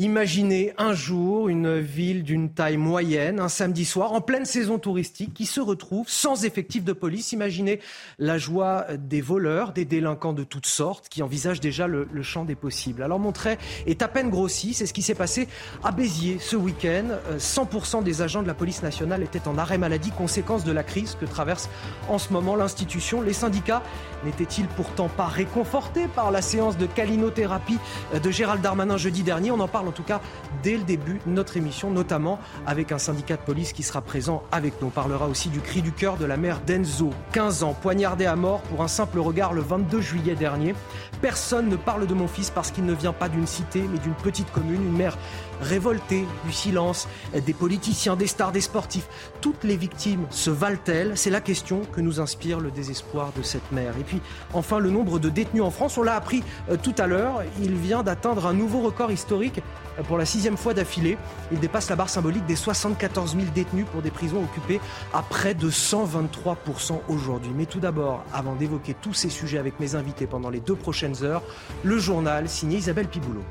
[0.00, 5.34] Imaginez un jour une ville d'une taille moyenne, un samedi soir, en pleine saison touristique,
[5.34, 7.32] qui se retrouve sans effectif de police.
[7.32, 7.80] Imaginez
[8.20, 12.54] la joie des voleurs, des délinquants de toutes sortes, qui envisagent déjà le, champ des
[12.54, 13.02] possibles.
[13.02, 15.48] Alors mon trait est à peine grossi, c'est ce qui s'est passé
[15.82, 17.18] à Béziers ce week-end.
[17.36, 21.16] 100% des agents de la police nationale étaient en arrêt maladie, conséquence de la crise
[21.20, 21.68] que traverse
[22.08, 23.20] en ce moment l'institution.
[23.20, 23.82] Les syndicats
[24.24, 27.78] n'étaient-ils pourtant pas réconfortés par la séance de calinothérapie
[28.22, 29.50] de Gérald Darmanin jeudi dernier?
[29.50, 30.20] On en parle en tout cas
[30.62, 34.42] dès le début de notre émission, notamment avec un syndicat de police qui sera présent
[34.52, 34.88] avec nous.
[34.88, 38.36] On parlera aussi du cri du cœur de la mère d'Enzo, 15 ans, poignardé à
[38.36, 40.74] mort pour un simple regard le 22 juillet dernier.
[41.20, 44.14] Personne ne parle de mon fils parce qu'il ne vient pas d'une cité mais d'une
[44.14, 45.16] petite commune, une mère
[45.60, 49.08] révoltée du silence des politiciens, des stars, des sportifs.
[49.40, 51.12] Toutes les victimes se valent-elles?
[51.16, 53.94] C'est la question que nous inspire le désespoir de cette mère.
[53.98, 54.20] Et puis
[54.52, 57.74] enfin le nombre de détenus en France, on l'a appris euh, tout à l'heure, il
[57.74, 59.60] vient d'atteindre un nouveau record historique
[60.06, 61.18] pour la sixième fois d'affilée.
[61.52, 64.80] Il dépasse la barre symbolique des 74 000 détenus pour des prisons occupées
[65.12, 67.52] à près de 123% aujourd'hui.
[67.54, 71.24] Mais tout d'abord, avant d'évoquer tous ces sujets avec mes invités pendant les deux prochaines
[71.24, 71.42] heures,
[71.82, 73.44] le journal signé Isabelle Piboulot.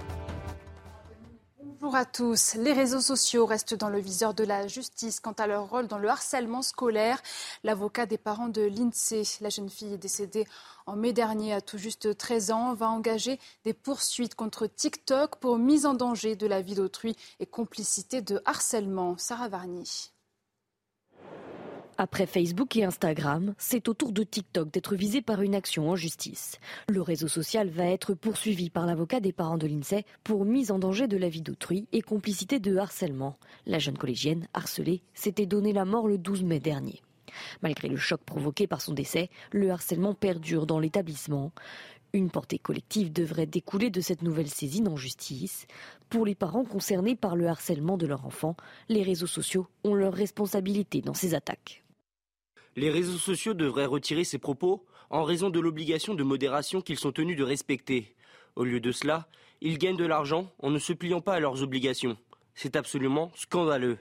[1.87, 2.55] Bonjour à tous.
[2.55, 5.97] Les réseaux sociaux restent dans le viseur de la justice quant à leur rôle dans
[5.97, 7.21] le harcèlement scolaire.
[7.63, 10.45] L'avocat des parents de l'INSEE, la jeune fille décédée
[10.85, 15.57] en mai dernier à tout juste 13 ans, va engager des poursuites contre TikTok pour
[15.57, 19.17] mise en danger de la vie d'autrui et complicité de harcèlement.
[19.17, 20.11] Sarah Varny.
[21.99, 25.95] Après Facebook et Instagram, c'est au tour de TikTok d'être visé par une action en
[25.95, 26.59] justice.
[26.89, 30.77] Le réseau social va être poursuivi par l'avocat des parents de l'INSEE pour mise en
[30.77, 33.35] danger de la vie d'autrui et complicité de harcèlement.
[33.65, 37.01] La jeune collégienne, harcelée, s'était donné la mort le 12 mai dernier.
[37.63, 41.51] Malgré le choc provoqué par son décès, le harcèlement perdure dans l'établissement.
[42.13, 45.65] Une portée collective devrait découler de cette nouvelle saisine en justice.
[46.09, 48.55] Pour les parents concernés par le harcèlement de leur enfant,
[48.87, 51.83] les réseaux sociaux ont leur responsabilité dans ces attaques.
[52.77, 57.11] Les réseaux sociaux devraient retirer ces propos en raison de l'obligation de modération qu'ils sont
[57.11, 58.15] tenus de respecter.
[58.55, 59.27] Au lieu de cela,
[59.61, 62.17] ils gagnent de l'argent en ne se pliant pas à leurs obligations.
[62.53, 63.97] C'est absolument scandaleux.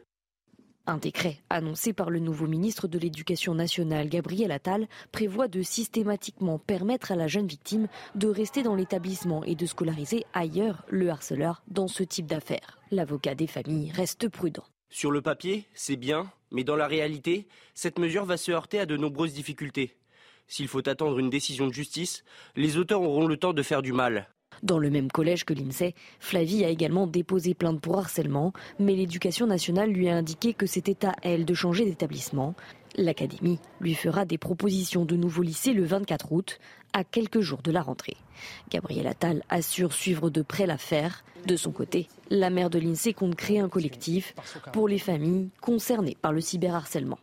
[0.87, 6.59] Un décret annoncé par le nouveau ministre de l'Éducation nationale, Gabriel Attal, prévoit de systématiquement
[6.59, 11.63] permettre à la jeune victime de rester dans l'établissement et de scolariser ailleurs le harceleur
[11.69, 12.79] dans ce type d'affaires.
[12.91, 14.65] L'avocat des familles reste prudent.
[14.91, 18.87] Sur le papier, c'est bien, mais dans la réalité, cette mesure va se heurter à
[18.87, 19.97] de nombreuses difficultés.
[20.49, 22.25] S'il faut attendre une décision de justice,
[22.55, 24.29] les auteurs auront le temps de faire du mal.
[24.63, 29.47] Dans le même collège que l'INSEE, Flavie a également déposé plainte pour harcèlement, mais l'éducation
[29.47, 32.55] nationale lui a indiqué que c'était à elle de changer d'établissement.
[32.97, 36.59] L'Académie lui fera des propositions de nouveaux lycées le 24 août,
[36.95, 38.17] à quelques jours de la rentrée.
[38.71, 41.23] Gabriel Attal assure suivre de près l'affaire.
[41.45, 44.35] De son côté, la maire de l'INSEE compte créer un collectif
[44.73, 47.19] pour les familles concernées par le cyberharcèlement.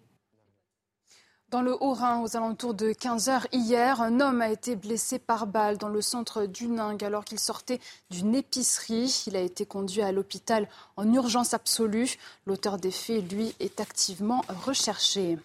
[1.49, 5.47] Dans le Haut-Rhin, aux alentours de 15 heures hier, un homme a été blessé par
[5.47, 7.79] balle dans le centre d'Uningue alors qu'il sortait
[8.11, 9.23] d'une épicerie.
[9.27, 10.67] Il a été conduit à l'hôpital
[10.97, 12.17] en urgence absolue.
[12.45, 15.37] L'auteur des faits, lui, est activement recherché.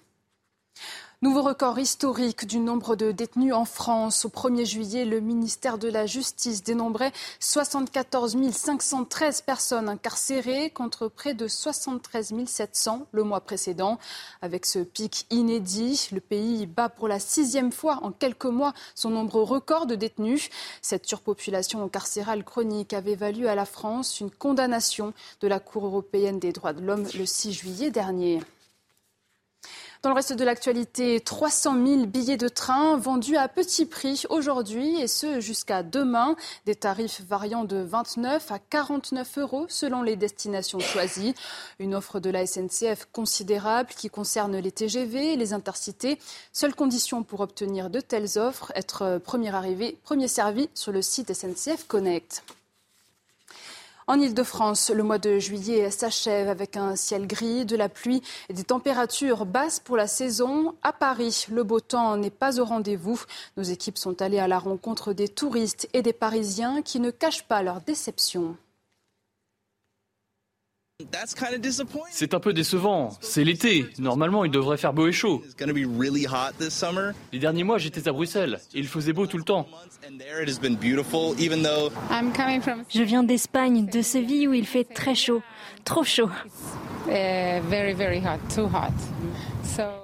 [1.21, 4.25] Nouveau record historique du nombre de détenus en France.
[4.25, 11.35] Au 1er juillet, le ministère de la Justice dénombrait 74 513 personnes incarcérées contre près
[11.35, 13.99] de 73 700 le mois précédent.
[14.43, 19.11] Avec ce pic inédit, le pays bat pour la sixième fois en quelques mois son
[19.11, 20.51] nombre record de détenus.
[20.83, 26.39] Cette surpopulation carcérale chronique avait valu à la France une condamnation de la Cour européenne
[26.39, 28.41] des droits de l'homme le 6 juillet dernier.
[30.03, 35.01] Dans le reste de l'actualité, 300 000 billets de train vendus à petit prix aujourd'hui
[35.01, 36.37] et ce jusqu'à demain.
[36.67, 41.35] Des tarifs variant de 29 à 49 euros selon les destinations choisies.
[41.81, 46.21] Une offre de la SNCF considérable qui concerne les TGV et les intercités.
[46.53, 51.35] Seule condition pour obtenir de telles offres, être premier arrivé, premier servi sur le site
[51.35, 52.45] SNCF Connect.
[54.09, 58.55] En Ile-de-France, le mois de juillet s'achève avec un ciel gris, de la pluie et
[58.55, 60.75] des températures basses pour la saison.
[60.83, 63.21] À Paris, le beau temps n'est pas au rendez-vous.
[63.59, 67.45] Nos équipes sont allées à la rencontre des touristes et des Parisiens qui ne cachent
[67.45, 68.57] pas leur déception.
[72.11, 73.11] C'est un peu décevant.
[73.21, 73.87] C'est l'été.
[74.01, 75.45] Normalement, il devrait faire beau et chaud.
[77.33, 78.59] Les derniers mois, j'étais à Bruxelles.
[78.75, 79.69] il faisait beau tout le temps.
[82.89, 85.41] Je viens d'Espagne, de Séville où il fait très chaud.
[85.85, 86.31] Trop chaud.
[87.07, 87.61] Uh,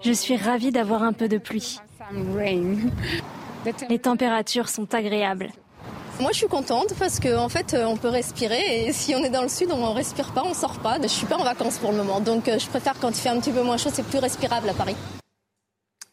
[0.00, 1.80] Je suis ravie d'avoir un peu de pluie.
[3.90, 5.50] Les températures sont agréables.
[6.20, 9.30] Moi, je suis contente parce qu'en en fait, on peut respirer et si on est
[9.30, 10.98] dans le sud, on respire pas, on sort pas.
[11.02, 13.40] Je suis pas en vacances pour le moment, donc je préfère quand il fait un
[13.40, 14.94] petit peu moins chaud, c'est plus respirable à Paris.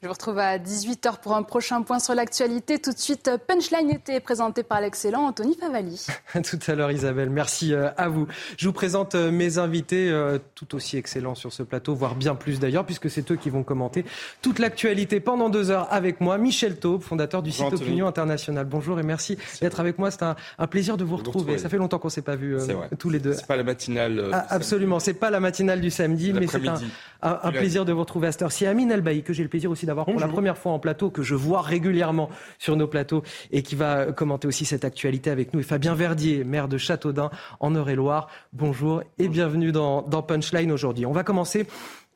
[0.03, 2.79] Je vous retrouve à 18h pour un prochain point sur l'actualité.
[2.79, 6.07] Tout de suite, Punchline était présenté par l'excellent Anthony Favali.
[6.43, 7.29] tout à l'heure, Isabelle.
[7.29, 8.27] Merci euh, à vous.
[8.57, 12.33] Je vous présente euh, mes invités, euh, tout aussi excellents sur ce plateau, voire bien
[12.33, 14.03] plus d'ailleurs, puisque c'est eux qui vont commenter
[14.41, 16.39] toute l'actualité pendant deux heures avec moi.
[16.39, 18.65] Michel Taube, fondateur du site Opinion International.
[18.65, 20.09] Bonjour et merci d'être avec moi.
[20.09, 21.59] C'est un, plaisir de vous retrouver.
[21.59, 22.57] Ça fait longtemps qu'on ne s'est pas vu
[22.97, 23.33] tous les deux.
[23.33, 24.31] C'est pas la matinale.
[24.33, 26.79] Ah, absolument, c'est pas la matinale du samedi, mais c'est un,
[27.21, 28.65] un, plaisir de vous retrouver à cette heure-ci.
[28.65, 31.21] Amine Elbaï, que j'ai le plaisir aussi d'avoir pour la première fois en plateau, que
[31.21, 32.29] je vois régulièrement
[32.59, 35.59] sur nos plateaux et qui va commenter aussi cette actualité avec nous.
[35.59, 37.29] Et Fabien Verdier, maire de Châteaudun
[37.59, 38.29] en Eure-et-Loire.
[38.53, 41.05] Bonjour et bienvenue dans, Punchline aujourd'hui.
[41.05, 41.65] On va commencer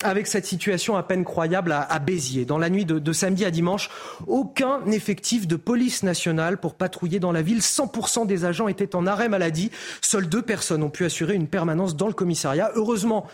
[0.03, 2.45] avec cette situation à peine croyable à, Béziers.
[2.45, 3.89] Dans la nuit de, de, samedi à dimanche,
[4.27, 7.59] aucun effectif de police nationale pour patrouiller dans la ville.
[7.59, 9.71] 100% des agents étaient en arrêt maladie.
[10.01, 12.71] Seules deux personnes ont pu assurer une permanence dans le commissariat.
[12.75, 13.25] Heureusement,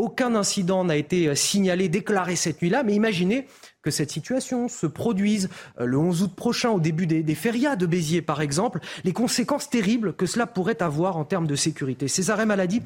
[0.00, 3.46] aucun incident n'a été euh, signalé, déclaré cette nuit-là, mais imaginez
[3.82, 5.48] que cette situation se produise
[5.80, 9.70] euh, le 11 août prochain, au début des, férias de Béziers par exemple, les conséquences
[9.70, 12.08] terribles que cela pourrait avoir en termes de sécurité.
[12.08, 12.82] Ces arrêts maladie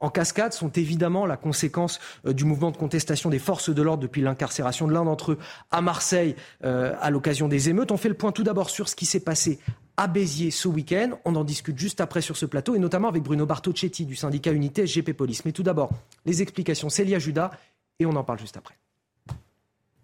[0.00, 4.02] en cascade sont évidemment la conséquence euh, du mouvement de contestation des forces de l'ordre
[4.02, 5.38] depuis l'incarcération de l'un d'entre eux
[5.70, 7.92] à Marseille à l'occasion des émeutes.
[7.92, 9.58] On fait le point tout d'abord sur ce qui s'est passé
[9.96, 11.18] à Béziers ce week-end.
[11.24, 14.52] On en discute juste après sur ce plateau et notamment avec Bruno Bartocchetti du syndicat
[14.52, 15.44] Unité SGP Police.
[15.44, 15.90] Mais tout d'abord,
[16.26, 17.50] les explications, Célia Judas
[17.98, 18.74] et on en parle juste après.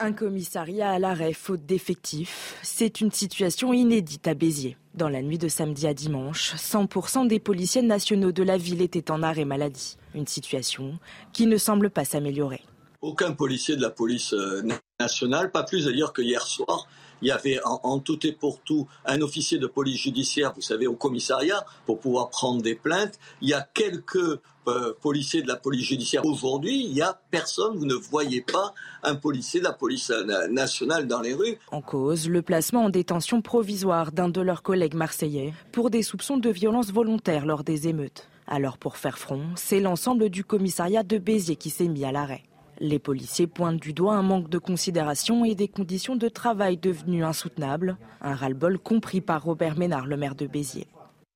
[0.02, 4.78] Un commissariat à l'arrêt faute d'effectifs, c'est une situation inédite à Béziers.
[4.94, 9.10] Dans la nuit de samedi à dimanche, 100% des policiers nationaux de la ville étaient
[9.10, 9.98] en arrêt maladie.
[10.14, 10.98] Une situation
[11.34, 12.62] qui ne semble pas s'améliorer.
[13.02, 14.62] Aucun policier de la police euh,
[14.98, 16.88] nationale, pas plus d'ailleurs que hier soir,
[17.22, 20.86] il y avait en, tout et pour tout un officier de police judiciaire, vous savez,
[20.86, 23.18] au commissariat, pour pouvoir prendre des plaintes.
[23.40, 26.24] Il y a quelques euh, policiers de la police judiciaire.
[26.24, 30.10] Aujourd'hui, il n'y a personne, vous ne voyez pas un policier de la police
[30.50, 31.58] nationale dans les rues.
[31.72, 36.36] En cause, le placement en détention provisoire d'un de leurs collègues marseillais pour des soupçons
[36.36, 38.28] de violence volontaire lors des émeutes.
[38.46, 42.42] Alors pour faire front, c'est l'ensemble du commissariat de Béziers qui s'est mis à l'arrêt.
[42.82, 47.24] Les policiers pointent du doigt un manque de considération et des conditions de travail devenues
[47.24, 50.88] insoutenables, un ras-le-bol compris par Robert Ménard, le maire de Béziers.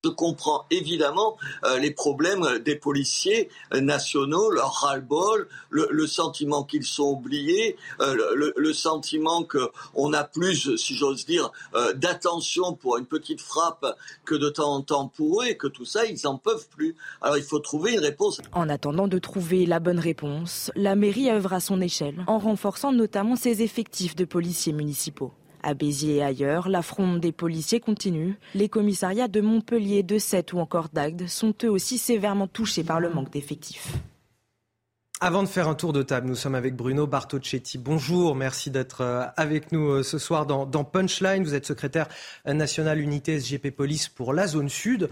[0.05, 7.05] Je comprends évidemment euh, les problèmes des policiers nationaux, leur ras-le-bol, le, sentiment qu'ils sont
[7.05, 13.41] oubliés, euh, le, sentiment qu'on a plus, si j'ose dire, euh, d'attention pour une petite
[13.41, 13.87] frappe
[14.27, 16.97] que de temps en temps pour eux et que tout ça, ils n'en peuvent plus.
[17.23, 18.43] Alors il faut trouver une réponse.
[18.53, 22.93] En attendant de trouver la bonne réponse, la mairie œuvre à son échelle, en renforçant
[22.93, 25.33] notamment ses effectifs de policiers municipaux.
[25.67, 28.39] À Béziers et ailleurs, la fronde des policiers continue.
[28.55, 33.01] Les commissariats de Montpellier, de Sète ou encore d'Agde sont eux aussi sévèrement touchés par
[33.01, 33.95] le manque d'effectifs.
[35.23, 37.79] Avant de faire un tour de table, nous sommes avec Bruno Bartocchetti.
[37.79, 41.45] Bonjour, merci d'être euh, avec nous euh, ce soir dans, Punchline.
[41.45, 42.09] Vous êtes secrétaire
[42.45, 45.09] national unité SGP Police pour la zone sud.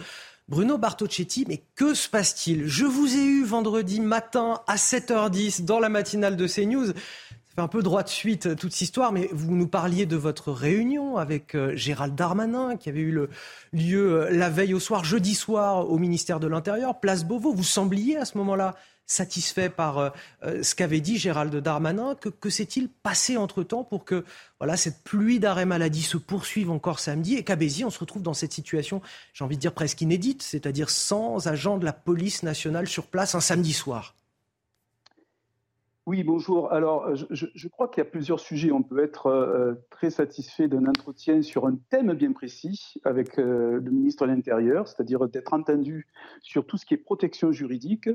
[0.48, 2.66] Bruno Bartocchetti, mais que se passe-t-il?
[2.66, 6.92] Je vous ai eu vendredi matin à 7h10 dans la matinale de CNews
[7.54, 10.16] fait un peu droit de suite euh, toute cette histoire, mais vous nous parliez de
[10.16, 13.28] votre réunion avec euh, Gérald Darmanin, qui avait eu
[13.72, 17.52] lieu euh, la veille au soir, jeudi soir, au ministère de l'Intérieur, place Beauvau.
[17.52, 22.14] Vous sembliez à ce moment-là satisfait par ce qu'avait dit Gérald Darmanin.
[22.14, 24.24] Que, s'est-il passé entre-temps pour que
[24.58, 28.22] voilà, cette pluie d'arrêt maladie se poursuive encore samedi et qu'à Béziers, on se retrouve
[28.22, 29.02] dans cette situation,
[29.34, 33.34] j'ai envie de dire presque inédite, c'est-à-dire sans agents de la police nationale sur place
[33.34, 34.14] un samedi soir?
[36.04, 36.72] Oui, bonjour.
[36.72, 38.72] Alors, euh, je, crois qu'il y a plusieurs sujets.
[38.72, 43.78] On peut être euh, très satisfait d'un entretien sur un thème bien précis avec euh,
[43.80, 46.08] le ministre de l'Intérieur, c'est-à-dire d'être entendu
[46.40, 48.08] sur tout ce qui est protection juridique,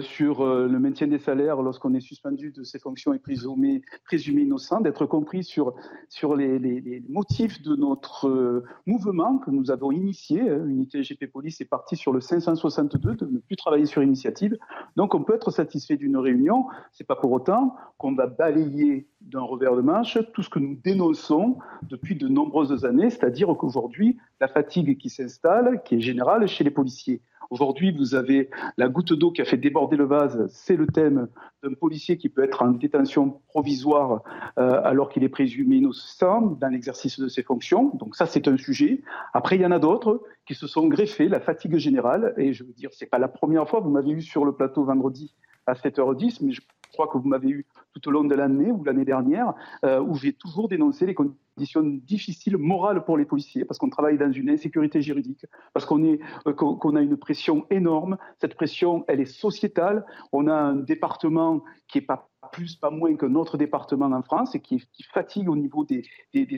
[0.00, 5.04] sur le maintien des salaires lorsqu'on est suspendu de ses fonctions et présumé, innocent, d'être
[5.04, 5.74] compris sur,
[6.08, 10.40] sur les, les, motifs de notre mouvement que nous avons initié.
[10.40, 14.56] Unité GP Police est partie sur le 562 de ne plus travailler sur initiative.
[14.94, 16.66] Donc, on peut être satisfait d'une réunion
[17.04, 21.58] pas pour autant qu'on va balayer d'un revers de manche tout ce que nous dénonçons
[21.82, 26.70] depuis de nombreuses années, c'est-à-dire qu'aujourd'hui, la fatigue qui s'installe, qui est générale chez les
[26.70, 27.22] policiers.
[27.50, 31.28] Aujourd'hui, vous avez la goutte d'eau qui a fait déborder le vase, c'est le thème
[31.62, 34.22] d'un policier qui peut être en détention provisoire
[34.58, 37.90] euh, alors qu'il est présumé innocent dans l'exercice de ses fonctions.
[37.94, 39.02] Donc ça, c'est un sujet.
[39.32, 42.34] Après, il y en a d'autres qui se sont greffés, la fatigue générale.
[42.38, 43.80] Et je veux dire, c'est pas la première fois.
[43.80, 45.34] Vous m'avez eu sur le plateau vendredi
[45.66, 46.60] à 7h10, mais je
[46.94, 49.52] crois que vous m'avez eu tout au long de l'année ou l'année dernière,
[49.84, 54.18] euh, où j'ai toujours dénoncé les conditions difficiles morales pour les policiers, parce qu'on travaille
[54.18, 58.16] dans une insécurité juridique, parce qu'on est euh, qu'on a une pression énorme.
[58.40, 60.06] Cette pression, elle est sociétale.
[60.32, 64.54] On a un département qui est pas plus, pas moins qu'un autre département en France
[64.54, 66.04] et qui, fatigue au niveau des,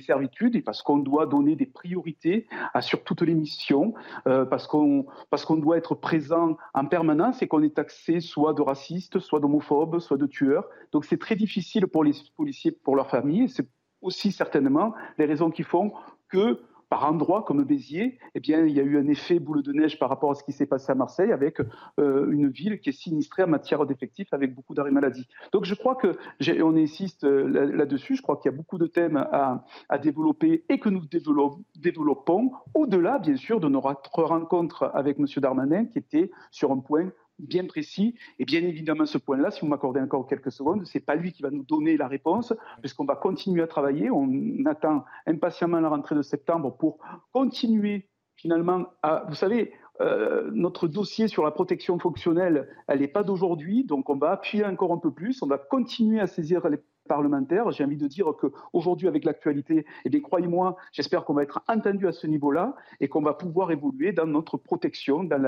[0.00, 3.94] servitudes et parce qu'on doit donner des priorités à, sur toutes les missions,
[4.26, 8.52] euh, parce qu'on parce qu'on doit être présent en permanence et qu'on est taxé soit
[8.52, 10.68] de raciste, soit d'homophobe, soit de tueur.
[10.92, 13.48] Donc c'est très difficile pour les policiers, pour leurs familles.
[13.48, 13.66] C'est
[14.02, 15.92] aussi certainement les raisons qui font
[16.28, 19.72] que par endroits comme Béziers, eh bien, il y a eu un effet boule de
[19.72, 21.60] neige par rapport à ce qui s'est passé à Marseille, avec
[21.98, 25.26] euh, une ville qui est sinistrée en matière d'effectifs, avec beaucoup d'arrêts maladie.
[25.52, 26.16] Donc je crois que
[26.62, 28.16] on insiste euh, là-dessus.
[28.16, 32.52] Je crois qu'il y a beaucoup de thèmes à, à développer et que nous développons
[32.74, 35.26] au-delà, bien sûr, de notre rencontre avec M.
[35.38, 38.14] Darmanin, qui était sur un point bien précis.
[38.38, 41.42] Et bien évidemment, ce point-là, si vous m'accordez encore quelques secondes, c'est pas lui qui
[41.42, 44.10] va nous donner la réponse, puisqu'on va continuer à travailler.
[44.10, 44.30] On
[44.66, 46.98] attend impatiemment la rentrée de septembre pour
[47.32, 53.22] continuer finalement à, vous savez, euh, notre dossier sur la protection fonctionnelle, elle n'est pas
[53.22, 56.78] d'aujourd'hui, donc on va appuyer encore un peu plus, on va continuer à saisir les
[57.06, 57.70] parlementaire.
[57.70, 62.06] J'ai envie de dire qu'aujourd'hui, avec l'actualité, eh bien, croyez-moi, j'espère qu'on va être entendu
[62.06, 65.40] à ce niveau-là et qu'on va pouvoir évoluer dans notre protection, dans,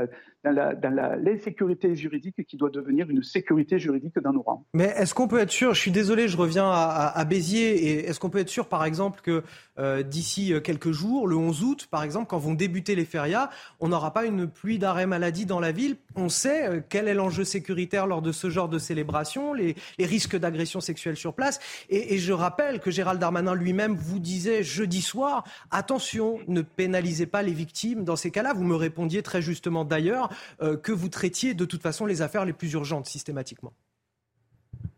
[0.45, 4.65] la, dans, l'insécurité juridique qui doit devenir une sécurité juridique dans nos rangs.
[4.73, 8.21] Mais est-ce qu'on peut être sûr, je suis désolé, je reviens à, Béziers, et est-ce
[8.21, 9.43] qu'on peut être sûr, par exemple, que
[9.79, 13.51] euh, d'ici euh, quelques jours, le 11 août, par exemple, quand vont débuter les férias,
[13.81, 15.97] on n'aura pas une pluie d'arrêt maladie dans la ville?
[16.17, 20.07] On sait euh, quel est l'enjeu sécuritaire lors de ce genre de célébration, les, les
[20.07, 21.48] risques d'agression sexuelle sur place.
[21.89, 27.43] Et, je rappelle que Gérald Darmanin lui-même vous disait jeudi soir, attention, ne pénalisez pas
[27.43, 28.05] les victimes.
[28.05, 30.29] Dans ces cas-là, vous me répondiez très justement d'ailleurs
[30.63, 33.73] euh, que vous traitiez de toute façon les affaires les plus urgentes systématiquement.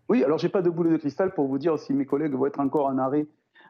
[0.09, 2.47] Oui, alors j'ai pas de boule de cristal pour vous dire si mes collègues vont
[2.47, 3.27] être encore en arrêt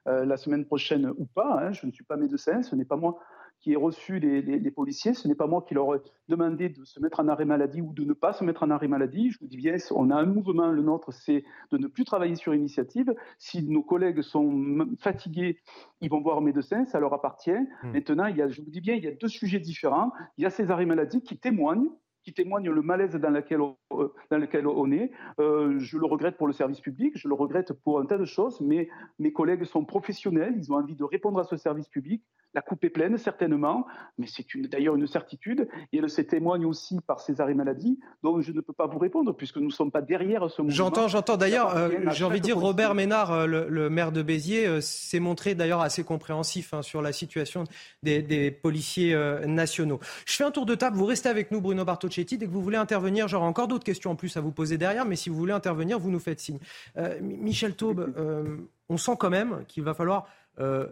[0.08, 1.60] euh, la semaine prochaine ou pas.
[1.60, 1.72] Hein.
[1.72, 3.18] Je ne suis pas médecin, ce n'est pas moi
[3.60, 5.12] qui ai reçu les, policiers.
[5.12, 5.98] Ce n'est pas moi qui leur ai
[6.28, 8.88] demandé de se mettre en arrêt maladie ou de ne pas se mettre en arrêt
[8.88, 9.30] maladie.
[9.30, 12.36] Je vous dis bien, on a un mouvement, le nôtre, c'est de ne plus travailler
[12.36, 13.14] sur initiative.
[13.38, 15.58] Si nos collègues sont fatigués,
[16.00, 17.50] ils vont voir un médecin, ça leur appartient.
[17.82, 17.92] Hmm.
[17.92, 20.12] Maintenant, il y a, je vous dis bien, il y a deux sujets différents.
[20.38, 21.90] Il y a ces arrêts maladie qui témoignent
[22.22, 25.10] qui témoigne le malaise dans lequel on, euh, dans lequel on est.
[25.38, 28.24] Euh, je le regrette pour le service public, je le regrette pour un tas de
[28.24, 28.88] choses, mais
[29.18, 32.22] mes collègues sont professionnels, ils ont envie de répondre à ce service public.
[32.54, 33.86] La coupe est pleine, certainement,
[34.18, 38.42] mais c'est d'ailleurs une certitude, et elle se témoigne aussi par ces arrêts maladie, donc
[38.42, 40.74] je ne peux pas vous répondre, puisque nous ne sommes pas derrière ce mouvement.
[40.76, 41.36] J'entends, j'entends.
[41.36, 45.80] D'ailleurs, euh, j'ai envie de dire, Robert Ménard, le, maire de Béziers, s'est montré d'ailleurs
[45.80, 47.64] assez compréhensif hein, sur la situation
[48.02, 49.16] des, des policiers
[49.46, 50.00] nationaux.
[50.26, 52.62] Je fais un tour de table, vous restez avec nous, Bruno Bartoli Dès que vous
[52.62, 55.36] voulez intervenir, j'aurai encore d'autres questions en plus à vous poser derrière, mais si vous
[55.36, 56.58] voulez intervenir, vous nous faites signe.
[56.96, 60.26] Euh, Michel Taube, euh, on sent quand même qu'il va falloir
[60.58, 60.86] euh,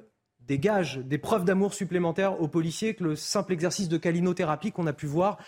[0.48, 4.86] des gages, des preuves d'amour supplémentaires aux policiers que le simple exercice de calinothérapie qu'on
[4.86, 5.38] a pu voir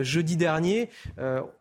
[0.00, 0.90] jeudi dernier.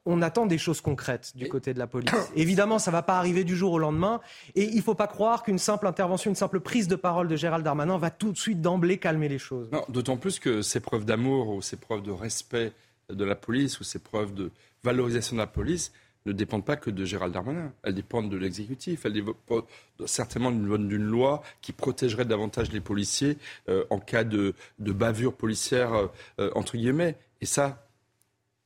[0.06, 2.12] on attend des choses concrètes du côté de la police.
[2.36, 4.20] Évidemment, ça ne va pas arriver du jour au lendemain.
[4.56, 7.36] Et il ne faut pas croire qu'une simple intervention, une simple prise de parole de
[7.36, 9.70] Gérald Darmanin va tout de suite d'emblée calmer les choses.
[9.90, 12.74] D'autant plus que ces preuves d'amour ou ces preuves de respect
[13.10, 14.52] de la police ou ces preuves de
[14.84, 15.92] valorisation de la police
[16.26, 17.74] ne dépendent pas que de Gérald Darmanin.
[17.84, 19.06] Elles dépendent de l'exécutif.
[19.06, 19.66] Elles dépendent
[20.06, 23.38] certainement d'une loi qui protégerait davantage les policiers
[23.70, 26.08] euh, en cas de, bavure policière, euh,
[26.40, 27.16] euh, entre guillemets.
[27.42, 27.88] Et ça,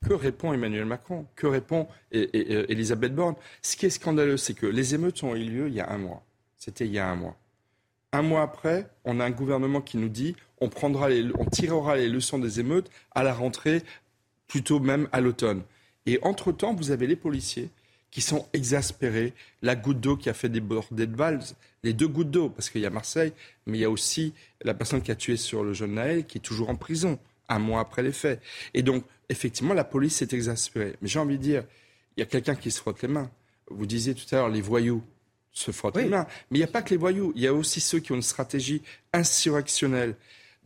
[0.05, 1.25] que répond Emmanuel Macron?
[1.35, 3.35] Que répond Elisabeth Borne?
[3.61, 5.97] Ce qui est scandaleux, c'est que les émeutes ont eu lieu il y a un
[5.97, 6.23] mois.
[6.57, 7.37] C'était il y a un mois.
[8.11, 12.37] Un mois après, on a un gouvernement qui nous dit on, on tirera les leçons
[12.37, 13.81] des émeutes à la rentrée
[14.47, 15.63] plutôt même à l'automne.
[16.05, 17.69] Et entre-temps, vous avez les policiers
[18.11, 21.39] qui sont exaspérés, la goutte d'eau qui a fait déborder de balles,
[21.83, 23.33] les deux gouttes d'eau, parce qu'il y a Marseille,
[23.65, 24.33] mais il y a aussi
[24.63, 27.17] la personne qui a tué sur le jeune Naël, qui est toujours en prison,
[27.49, 28.39] un mois après les faits.
[28.75, 30.95] Et donc, effectivement, la police s'est exaspérée.
[31.01, 31.63] Mais j'ai envie de dire,
[32.15, 33.31] il y a quelqu'un qui se frotte les mains.
[33.69, 35.03] Vous disiez tout à l'heure, les voyous
[35.51, 36.27] se frottent les mains.
[36.51, 38.15] Mais il n'y a pas que les voyous, il y a aussi ceux qui ont
[38.15, 38.81] une stratégie
[39.11, 40.15] insurrectionnelle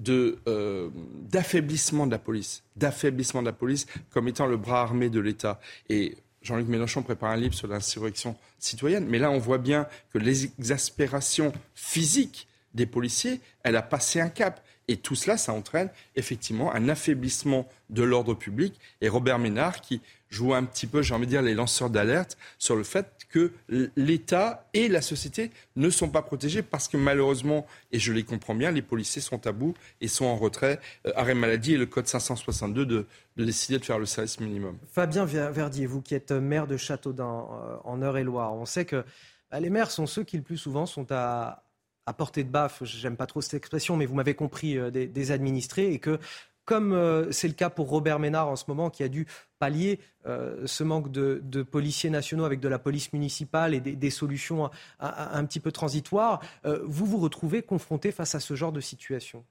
[0.09, 0.89] euh,
[1.29, 5.59] d'affaiblissement de la police, d'affaiblissement de la police comme étant le bras armé de l'État.
[5.89, 10.17] Et Jean-Luc Mélenchon prépare un livre sur l'insurrection citoyenne, mais là on voit bien que
[10.17, 14.63] l'exaspération physique des policiers, elle a passé un cap.
[14.87, 18.79] Et tout cela, ça entraîne effectivement un affaiblissement de l'ordre public.
[19.01, 22.37] Et Robert Ménard, qui joue un petit peu, j'ai envie de dire, les lanceurs d'alerte
[22.57, 23.51] sur le fait que
[23.97, 28.55] l'État et la société ne sont pas protégés parce que malheureusement, et je les comprends
[28.55, 30.79] bien, les policiers sont à bout et sont en retrait.
[31.05, 34.77] Euh, arrêt maladie et le code 562 de, de, décider de faire le service minimum.
[34.91, 39.03] Fabien Verdier, vous qui êtes maire de Châteaudun euh, en Eure-et-Loire, on sait que
[39.51, 41.63] bah, les maires sont ceux qui le plus souvent sont à,
[42.07, 45.31] à portée de baffe, j'aime pas trop cette expression, mais vous m'avez compris, euh, des,
[45.31, 46.19] administrés, et que
[46.63, 49.27] comme euh, c'est le cas pour Robert Ménard en ce moment, qui a dû
[49.59, 54.69] pallier euh, ce manque de, policiers nationaux avec de la police municipale et des, solutions
[54.99, 59.45] un, petit peu transitoires, vous vous retrouvez confronté face à ce genre de situation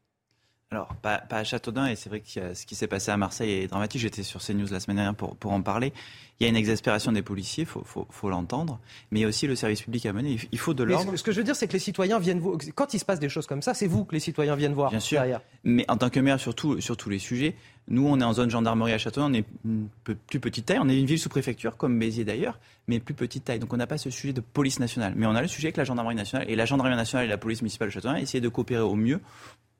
[0.72, 3.66] alors, pas, à Châteaudun, et c'est vrai que ce qui s'est passé à Marseille est
[3.68, 4.00] dramatique.
[4.00, 5.92] J'étais sur CNews la semaine dernière pour, pour en parler.
[6.40, 8.80] Il y a une exaspération des policiers, il faut, faut, l'entendre,
[9.10, 10.36] mais il y a aussi le service public à mener.
[10.50, 11.14] Il faut de l'ordre.
[11.14, 12.58] Ce que je veux dire, c'est que les citoyens viennent vous.
[12.74, 14.90] Quand il se passe des choses comme ça, c'est vous que les citoyens viennent voir
[14.90, 15.22] Bien sûr.
[15.62, 17.54] Mais en tant que maire, sur, sur tous les sujets,
[17.88, 20.80] nous, on est en zone gendarmerie à Châteaudun, on est une plus petite taille.
[20.80, 22.58] On est une ville sous préfecture, comme Béziers d'ailleurs,
[22.88, 23.60] mais plus petite taille.
[23.60, 25.14] Donc on n'a pas ce sujet de police nationale.
[25.16, 26.50] Mais on a le sujet avec la gendarmerie nationale.
[26.50, 29.20] Et la gendarmerie nationale et la police municipale de Châteaudun essayer de coopérer au mieux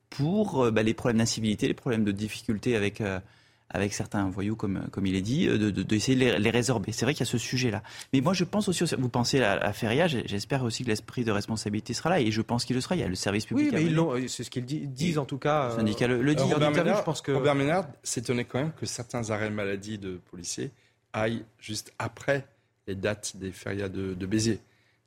[0.09, 3.19] pour euh, bah, les problèmes d'incivilité, les problèmes de difficulté avec, euh,
[3.69, 6.91] avec certains voyous, comme, comme il est dit, d'essayer de, de, de, les, résorber.
[6.91, 7.83] C'est vrai qu'il y a ce sujet-là.
[8.13, 11.31] Mais moi, je pense aussi, vous pensez à, à Feria, j'espère aussi que l'esprit de
[11.31, 12.95] responsabilité sera là, et je pense qu'il le sera.
[12.95, 13.71] Il y a le service public.
[13.73, 15.69] Oui, mais c'est ce qu'ils disent en tout cas.
[15.69, 16.43] Le syndicat le, dit.
[16.43, 17.31] Robert, Ménard, je pense que...
[17.31, 20.71] Robert Ménard s'étonnait quand même que certains arrêts maladie de policiers
[21.13, 22.47] aillent juste après
[22.87, 24.59] les dates des férias de, de Béziers.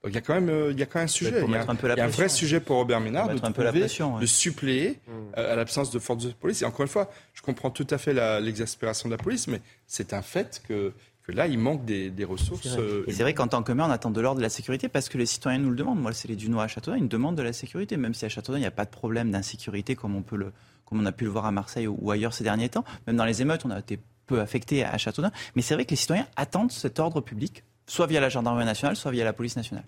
[0.07, 1.31] Il y a quand même, euh, il y a quand même un sujet.
[1.31, 3.53] Il y a, un, il y a un vrai sujet pour Robert Ménard de, un
[3.53, 5.13] peu la pression, de suppléer mmh.
[5.37, 6.63] euh, à l'absence de force de police.
[6.63, 10.15] Et encore une fois, je comprends tout à fait l'exaspération de la police, mais c'est
[10.15, 10.93] un fait que
[11.23, 12.77] que là, il manque des, des ressources.
[12.79, 14.89] Euh, et c'est vrai qu'en tant que maire, on attend de l'ordre de la sécurité
[14.89, 16.01] parce que les citoyens nous le demandent.
[16.01, 18.29] Moi, c'est les Dunois à Châteaudun, ils nous demandent de la sécurité, même si à
[18.29, 20.53] Châteaudun, il n'y a pas de problème d'insécurité comme on peut le,
[20.85, 22.85] comme on a pu le voir à Marseille ou, ailleurs ces derniers temps.
[23.07, 25.31] Même dans les émeutes, on a été peu affecté à Châteaudun.
[25.55, 28.95] Mais c'est vrai que les citoyens attendent cet ordre public, soit via la gendarmerie nationale,
[28.95, 29.85] soit via la police nationale.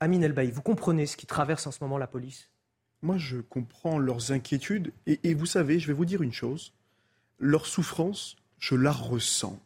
[0.00, 2.50] Amine Elbaï, vous comprenez ce qui traverse en ce moment la police?
[3.02, 4.92] Moi, je comprends leurs inquiétudes.
[5.06, 6.72] Et, vous savez, je vais vous dire une chose.
[7.38, 9.56] Leur souffrance, je la ressens.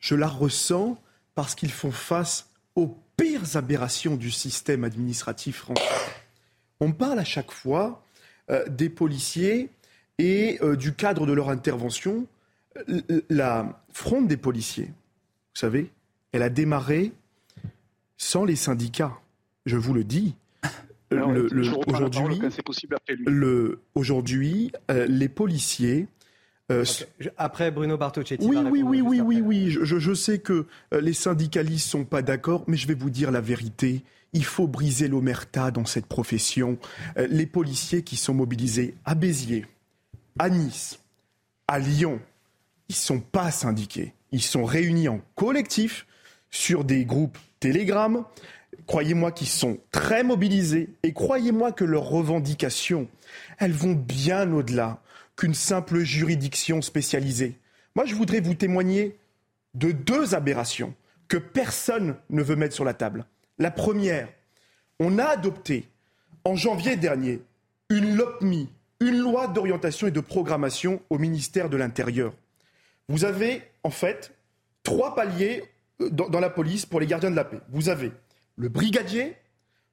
[0.00, 1.00] Je la ressens
[1.36, 5.82] parce qu'ils font face aux pires aberrations du système administratif français.
[6.80, 8.02] On parle à chaque fois
[8.50, 9.70] euh, des policiers
[10.18, 12.26] et euh, du cadre de leur intervention.
[13.30, 15.90] La fronde des policiers, vous savez,
[16.32, 17.12] elle a démarré
[18.16, 19.18] sans les syndicats
[19.66, 20.34] je vous le dis.
[23.94, 26.06] aujourd'hui, euh, les policiers.
[26.72, 26.84] Euh,
[27.36, 28.46] Après Bruno Bartocchetti.
[28.46, 29.70] Oui, oui, oui, oui, oui, oui.
[29.70, 33.30] Je, je, sais que euh, les syndicalistes sont pas d'accord, mais je vais vous dire
[33.30, 34.02] la vérité.
[34.32, 36.78] Il faut briser l'omerta dans cette profession.
[37.16, 39.64] les policiers qui sont mobilisés à Béziers,
[40.38, 40.98] à Nice,
[41.68, 42.20] à Lyon,
[42.88, 44.12] ils sont pas syndiqués.
[44.32, 46.06] Ils sont réunis en collectif
[46.50, 48.24] sur des groupes Telegram
[48.86, 53.08] croyez-moi qu'ils sont très mobilisés et croyez-moi que leurs revendications,
[53.58, 55.02] elles vont bien au-delà
[55.36, 57.58] qu'une simple juridiction spécialisée.
[57.94, 59.16] Moi, je voudrais vous témoigner
[59.74, 60.94] de deux aberrations
[61.28, 63.26] que personne ne veut mettre sur la table.
[63.58, 64.28] La première,
[65.00, 65.88] on a adopté
[66.44, 67.42] en janvier dernier
[67.90, 68.68] une LOPMI,
[69.00, 72.32] une loi d'orientation et de programmation au ministère de l'Intérieur.
[73.08, 74.32] Vous avez en fait
[74.82, 75.64] trois paliers
[75.98, 77.60] dans, dans, la police pour les gardiens de la paix.
[77.70, 78.12] Vous avez
[78.56, 79.36] le brigadier,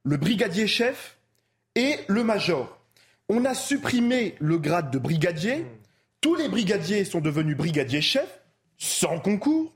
[0.04, 1.18] le brigadier chef
[1.76, 2.80] et le major.
[3.30, 5.66] On a supprimé le grade de brigadier.
[6.22, 8.42] Tous les brigadiers sont devenus brigadiers chefs,
[8.78, 9.74] sans concours.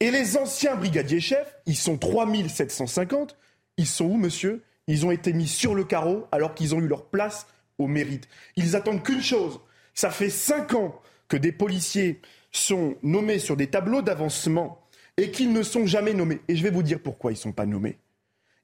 [0.00, 3.36] Et les anciens brigadiers chefs, ils sont 3750.
[3.76, 4.62] Ils sont où, monsieur?
[4.86, 7.46] Ils ont été mis sur le carreau alors qu'ils ont eu leur place
[7.78, 8.28] au mérite.
[8.56, 9.60] Ils attendent qu'une chose.
[9.94, 12.20] Ça fait cinq ans que des policiers
[12.52, 14.83] sont nommés sur des tableaux d'avancement
[15.16, 16.40] et qu'ils ne sont jamais nommés.
[16.48, 17.98] Et je vais vous dire pourquoi ils ne sont pas nommés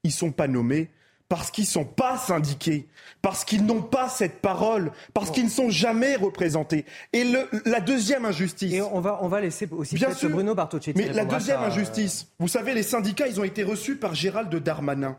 [0.04, 0.90] ils ne sont pas nommés
[1.28, 2.88] parce qu'ils ne sont pas syndiqués,
[3.22, 6.84] parce qu'ils n'ont pas cette parole, parce qu'ils ne sont jamais représentés.
[7.12, 7.24] Et
[7.66, 8.72] la deuxième injustice.
[8.72, 10.98] Et on va, on va laisser aussi bien sûr, Bruno Bartocchetti.
[10.98, 15.18] Mais la deuxième injustice, vous savez, les syndicats, ils ont été reçus par Gérald Darmanin.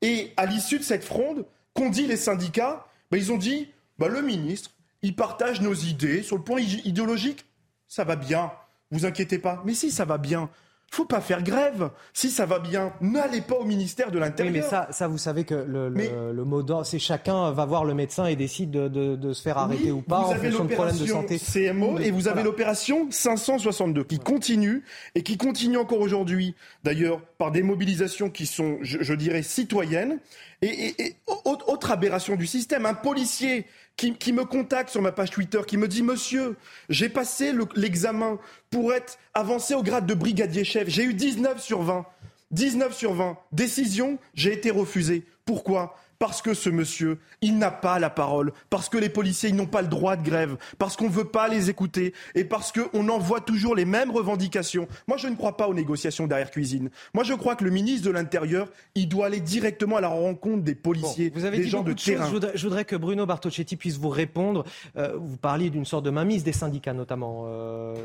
[0.00, 2.86] Et à l'issue de cette fronde, qu'ont dit les syndicats?
[3.10, 4.70] Ben, Ils ont dit ben, le ministre,
[5.02, 7.44] il partage nos idées sur le point idéologique.
[7.88, 8.52] Ça va bien,
[8.90, 9.62] vous inquiétez pas.
[9.66, 10.48] Mais si, ça va bien
[10.92, 11.90] faut pas faire grève.
[12.12, 14.52] Si ça va bien, n'allez pas au ministère de l'Intérieur.
[14.52, 17.94] mais ça, ça, vous savez que le, le, mot d'ordre, c'est chacun va voir le
[17.94, 21.06] médecin et décide de, de, se faire arrêter ou pas en fonction de problèmes de
[21.06, 21.38] santé.
[21.38, 27.52] CMO et vous avez l'opération 562 qui continue et qui continue encore aujourd'hui, d'ailleurs, par
[27.52, 30.18] des mobilisations qui sont, je, dirais, citoyennes.
[30.60, 35.60] Et, et, autre aberration du système, un policier qui, me contacte sur ma page Twitter,
[35.66, 36.56] qui me dit Monsieur,
[36.88, 38.38] j'ai passé l'examen
[38.70, 40.88] pour être avancé au grade de brigadier chef.
[40.88, 42.04] J'ai eu 19 sur 20.
[42.50, 43.38] 19 sur 20.
[43.52, 45.24] Décision, j'ai été refusé.
[45.44, 45.96] Pourquoi?
[46.22, 49.66] Parce que ce monsieur, il n'a pas la parole, parce que les policiers, ils n'ont
[49.66, 53.08] pas le droit de grève, parce qu'on ne veut pas les écouter et parce qu'on
[53.08, 54.86] envoie toujours les mêmes revendications.
[55.08, 56.90] Moi, je ne crois pas aux négociations derrière cuisine.
[57.12, 60.62] Moi, je crois que le ministre de l'Intérieur, il doit aller directement à la rencontre
[60.62, 62.30] des policiers, vous avez des gens de, terrain.
[62.54, 64.62] Je voudrais, que Bruno Bartocchetti puisse vous répondre.
[64.96, 67.46] Euh, vous parliez d'une sorte de mainmise des syndicats, notamment.
[67.48, 67.96] Euh,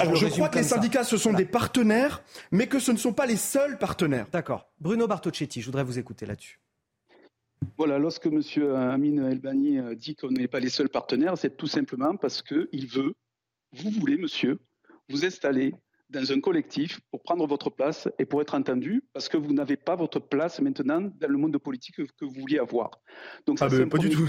[0.00, 3.14] Alors, je, crois que les syndicats, ce sont des partenaires, mais que ce ne sont
[3.14, 4.26] pas les seuls partenaires.
[4.30, 4.68] D'accord.
[4.82, 6.60] Bruno Bartocchetti, je voudrais vous écouter là-dessus.
[7.84, 8.40] Voilà, lorsque M.
[8.76, 12.86] Amin Elbani euh, dit qu'on n'est pas les seuls partenaires, c'est tout simplement parce qu'il
[12.86, 13.12] veut,
[13.72, 14.60] vous voulez, monsieur,
[15.08, 15.74] vous installer
[16.08, 19.76] dans un collectif pour prendre votre place et pour être entendu, parce que vous n'avez
[19.76, 23.00] pas votre place maintenant dans le monde politique que vous vouliez avoir.
[23.46, 24.28] Donc ça, ah ben, pas du tout.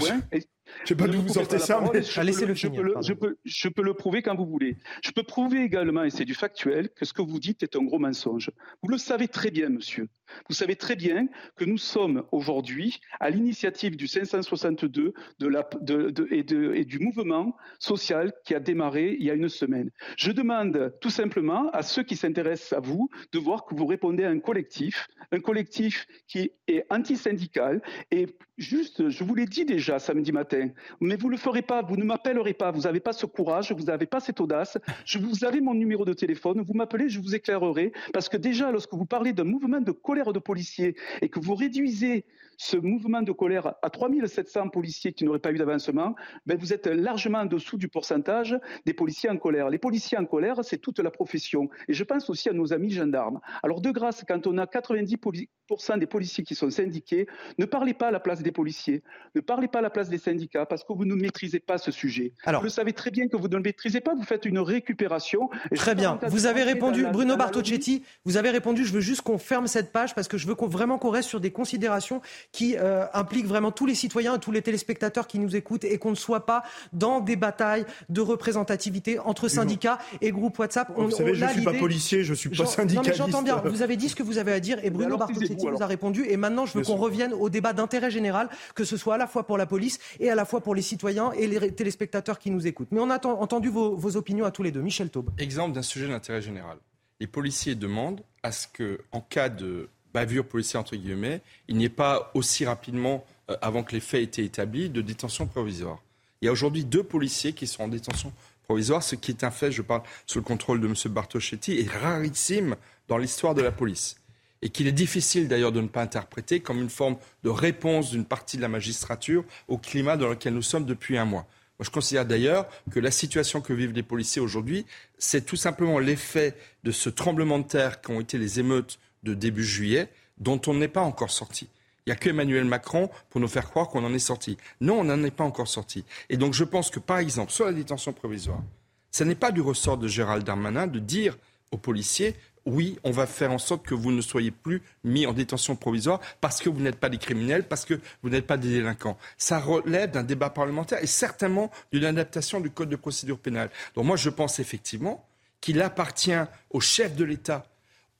[0.82, 3.82] Je sais pas d'où vous sortez ça, mais je, peux le, je, peux, je peux
[3.82, 4.76] le prouver quand vous voulez.
[5.02, 7.82] Je peux prouver également, et c'est du factuel, que ce que vous dites est un
[7.82, 8.50] gros mensonge.
[8.82, 10.08] Vous le savez très bien, monsieur.
[10.48, 16.10] Vous savez très bien que nous sommes aujourd'hui à l'initiative du 562 de la, de,
[16.10, 16.44] de, et,
[16.80, 19.90] et, du mouvement social qui a démarré il y a une semaine.
[20.16, 24.24] Je demande tout simplement à ceux qui s'intéressent à vous de voir que vous répondez
[24.24, 28.26] à un collectif, un collectif qui est anti-syndical et
[28.58, 30.53] juste, je vous l'ai dit déjà samedi matin,
[31.00, 33.72] mais vous ne le ferez pas, vous ne m'appellerez pas, vous n'avez pas ce courage,
[33.72, 34.78] vous n'avez pas cette audace.
[35.04, 38.70] Je vous avez mon numéro de téléphone, vous m'appelez, je vous éclairerai, parce que déjà,
[38.70, 42.24] lorsque vous parlez d'un mouvement de colère de policiers et que vous réduisez
[42.56, 46.14] ce mouvement de colère à 3700 policiers qui n'auraient pas eu d'avancement,
[46.46, 49.70] ben vous êtes largement en dessous du pourcentage des policiers en colère.
[49.70, 51.68] Les policiers en colère, c'est toute la profession.
[51.88, 53.40] Et je pense aussi à nos amis gendarmes.
[53.62, 57.26] Alors de grâce, quand on a 90% des policiers qui sont syndiqués,
[57.58, 59.02] ne parlez pas à la place des policiers,
[59.34, 61.90] ne parlez pas à la place des syndicats, parce que vous ne maîtrisez pas ce
[61.90, 62.32] sujet.
[62.44, 64.58] Alors, vous le savez très bien que vous ne le maîtrisez pas, vous faites une
[64.58, 65.50] récupération.
[65.74, 69.66] très bien, vous avez répondu, Bruno Bartocchetti, vous avez répondu, je veux juste qu'on ferme
[69.66, 72.20] cette page, parce que je veux vraiment qu'on reste sur des considérations
[72.52, 76.10] qui euh, implique vraiment tous les citoyens, tous les téléspectateurs qui nous écoutent et qu'on
[76.10, 80.90] ne soit pas dans des batailles de représentativité entre syndicats et groupes WhatsApp.
[80.96, 83.16] vous savez, je ne suis pas policier, je ne suis pas syndicaliste.
[83.16, 85.82] j'entends bien, vous avez dit ce que vous avez à dire et Bruno Bartosetti vous
[85.82, 89.14] a répondu et maintenant je veux qu'on revienne au débat d'intérêt général, que ce soit
[89.14, 91.72] à la fois pour la police et à la fois pour les citoyens et les
[91.72, 92.88] téléspectateurs qui nous écoutent.
[92.90, 94.82] Mais on a entendu vos, vos opinions à tous les deux.
[94.82, 95.30] Michel Taube.
[95.38, 96.78] Exemple d'un sujet d'intérêt général.
[97.20, 101.84] Les policiers demandent à ce que, en cas de bavure policière, entre guillemets, il n'y
[101.84, 105.98] ait pas aussi rapidement, euh, avant que les faits aient été établis, de détention provisoire.
[106.40, 109.50] Il y a aujourd'hui deux policiers qui sont en détention provisoire, ce qui est un
[109.50, 110.94] fait, je parle sous le contrôle de M.
[111.12, 112.76] Bartoschetti, est rarissime
[113.08, 114.16] dans l'histoire de la police.
[114.62, 118.24] Et qu'il est difficile d'ailleurs de ne pas interpréter comme une forme de réponse d'une
[118.24, 121.46] partie de la magistrature au climat dans lequel nous sommes depuis un mois.
[121.78, 124.86] Moi, je considère d'ailleurs que la situation que vivent les policiers aujourd'hui,
[125.18, 129.64] c'est tout simplement l'effet de ce tremblement de terre qu'ont été les émeutes de début
[129.64, 130.08] juillet
[130.38, 131.68] dont on n'est pas encore sorti.
[132.06, 134.58] Il n'y a qu'Emmanuel Macron pour nous faire croire qu'on en est sorti.
[134.80, 136.04] Non, on n'en est pas encore sorti.
[136.28, 138.62] Et donc je pense que, par exemple, sur la détention provisoire,
[139.10, 141.38] ce n'est pas du ressort de Gérald Darmanin de dire
[141.70, 145.32] aux policiers oui, on va faire en sorte que vous ne soyez plus mis en
[145.32, 148.70] détention provisoire parce que vous n'êtes pas des criminels, parce que vous n'êtes pas des
[148.70, 149.18] délinquants.
[149.36, 153.70] Ça relève d'un débat parlementaire et certainement d'une adaptation du Code de procédure pénale.
[153.94, 155.26] Donc moi, je pense effectivement
[155.60, 156.32] qu'il appartient
[156.70, 157.66] au chef de l'État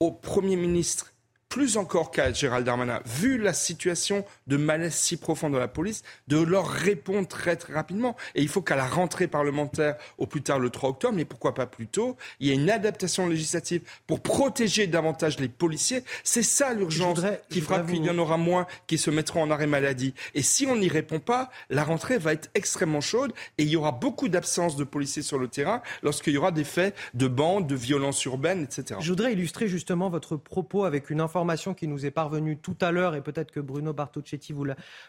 [0.00, 1.13] au Premier ministre,
[1.54, 6.02] plus encore qu'à Gérald Darmanin, vu la situation de malaise si profond dans la police,
[6.26, 8.16] de leur répondre très, très rapidement.
[8.34, 11.54] Et il faut qu'à la rentrée parlementaire, au plus tard le 3 octobre, mais pourquoi
[11.54, 16.02] pas plus tôt, il y ait une adaptation législative pour protéger davantage les policiers.
[16.24, 19.68] C'est ça l'urgence qui fera qu'il y en aura moins qui se mettront en arrêt
[19.68, 20.12] maladie.
[20.34, 23.76] Et si on n'y répond pas, la rentrée va être extrêmement chaude et il y
[23.76, 27.68] aura beaucoup d'absence de policiers sur le terrain lorsqu'il y aura des faits de bandes,
[27.68, 28.98] de violences urbaines, etc.
[29.00, 31.43] Je voudrais illustrer justement votre propos avec une information
[31.76, 34.66] qui nous est parvenue tout à l'heure, et peut-être que Bruno Bartocchetti, vous,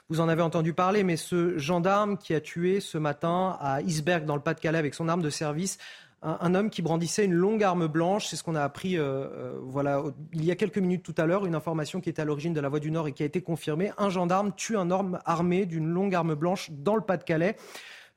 [0.10, 4.26] vous en avez entendu parler, mais ce gendarme qui a tué ce matin à Isberg,
[4.26, 5.78] dans le Pas-de-Calais, avec son arme de service,
[6.22, 8.28] un, homme qui brandissait une longue arme blanche.
[8.28, 11.26] C'est ce qu'on a appris euh, euh, voilà, il y a quelques minutes tout à
[11.26, 13.26] l'heure, une information qui était à l'origine de la Voix du Nord et qui a
[13.26, 13.92] été confirmée.
[13.98, 17.56] Un gendarme tue un homme armé d'une longue arme blanche dans le Pas-de-Calais.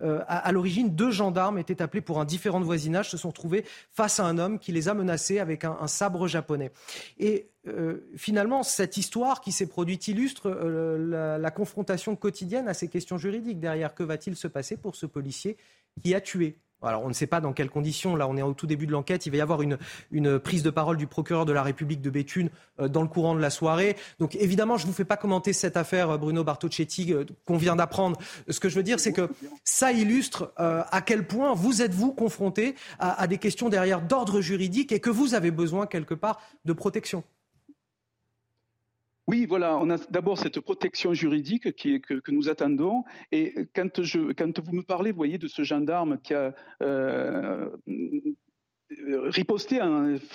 [0.03, 3.65] Euh, à, l'origine, deux gendarmes étaient appelés pour un différent de voisinage, se sont trouvés
[3.91, 6.71] face à un homme qui les a menacés avec un, sabre japonais.
[7.19, 12.89] Et euh, finalement, cette histoire qui s'est produite illustre euh, la, confrontation quotidienne à ces
[12.89, 13.61] questions juridiques.
[13.61, 15.57] Derrière, que va-t-il se passer pour ce policier
[16.03, 16.59] qui a tué?
[16.83, 18.15] Alors, on ne sait pas dans quelles conditions.
[18.15, 19.27] Là, on est au tout début de l'enquête.
[19.27, 22.51] Il va y avoir une, prise de parole du procureur de la République de Béthune
[22.81, 23.97] euh, dans le courant de la soirée.
[24.21, 27.57] Donc, évidemment, je ne vous fais pas commenter cette affaire, euh, Bruno Bartocchetti, euh, qu'on
[27.57, 28.19] vient d'apprendre.
[28.49, 29.29] Ce que je veux dire, c'est que
[29.65, 35.01] ça illustre à quel point vous êtes-vous confronté à des questions derrière d'ordre juridique et
[35.01, 37.25] que vous avez besoin, quelque part, de protection.
[39.29, 43.05] Oui, voilà, on a d'abord cette protection juridique que, nous attendons.
[43.31, 47.69] Et quand, vous me parlez, vous voyez, de ce gendarme qui a euh,
[48.89, 49.81] riposté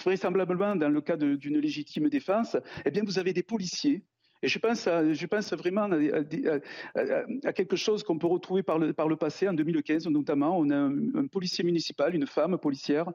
[0.04, 4.04] vraisemblablement dans le cas d'une légitime défense, eh bien, vous avez des policiers
[4.44, 9.48] et je pense, je pense vraiment à, quelque chose qu'on peut retrouver par le passé,
[9.48, 10.60] en 2015 notamment.
[10.60, 13.10] On a un policier municipal, une femme policière,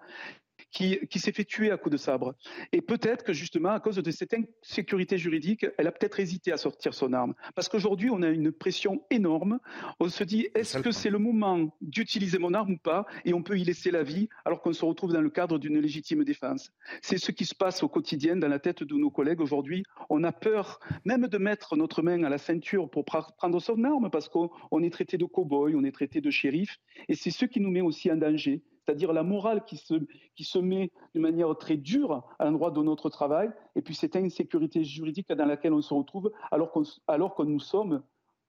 [0.71, 2.35] qui, s'est fait tuer à coups de sabre.
[2.73, 6.57] Et peut-être que justement, à cause de cette insécurité juridique, elle a peut-être hésité à
[6.57, 7.35] sortir son arme.
[7.55, 9.59] Parce qu'aujourd'hui, on a une pression énorme.
[10.01, 13.07] On se dit, est-ce que c'est le moment d'utiliser mon arme ou pas?
[13.25, 15.79] Et on peut y laisser la vie alors qu'on se retrouve dans le cadre d'une
[15.79, 16.71] légitime défense.
[17.03, 19.83] C'est ce qui se passe au quotidien dans la tête de nos collègues aujourd'hui.
[20.11, 24.11] On a peur même de mettre notre main à la ceinture pour prendre son arme
[24.11, 26.79] parce qu'on est traité de cow-boy, on est traité de shérif.
[27.09, 30.90] Et c'est ce qui nous met aussi en danger c'est-à-dire la morale qui se, met
[31.14, 35.44] de manière très dure à l'endroit de notre travail, et puis cette insécurité juridique dans
[35.44, 36.72] laquelle on se retrouve alors,
[37.07, 38.03] alors que nous sommes,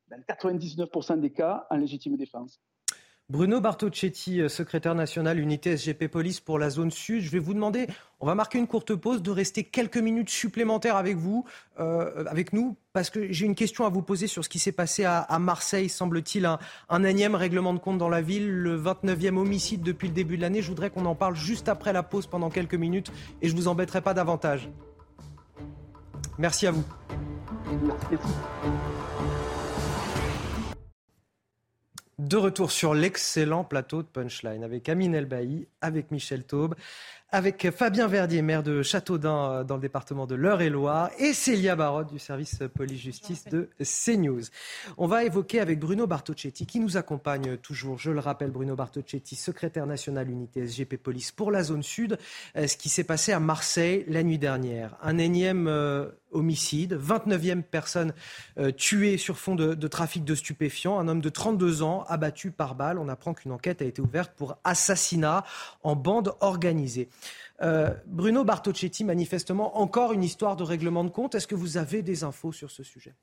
[0.10, 2.62] dans 99% des cas, en légitime défense.
[3.30, 7.22] Bruno Bartocchetti, euh, secrétaire national unité SGP Police pour la zone sud.
[7.22, 7.86] Je vais vous demander,
[8.20, 11.46] on va marquer une courte pause, de rester quelques minutes supplémentaires avec vous,
[11.80, 14.72] euh, avec nous, parce que j'ai une question à vous poser sur ce qui s'est
[14.72, 16.58] passé à, Marseille, semble-t-il, un,
[16.90, 20.42] un, énième règlement de compte dans la ville, le 29e homicide depuis le début de
[20.42, 20.64] l'année.
[20.64, 23.12] Je voudrais qu'on en parle juste après la pause pendant quelques minutes
[23.44, 24.72] et je vous embêterai pas davantage.
[26.40, 26.84] Merci à vous.
[27.84, 28.24] Merci.
[32.20, 36.76] De retour sur l'excellent plateau de Punchline avec Amine Elbaï, avec Michel Taube,
[37.32, 42.12] avec Fabien Verdier, maire de Châteaudun euh, dans le département de l'Eure-et-Loire, et Célia Barotte
[42.12, 44.42] du service police-justice de CNews.
[44.98, 49.36] On va évoquer avec Bruno Bartocchetti, qui nous accompagne toujours, je le rappelle, Bruno Bartocchetti,
[49.36, 52.18] secrétaire national unité SGP Police pour la zone sud,
[52.56, 54.98] euh, ce qui s'est passé à Marseille la nuit dernière.
[55.04, 58.14] Un énième euh, homicide, 29e personne
[58.78, 62.76] tuée sur fond de, de, trafic de stupéfiants, un homme de 32 ans abattu par
[62.76, 63.00] balle.
[63.00, 65.44] On apprend qu'une enquête a été ouverte pour assassinat
[65.82, 67.10] en bande organisée.
[67.62, 71.36] Euh, Bruno Bartocchetti, manifestement, encore une histoire de règlement de compte.
[71.36, 73.16] Est-ce que vous avez des infos sur ce sujet?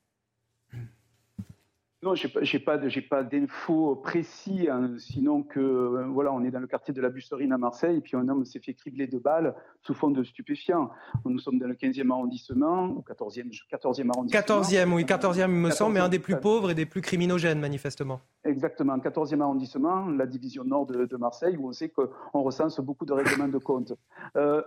[2.03, 2.77] Non, je n'ai pas,
[3.09, 7.09] pas d'infos précis, hein, sinon que euh, voilà, on est dans le quartier de la
[7.09, 10.23] Busserine à Marseille, et puis un homme s'est fait cribler de balles sous fond de
[10.23, 10.91] stupéfiants.
[11.25, 14.41] Nous sommes dans le 15e arrondissement, ou 14e, 14e arrondissement.
[14.41, 17.59] 14e, oui, 14e, il me semble, mais un des plus pauvres et des plus criminogènes,
[17.59, 18.21] manifestement.
[18.43, 23.13] Exactement, 14e arrondissement, la division nord de, Marseille, où on sait qu'on recense beaucoup de
[23.13, 23.93] règlements de compte.
[24.35, 24.61] Euh,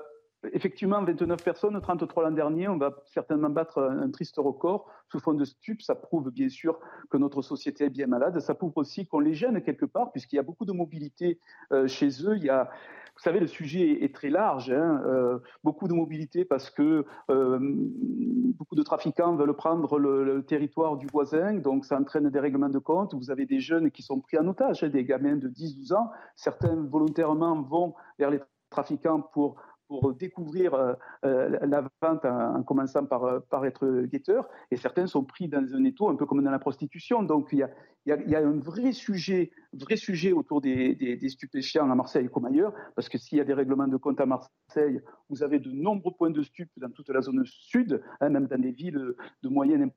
[0.53, 2.67] Effectivement, 29 personnes, 33 l'an dernier.
[2.69, 5.83] On va certainement battre un, triste record sous fond de stupes.
[5.83, 6.79] Ça prouve bien sûr
[7.11, 8.41] que notre société est bien malade.
[8.41, 11.39] Ça prouve aussi qu'on les gêne quelque part, puisqu'il y a beaucoup de mobilité
[11.73, 12.37] euh, chez eux.
[12.37, 14.71] Il y a, vous savez, le sujet est très large.
[14.71, 15.03] Hein.
[15.05, 21.07] Euh, beaucoup de mobilité parce que euh, beaucoup de trafiquants veulent prendre le, territoire du
[21.07, 23.13] voisin, donc ça entraîne des règlements de compte.
[23.13, 26.11] Vous avez des jeunes qui sont pris en otage, hein, des gamins de 10-12 ans.
[26.35, 29.57] Certains volontairement vont vers les trafiquants pour
[29.91, 35.09] pour découvrir euh, euh, la vente en, commençant par, euh, par être guetteur, et certains
[35.09, 37.25] sont pris dans un étau un peu comme dans la prostitution.
[37.25, 37.71] Donc il y a,
[38.07, 42.47] il y a, un vrai sujet, vrai sujet autour des, des, stupéfiants à Marseille comme
[42.47, 45.73] ailleurs, parce que s'il y a des règlements de compte à Marseille, vous avez de
[45.73, 49.49] nombreux points de stupes dans toute la zone sud, hein, même dans des villes de
[49.49, 49.91] moyenne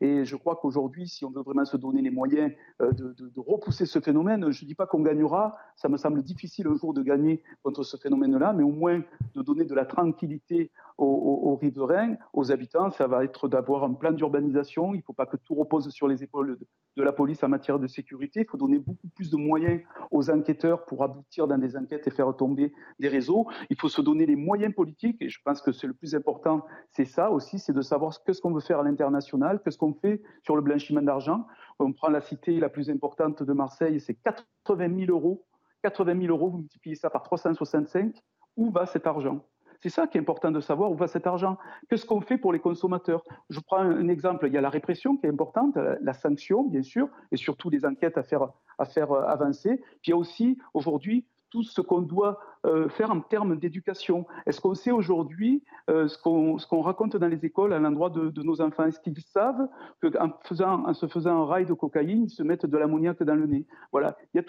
[0.00, 3.86] Et je crois qu'aujourd'hui, si on veut vraiment se donner les moyens de, de, repousser
[3.86, 7.02] ce phénomène, je ne dis pas qu'on gagnera, ça me semble difficile un jour de
[7.02, 9.02] gagner contre ce phénomène-là, mais au moins
[9.34, 14.12] de donner de la tranquillité aux, riverains, aux habitants, ça va être d'avoir un plan
[14.12, 14.94] d'urbanisation.
[14.94, 16.58] Il ne faut pas que tout repose sur les épaules
[16.96, 18.40] de, la police en matière de sécurité.
[18.40, 22.10] Il faut donner beaucoup plus de moyens aux enquêteurs pour aboutir dans des enquêtes et
[22.10, 23.46] faire tomber des réseaux.
[23.70, 26.64] Il faut se donner les moyens politiques, et je pense que c'est le plus important,
[26.90, 30.22] c'est ça aussi, c'est de savoir ce qu'on veut faire à l'international, qu'est-ce qu'on fait
[30.42, 31.46] sur le blanchiment d'argent.
[31.78, 35.44] On prend la cité la plus importante de Marseille, c'est 80 000 euros.
[35.82, 38.16] 80 000 euros, vous multipliez ça par 365,
[38.56, 39.44] où va cet argent?
[39.80, 41.58] C'est ça qui est important de savoir où va cet argent.
[41.88, 43.22] Qu'est-ce qu'on fait pour les consommateurs?
[43.50, 44.46] Je prends un exemple.
[44.46, 47.84] Il y a la répression qui est importante, la sanction, bien sûr, et surtout des
[47.84, 49.76] enquêtes à faire, à faire avancer.
[50.02, 54.26] Puis il y a aussi aujourd'hui tout ce qu'on doit euh, faire en termes d'éducation
[54.44, 58.60] Est-ce qu'on sait aujourd'hui euh, ce qu'on raconte dans les écoles à l'endroit de, nos
[58.60, 58.86] enfants?
[58.86, 59.68] Est-ce qu'ils savent
[60.02, 63.68] qu'en se faisant un rail de cocaïne, ils se mettent de l'ammoniac dans le nez?
[63.92, 64.40] Voilà, il y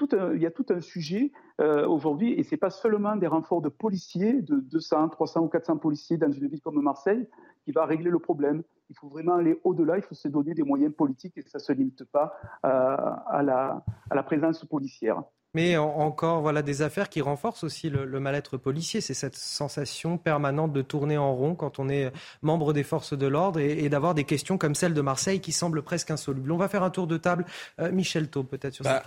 [0.48, 4.42] a tout un, sujet euh, aujourd'hui, et ce n'est pas seulement des renforts de policiers,
[4.42, 7.28] de 200, 300 ou 400 policiers dans une ville comme Marseille,
[7.66, 8.64] qui va régler le problème.
[8.90, 11.64] Il faut vraiment aller au-delà, il faut se donner des moyens politiques et ça ne
[11.64, 15.22] se limite pas à la présence policière.
[15.56, 19.00] Mais encore, voilà, des affaires qui renforcent aussi le, mal-être policier.
[19.00, 23.26] C'est cette sensation permanente de tourner en rond quand on est membre des forces de
[23.26, 26.52] l'ordre et, d'avoir des questions comme celle de Marseille qui semblent presque insolubles.
[26.52, 27.46] On va faire un tour de table.
[27.80, 29.04] Euh, Michel Taub, peut-être, sur cette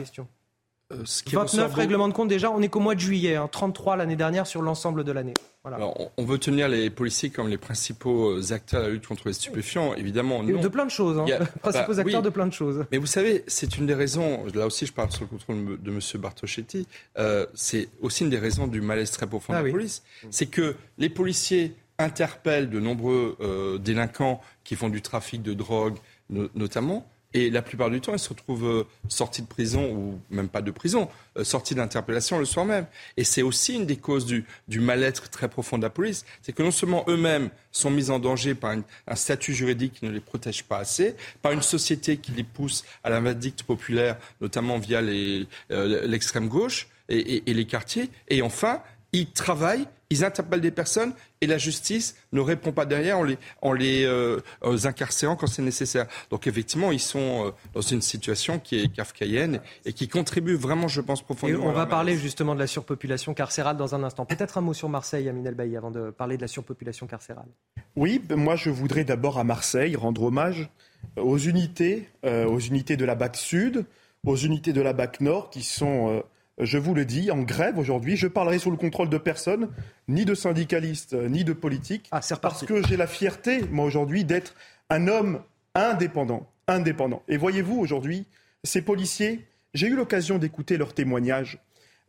[0.91, 1.41] bah, question.
[1.41, 3.97] 29 euh, règlements de compte déjà, on n'est qu'au mois de juillet, 33 hein.
[3.97, 5.35] l'année dernière sur l'ensemble de l'année.
[5.65, 9.35] on, veut tenir les policiers comme les principaux euh, acteurs de la lutte contre les
[9.35, 10.43] stupéfiants, évidemment.
[10.43, 10.61] Non.
[10.61, 11.27] De plein de choses, hein.
[11.61, 12.87] principaux bah, acteurs de plein de choses.
[12.91, 15.91] Mais vous savez, c'est une des raisons, là aussi je parle sur le contrôle de
[15.91, 16.01] M.
[16.15, 16.87] Bartoschetti,
[17.19, 20.03] euh, c'est aussi une des raisons du malaise très profond de ah la police.
[20.31, 23.37] C'est que les policiers interpellent de nombreux
[23.83, 25.97] délinquants qui font du trafic de drogue
[26.31, 30.49] notamment, et la plupart du temps, ils se retrouvent euh, sortis de prison, ou même
[30.49, 32.87] pas de prison, euh, sortis d'interpellation le soir même.
[33.19, 34.45] Et c'est aussi une des causes du,
[34.81, 36.25] mal-être très profond de la police.
[36.41, 38.75] C'est que non seulement eux-mêmes sont mis en danger par
[39.07, 42.85] un statut juridique qui ne les protège pas assez, par une société qui les pousse
[43.05, 48.11] à la vindicte populaire, notamment via euh, l'extrême gauche et les quartiers.
[48.29, 53.19] Et enfin, ils travaillent, ils interpellent des personnes et la justice ne répond pas derrière
[53.19, 54.41] en les, en les euh,
[54.85, 56.07] incarcérant quand c'est nécessaire.
[56.31, 60.89] Donc effectivement, ils sont euh, dans une situation qui est kafkaïenne et qui contribue vraiment,
[60.89, 61.65] je pense, profondément.
[61.65, 64.25] Et on va parler justement de la surpopulation carcérale dans un instant.
[64.25, 67.49] Peut-être un mot sur Marseille, Amine Elbaï, avant de parler de la surpopulation carcérale.
[67.95, 70.71] Oui, ben, moi je voudrais d'abord à Marseille rendre hommage
[71.17, 73.85] aux unités, euh, aux unités de la BAC Sud,
[74.27, 76.23] aux unités de la BAC Nord qui sont
[76.61, 78.17] je vous le dis, en grève aujourd'hui.
[78.17, 79.69] Je parlerai sous le contrôle de personne,
[80.09, 82.09] ni de syndicalistes, ni de politiques.
[82.11, 84.55] Ah, parce que j'ai la fierté, moi, aujourd'hui, d'être
[84.91, 85.41] un homme
[85.75, 86.51] indépendant.
[86.67, 87.23] Indépendant.
[87.29, 88.27] Et voyez-vous, aujourd'hui,
[88.65, 91.59] ces policiers, j'ai eu l'occasion d'écouter leurs témoignages.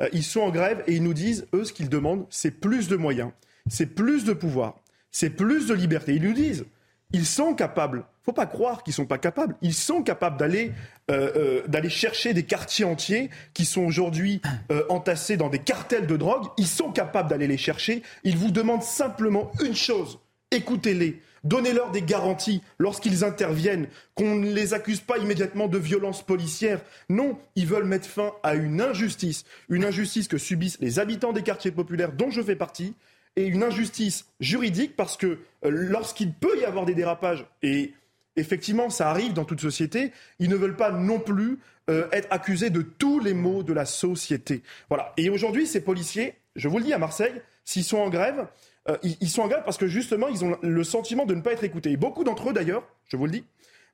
[0.01, 2.87] Euh, ils sont en grève et ils nous disent, eux, ce qu'ils demandent, c'est plus
[2.87, 3.31] de moyens,
[3.67, 4.79] c'est plus de pouvoir,
[5.11, 6.15] c'est plus de liberté.
[6.15, 6.65] Ils nous disent,
[7.11, 8.05] ils sont capables.
[8.29, 9.55] Faut pas croire qu'ils sont pas capables.
[9.63, 10.71] Ils sont capables d'aller
[11.09, 14.39] euh, euh, d'aller chercher des quartiers entiers qui sont aujourd'hui
[14.71, 16.45] euh, entassés dans des cartels de drogue.
[16.59, 18.03] Ils sont capables d'aller les chercher.
[18.23, 20.19] Ils vous demandent simplement une chose
[20.51, 21.23] écoutez-les.
[21.43, 26.81] Donnez-leur des garanties lorsqu'ils interviennent, qu'on ne les accuse pas immédiatement de violence policière.
[27.09, 31.41] Non, ils veulent mettre fin à une injustice, une injustice que subissent les habitants des
[31.41, 32.93] quartiers populaires dont je fais partie,
[33.35, 37.93] et une injustice juridique parce que lorsqu'il peut y avoir des dérapages, et
[38.35, 42.69] effectivement ça arrive dans toute société, ils ne veulent pas non plus euh, être accusés
[42.69, 44.63] de tous les maux de la société.
[44.89, 45.13] Voilà.
[45.17, 48.47] Et aujourd'hui, ces policiers, je vous le dis à Marseille, s'ils sont en grève,
[48.89, 51.51] euh, ils, sont en grève parce que justement, ils ont le sentiment de ne pas
[51.51, 51.91] être écoutés.
[51.91, 53.43] Et beaucoup d'entre eux, d'ailleurs, je vous le dis,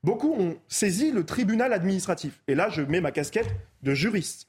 [0.04, 2.42] beaucoup ont saisi le tribunal administratif.
[2.48, 3.50] Et là, je mets ma casquette
[3.84, 4.48] de juriste.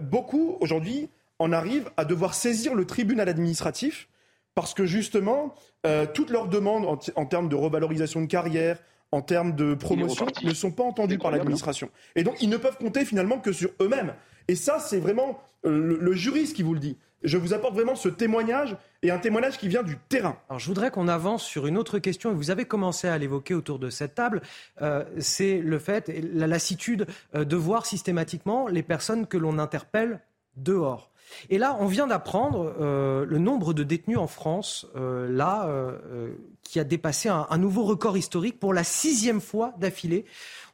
[0.00, 1.08] beaucoup, aujourd'hui,
[1.42, 4.08] en arrivent à devoir saisir le tribunal administratif
[4.54, 5.54] parce que justement,
[5.86, 8.78] euh, toutes leurs demandes en, termes de revalorisation de carrière,
[9.12, 11.90] en termes de promotion, ne sont pas entendues par l'administration.
[12.16, 14.14] Et donc, ils ne peuvent compter finalement que sur eux-mêmes.
[14.48, 16.96] Et ça, c'est vraiment euh, le, juriste qui vous le dit.
[17.22, 20.36] Je vous apporte vraiment ce témoignage et un témoignage qui vient du terrain.
[20.48, 23.54] Alors, je voudrais qu'on avance sur une autre question, et vous avez commencé à l'évoquer
[23.54, 24.42] autour de cette table.
[24.80, 30.20] Euh, c'est le fait, la lassitude de voir systématiquement les personnes que l'on interpelle
[30.56, 31.12] dehors.
[31.50, 36.34] Et là, on vient d'apprendre euh, le nombre de détenus en France, euh, là, euh,
[36.62, 40.24] qui a dépassé un, nouveau record historique pour la sixième fois d'affilée.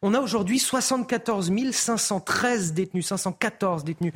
[0.03, 4.13] On a aujourd'hui 74 513 détenus, 514 détenus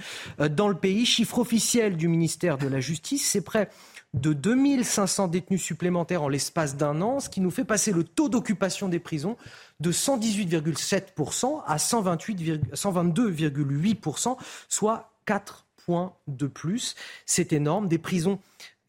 [0.50, 1.06] dans le pays.
[1.06, 3.68] Chiffre officiel du ministère de la Justice, c'est près
[4.14, 8.28] de 2500 détenus supplémentaires en l'espace d'un an, ce qui nous fait passer le taux
[8.28, 9.38] d'occupation des prisons
[9.80, 14.36] de 118,7% à 122,8%,
[14.68, 16.94] soit 4 points de plus.
[17.26, 17.88] C'est énorme.
[17.88, 18.38] Des prisons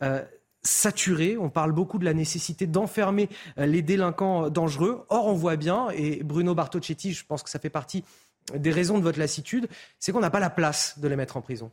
[0.02, 0.24] euh,
[0.63, 1.38] saturées.
[1.38, 5.06] On parle beaucoup de la nécessité d'enfermer euh, les délinquants dangereux.
[5.10, 8.04] Or, on voit bien, et Bruno Bartocchetti, je pense que ça fait partie
[8.54, 9.67] des raisons de votre lassitude,
[9.99, 11.71] c'est qu'on n'a pas la place de les mettre en prison.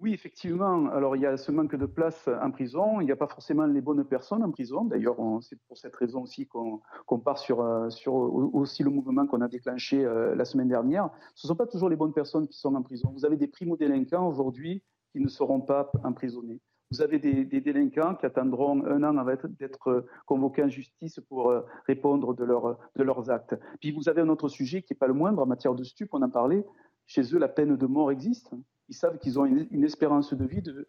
[0.00, 0.88] Oui, effectivement.
[0.90, 3.00] Alors, il y a ce manque de place en prison.
[3.00, 4.84] Il n'y a pas forcément les bonnes personnes en prison.
[4.84, 9.40] D'ailleurs, c'est pour cette raison aussi qu'on part sur, euh, sur aussi le mouvement qu'on
[9.40, 11.10] a déclenché euh, la semaine dernière.
[11.34, 13.12] Ce ne sont pas toujours les bonnes personnes qui sont en prison.
[13.12, 14.84] Vous avez des primo-délinquants aujourd'hui
[15.18, 16.60] qui ne seront pas emprisonnés.
[16.92, 21.62] Vous avez des, délinquants qui attendront un an avant d'être convoqués en justice pour euh,
[21.86, 23.56] répondre de, leur, de leurs actes.
[23.80, 26.08] Puis vous avez un autre sujet qui n'est pas le moindre en matière de stup,
[26.12, 26.64] on en parlait,
[27.06, 28.52] chez eux, la peine de mort existe.
[28.88, 30.86] Ils savent qu'ils ont une, espérance de vie de,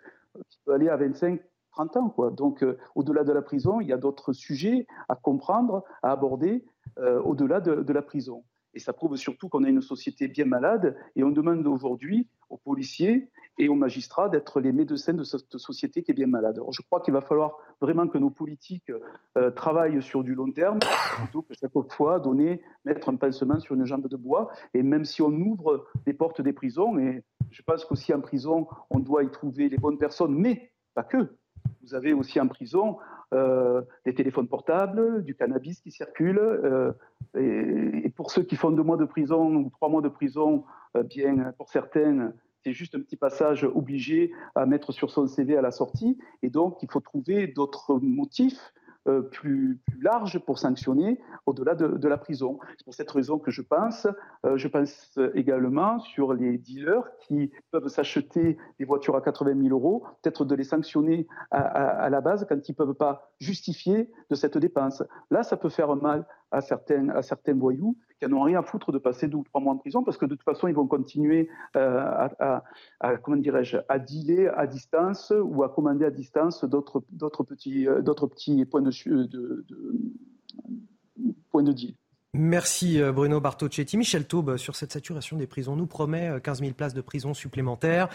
[0.48, 2.16] qui peut aller à 25, 30 ans.
[2.32, 6.64] Donc, euh, au-delà de la prison, il y a d'autres sujets à comprendre, à aborder
[7.00, 8.44] euh, au-delà de, la prison.
[8.74, 12.58] Et ça prouve surtout qu'on a une société bien malade et on demande aujourd'hui aux
[12.58, 16.60] policiers et aux magistrats d'être les médecins de cette société qui est bien malade.
[16.72, 18.92] Je crois qu'il va falloir vraiment que nos politiques
[19.38, 20.80] euh, travaillent sur du long terme
[21.18, 24.50] plutôt que chaque fois donner, mettre un pansement sur une jambe de bois.
[24.74, 28.68] Et même si on ouvre les portes des prisons, et je pense qu'aussi en prison,
[28.90, 31.36] on doit y trouver les bonnes personnes, mais pas que.
[31.82, 32.98] Vous avez aussi en prison
[33.34, 36.40] euh, des téléphones portables, du cannabis qui circule.
[36.40, 36.92] Euh,
[37.38, 40.64] et, pour ceux qui font deux mois de prison ou trois mois de prison,
[40.98, 45.56] euh, bien pour certaines, c'est juste un petit passage obligé à mettre sur son CV
[45.56, 46.18] à la sortie.
[46.42, 48.74] Et donc, il faut trouver d'autres motifs
[49.10, 52.60] euh, plus, large pour sanctionner au-delà de, la prison.
[52.78, 54.08] C'est pour cette raison que je pense,
[54.46, 59.68] euh, je pense également sur les dealers qui peuvent s'acheter des voitures à 80 000
[59.70, 64.36] euros, peut-être de les sanctionner à, la base quand ils ne peuvent pas justifier de
[64.36, 65.04] cette dépense.
[65.32, 68.92] Là, ça peut faire mal à certains, à certains voyous qui n'ont rien à foutre
[68.92, 70.88] de passer deux ou trois mois en prison parce que de toute façon, ils vont
[70.88, 72.28] continuer euh,
[73.00, 77.00] à, comment dirais-je, à dealer à distance ou à commander à distance d'autres,
[77.44, 79.66] petits, euh, petits points de, de,
[81.50, 81.96] points de deal.
[82.36, 83.98] Merci euh, Bruno Bartocchetti.
[83.98, 87.34] Michel Taube, sur cette saturation des prisons, nous promet 15 euh, 000 places de prison
[87.34, 88.08] supplémentaires.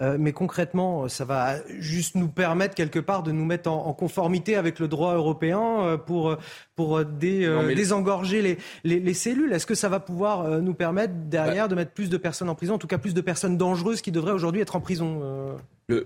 [0.00, 4.54] Euh, mais concrètement, ça va juste nous permettre quelque part de nous mettre en, conformité
[4.54, 6.36] avec le droit européen pour,
[6.76, 9.52] pour désengorger les, les, cellules.
[9.52, 12.54] Est-ce que ça va pouvoir nous permettre derrière bah de mettre plus de personnes en
[12.54, 15.56] prison, en tout cas plus de personnes dangereuses qui devraient aujourd'hui être en prison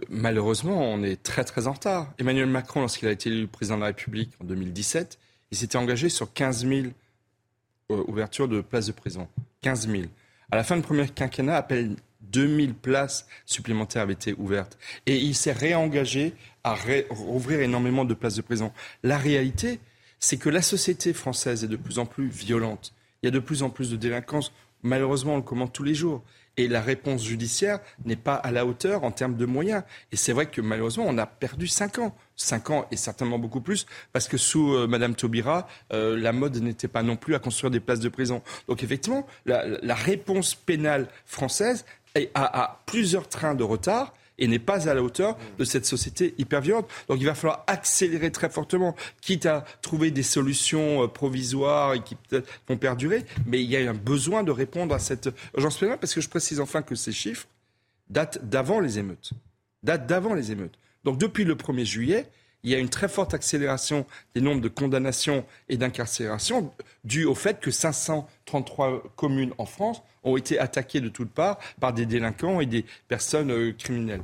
[0.09, 2.13] Malheureusement, on est très très en retard.
[2.19, 5.19] Emmanuel Macron, lorsqu'il a été élu président de la République en 2017,
[5.51, 6.91] il s'était engagé sur 15 000 euh,
[7.91, 9.29] ouverture de places de prison.
[9.63, 10.05] 15 000.
[10.51, 14.79] À la fin du premier quinquennat, à peine 2000 places supplémentaires avaient été ouvertes.
[15.07, 16.35] Et il s'est réengagé
[16.65, 16.77] à
[17.11, 18.73] rouvrir énormément de places de prison.
[19.03, 19.81] La réalité,
[20.19, 22.93] c'est que la société française est de plus en plus violente.
[23.23, 24.53] Il y a de plus en plus de délinquance.
[24.83, 26.23] Malheureusement, on le commente tous les jours.
[26.61, 29.83] Et la réponse judiciaire n'est pas à la hauteur en termes de moyens.
[30.13, 32.15] Et c'est vrai que malheureusement, on a perdu 5 ans.
[32.37, 36.57] 5 ans et certainement beaucoup plus, parce que sous euh, Madame Taubira, euh, la mode
[36.57, 38.43] n'était pas non plus à construire des places de prison.
[38.69, 41.87] Donc effectivement, la, réponse pénale française
[42.35, 46.61] a plusieurs trains de retard et n'est pas à la hauteur de cette société hyper
[46.61, 46.89] violente.
[47.09, 52.03] Donc il va falloir accélérer très fortement, quitte à trouver des solutions euh, provisoires et
[52.03, 52.17] qui
[52.69, 56.15] vont perdurer, mais il y a un besoin de répondre à cette urgence pénale, parce
[56.15, 57.47] que je précise enfin que ces chiffres
[58.09, 59.31] datent d'avant les émeutes.
[59.83, 60.79] Datent d'avant les émeutes.
[61.05, 62.27] Donc depuis le 1er juillet,
[62.63, 66.73] il y a une très forte accélération des nombres de condamnations et d'incarcérations
[67.05, 71.93] due au fait que 533 communes en France ont été attaquées de toutes parts par
[71.93, 74.23] des délinquants et des personnes euh, criminelles.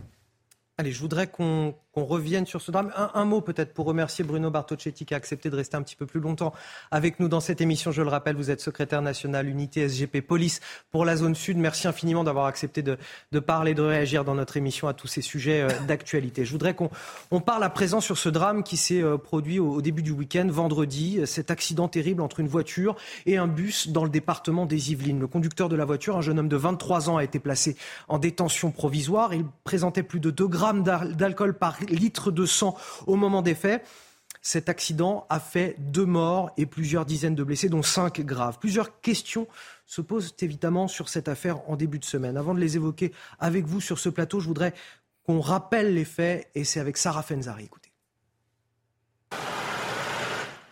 [0.79, 2.93] Allez, je voudrais qu'on qu'on revienne sur ce drame.
[3.15, 6.05] Un, mot peut-être pour remercier Bruno Bartocchetti qui a accepté de rester un petit peu
[6.05, 6.53] plus longtemps
[6.91, 7.91] avec nous dans cette émission.
[7.91, 11.57] Je le rappelle, vous êtes secrétaire national unité SGP Police pour la zone sud.
[11.57, 12.99] Merci infiniment d'avoir accepté de,
[13.33, 16.45] de, parler, de réagir dans notre émission à tous ces sujets euh, d'actualité.
[16.45, 16.91] Je voudrais qu'on
[17.31, 20.47] on parle à présent sur ce drame qui s'est euh, produit au, début du week-end,
[20.51, 25.19] vendredi, cet accident terrible entre une voiture et un bus dans le département des Yvelines.
[25.19, 27.75] Le conducteur de la voiture, un jeune homme de 23 ans, a été placé
[28.09, 29.33] en détention provisoire.
[29.33, 32.77] Il présentait plus de 2 grammes d'alcool par litres de sang
[33.07, 33.85] au moment des faits.
[34.43, 38.59] Cet accident a fait deux morts et plusieurs dizaines de blessés, dont cinq graves.
[38.61, 39.49] Plusieurs questions
[39.87, 42.37] se posent évidemment sur cette affaire en début de semaine.
[42.37, 44.73] Avant de les évoquer avec vous sur ce plateau, je voudrais
[45.25, 47.65] qu'on rappelle les faits et c'est avec Sarah Fenzari.
[47.65, 47.91] Écoutez.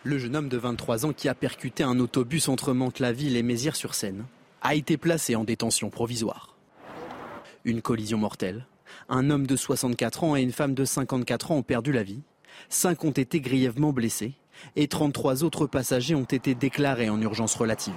[0.03, 4.25] Le jeune homme de 23 ans qui a percuté un autobus entre Mantes-la-Ville et Mézières-sur-Seine
[4.61, 6.55] a été placé en détention provisoire.
[7.65, 8.67] Une collision mortelle
[9.09, 12.21] un homme de 64 ans et une femme de 54 ans ont perdu la vie.
[12.69, 14.33] Cinq ont été grièvement blessés
[14.75, 17.93] et 33 autres passagers ont été déclarés en urgence relative.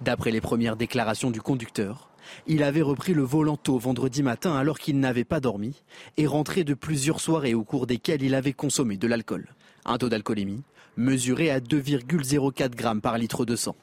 [0.00, 2.10] D'après les premières déclarations du conducteur,
[2.46, 5.82] il avait repris le volant tôt vendredi matin alors qu'il n'avait pas dormi
[6.16, 9.48] et rentré de plusieurs soirées au cours desquelles il avait consommé de l'alcool.
[9.84, 10.62] Un taux d'alcoolémie
[10.96, 13.74] mesuré à 2,04 grammes par litre de sang.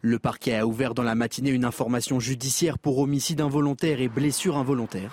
[0.00, 4.56] Le parquet a ouvert dans la matinée une information judiciaire pour homicide involontaire et blessure
[4.56, 5.12] involontaire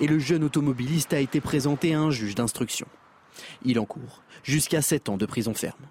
[0.00, 2.86] et le jeune automobiliste a été présenté à un juge d'instruction.
[3.64, 5.86] Il encourt jusqu'à 7 ans de prison ferme.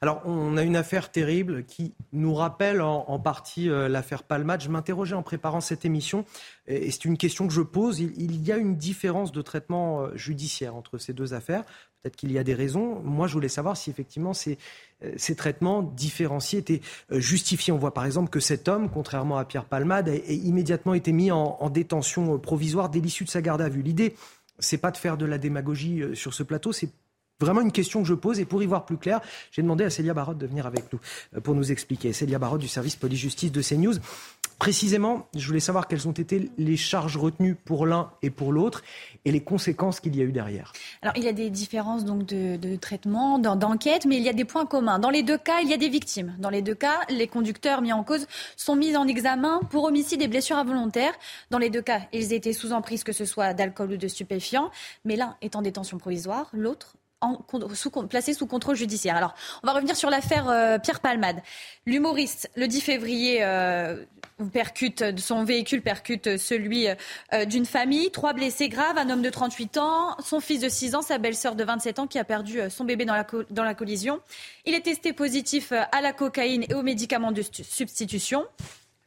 [0.00, 4.60] Alors, on a une affaire terrible qui nous rappelle en, partie euh, l'affaire Palmade.
[4.60, 6.24] Je m'interrogeais en préparant cette émission,
[6.68, 7.98] et, c'est une question que je pose.
[7.98, 11.64] Il, y a une différence de traitement euh, judiciaire entre ces deux affaires.
[12.00, 13.00] Peut-être qu'il y a des raisons.
[13.02, 14.56] Moi, je voulais savoir si effectivement ces,
[15.16, 16.80] ces traitements différenciés étaient
[17.10, 17.72] justifiés.
[17.72, 21.30] On voit par exemple que cet homme, contrairement à Pierre Palmade, a, immédiatement été mis
[21.30, 23.82] en, en détention provisoire dès l'issue de sa garde à vue.
[23.82, 24.14] L'idée,
[24.58, 26.90] c'est pas de faire de la démagogie sur ce plateau, c'est
[27.40, 29.20] Vraiment une question que je pose et pour y voir plus clair,
[29.52, 30.98] j'ai demandé à Célia Barotte de venir avec nous
[31.36, 32.12] euh, pour nous expliquer.
[32.12, 33.94] Célia Barotte du service police-justice de CNews.
[34.58, 38.82] Précisément, je voulais savoir quelles ont été les charges retenues pour l'un et pour l'autre
[39.24, 40.72] et les conséquences qu'il y a eu derrière.
[41.00, 44.44] Alors, il y a des différences donc de, traitement, d'enquête, mais il y a des
[44.44, 44.98] points communs.
[44.98, 46.34] Dans les deux cas, il y a des victimes.
[46.38, 50.22] Dans les deux cas, les conducteurs mis en cause sont mis en examen pour homicide
[50.22, 51.14] et blessures involontaires.
[51.50, 54.72] Dans les deux cas, ils étaient sous emprise, que ce soit d'alcool ou de stupéfiants,
[55.04, 56.97] mais l'un est en détention provisoire, l'autre
[57.74, 59.16] sous, placé sous contrôle judiciaire.
[59.16, 61.42] Alors, on va revenir sur l'affaire euh, Pierre Palmade.
[61.86, 64.04] L'humoriste, le 10 février, euh,
[64.52, 68.10] percute, son véhicule percute celui euh, d'une famille.
[68.10, 71.54] Trois blessés graves, un homme de 38 ans, son fils de 6 ans, sa belle-sœur
[71.54, 74.20] de 27 ans qui a perdu son bébé dans la, dans la collision.
[74.64, 78.46] Il est testé positif à la cocaïne et aux médicaments de substitution.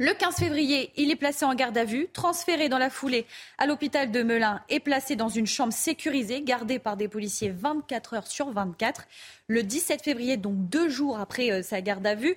[0.04, 3.28] Le 15 février, il est placé en garde à vue, transféré dans la foulée
[3.60, 8.16] à l'hôpital de Melun et placé dans une chambre sécurisée, gardée par des policiers 24
[8.16, 9.06] heures sur 24.
[9.46, 12.36] Le 17 février, donc deux jours après euh, sa garde à vue,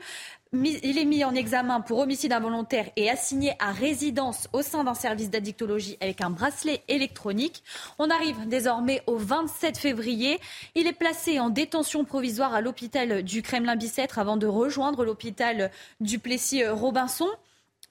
[0.52, 4.92] il est mis en examen pour homicide involontaire et assigné à résidence au sein d'un
[4.92, 7.64] service d'addictologie avec un bracelet électronique.
[7.98, 10.38] On arrive désormais au 27 février.
[10.74, 16.18] Il est placé en détention provisoire à l'hôpital du Kremlin-Bicêtre avant de rejoindre l'hôpital du
[16.18, 17.30] Plessis-Robinson.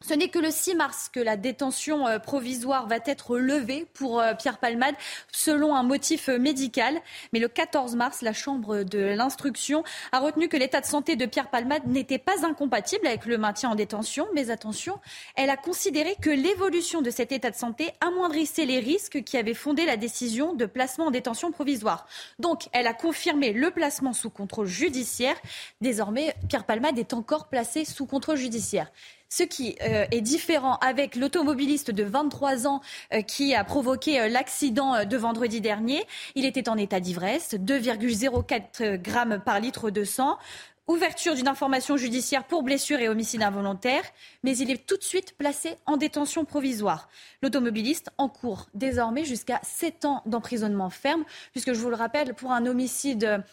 [0.06, 4.20] Ce n'est que le 6 mars que la détention euh, provisoire va être levée pour
[4.20, 4.96] euh, Pierre Palmade
[5.32, 7.00] selon un motif euh, médical.
[7.32, 11.26] Mais le 14 mars, la Chambre de l'instruction a retenu que l'état de santé de
[11.26, 14.28] Pierre Palmade n'était pas incompatible avec le maintien en détention.
[14.34, 15.00] Mais attention,
[15.36, 19.54] elle a considéré que l'évolution de cet état de santé amoindrissait les risques qui avaient
[19.54, 22.08] fondé la décision de placement en détention provisoire.
[22.40, 25.38] Donc, elle a confirmé le placement sous contrôle judiciaire.
[25.80, 28.92] Désormais, Pierre Palmade est encore placé sous contrôle judiciaire.
[29.36, 32.82] Ce qui euh, est différent avec l'automobiliste de 23 ans
[33.16, 36.06] euh, qui a provoqué euh, l'accident de vendredi dernier.
[36.36, 40.38] Il était en état d'ivresse, 2,04 grammes par litre de sang.
[40.86, 44.04] Ouverture d'une information judiciaire pour blessure et homicide involontaire,
[44.44, 47.10] mais il est tout de suite placé en détention provisoire.
[47.42, 51.24] L'automobiliste encourt désormais jusqu'à 7 ans d'emprisonnement ferme,
[51.54, 53.44] puisque je vous le rappelle, pour un homicide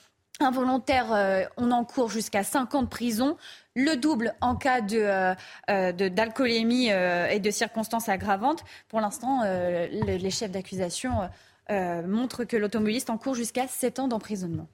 [0.40, 3.36] involontaire, euh, on encourt jusqu'à 5 ans de prison.
[3.76, 5.34] Le double en cas euh,
[5.70, 8.64] euh, d'alcoolémie et de circonstances aggravantes.
[8.88, 11.28] Pour l'instant, les chefs d'accusation
[11.68, 14.66] montrent que l'automobiliste encourt jusqu'à 7 ans d'emprisonnement.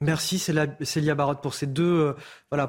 [0.00, 2.14] Merci Célia Barotte pour ces deux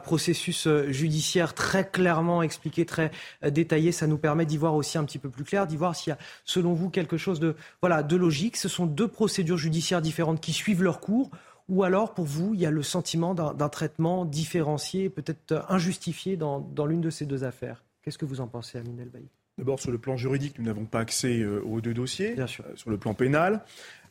[0.02, 3.12] processus judiciaires très clairement expliqués, très
[3.44, 3.92] détaillés.
[3.92, 6.14] Ça nous permet d'y voir aussi un petit peu plus clair, d'y voir s'il y
[6.14, 8.58] a, selon vous, quelque chose de, de logique.
[8.58, 11.30] Ce sont deux procédures judiciaires différentes qui suivent leur cours.
[11.70, 16.86] Ou alors, pour vous, il y a le sentiment d'un traitement différencié, peut-être injustifié dans,
[16.88, 17.84] l'une de ces deux affaires?
[18.02, 19.24] Qu'est-ce que vous en pensez, Amine Elbaï?
[19.60, 22.34] D'abord, sur le plan juridique, nous n'avons pas accès euh, aux deux dossiers.
[22.34, 22.64] Bien sûr.
[22.66, 23.64] Euh, sur le plan pénal,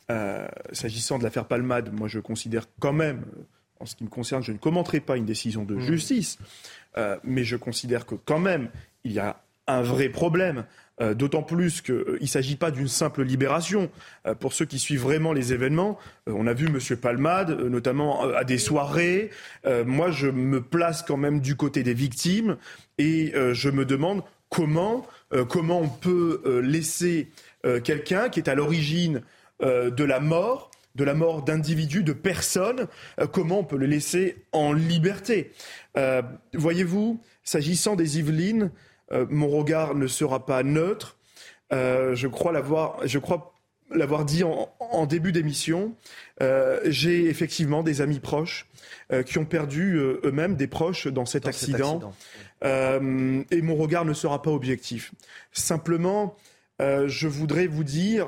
[0.09, 3.25] euh, s'agissant de l'affaire Palmade, moi je considère quand même,
[3.79, 5.79] en ce qui me concerne, je ne commenterai pas une décision de mmh.
[5.79, 6.37] justice,
[7.23, 8.69] mais je considère que quand même,
[9.03, 10.65] il y a un vrai problème
[11.01, 13.89] euh, d'autant plus qu'il euh, ne s'agit pas d'une simple libération.
[14.27, 15.97] Euh, pour ceux qui suivent vraiment les événements,
[16.27, 16.97] on a vu M.
[16.97, 19.29] Palmade, notamment à des soirées.
[19.85, 22.57] moi, je me place quand même du côté des victimes
[22.97, 25.05] et je me demande comment,
[25.39, 27.29] on peut laisser
[27.83, 29.21] quelqu'un qui est à l'origine
[29.61, 32.87] de la mort de la mort d'individus, de personnes,
[33.31, 35.51] comment on peut le laisser en liberté?
[36.53, 38.71] Voyez-vous, s'agissant des Yvelines,
[39.29, 41.17] mon regard ne sera pas neutre.
[41.71, 43.53] Euh, je crois l'avoir, je crois
[43.91, 45.95] l'avoir dit en, début d'émission.
[46.41, 48.67] Euh, j'ai effectivement des amis proches
[49.25, 52.13] qui ont perdu eux-mêmes des proches dans cet accident.
[52.61, 55.11] et mon regard ne sera pas objectif.
[55.51, 56.35] Simplement,
[56.79, 58.27] je voudrais vous dire,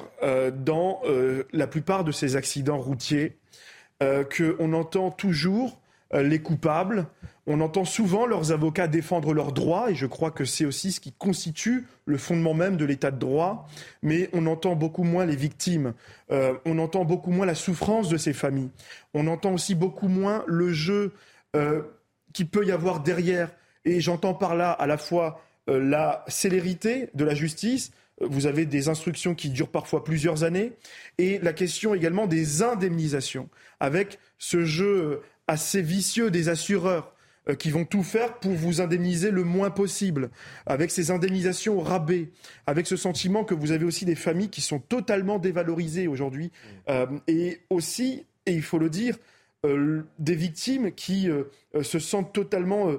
[0.55, 1.01] dans
[1.53, 3.37] la plupart de ces accidents routiers,
[3.99, 5.80] qu'on entend toujours
[6.13, 7.07] les coupables.
[7.47, 10.99] On entend souvent leurs avocats défendre leurs droits, et je crois que c'est aussi ce
[10.99, 13.67] qui constitue le fondement même de l'état de droit,
[14.03, 15.93] mais on entend beaucoup moins les victimes,
[16.31, 18.69] euh, on entend beaucoup moins la souffrance de ces familles,
[19.15, 21.13] on entend aussi beaucoup moins le jeu
[21.55, 21.81] euh,
[22.31, 23.51] qui peut y avoir derrière,
[23.83, 27.91] et j'entends par là à la fois euh, la célérité de la justice,
[28.21, 30.73] vous avez des instructions qui durent parfois plusieurs années,
[31.17, 33.49] et la question également des indemnisations,
[33.79, 35.21] avec ce jeu
[35.51, 37.13] assez vicieux des assureurs
[37.49, 40.29] euh, qui vont tout faire pour vous indemniser le moins possible,
[40.65, 42.29] avec ces indemnisations au rabais,
[42.67, 46.51] avec ce sentiment que vous avez aussi des familles qui sont totalement dévalorisées aujourd'hui,
[46.89, 49.17] euh, et aussi, et il faut le dire,
[50.17, 51.29] des victimes qui
[51.83, 52.93] se sentent totalement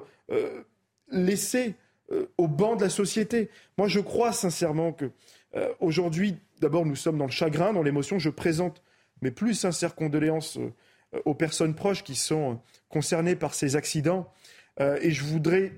[1.11, 1.75] laissées
[2.39, 3.51] au banc de la société.
[3.79, 5.11] Moi, je crois sincèrement que
[5.81, 8.21] aujourd'hui, d'abord, nous sommes dans le chagrin, dans l'émotion.
[8.21, 8.81] Je présente
[9.23, 10.57] mes plus sincères condoléances
[11.25, 14.33] aux personnes proches qui sont concernées par ces accidents.
[14.81, 15.73] et je voudrais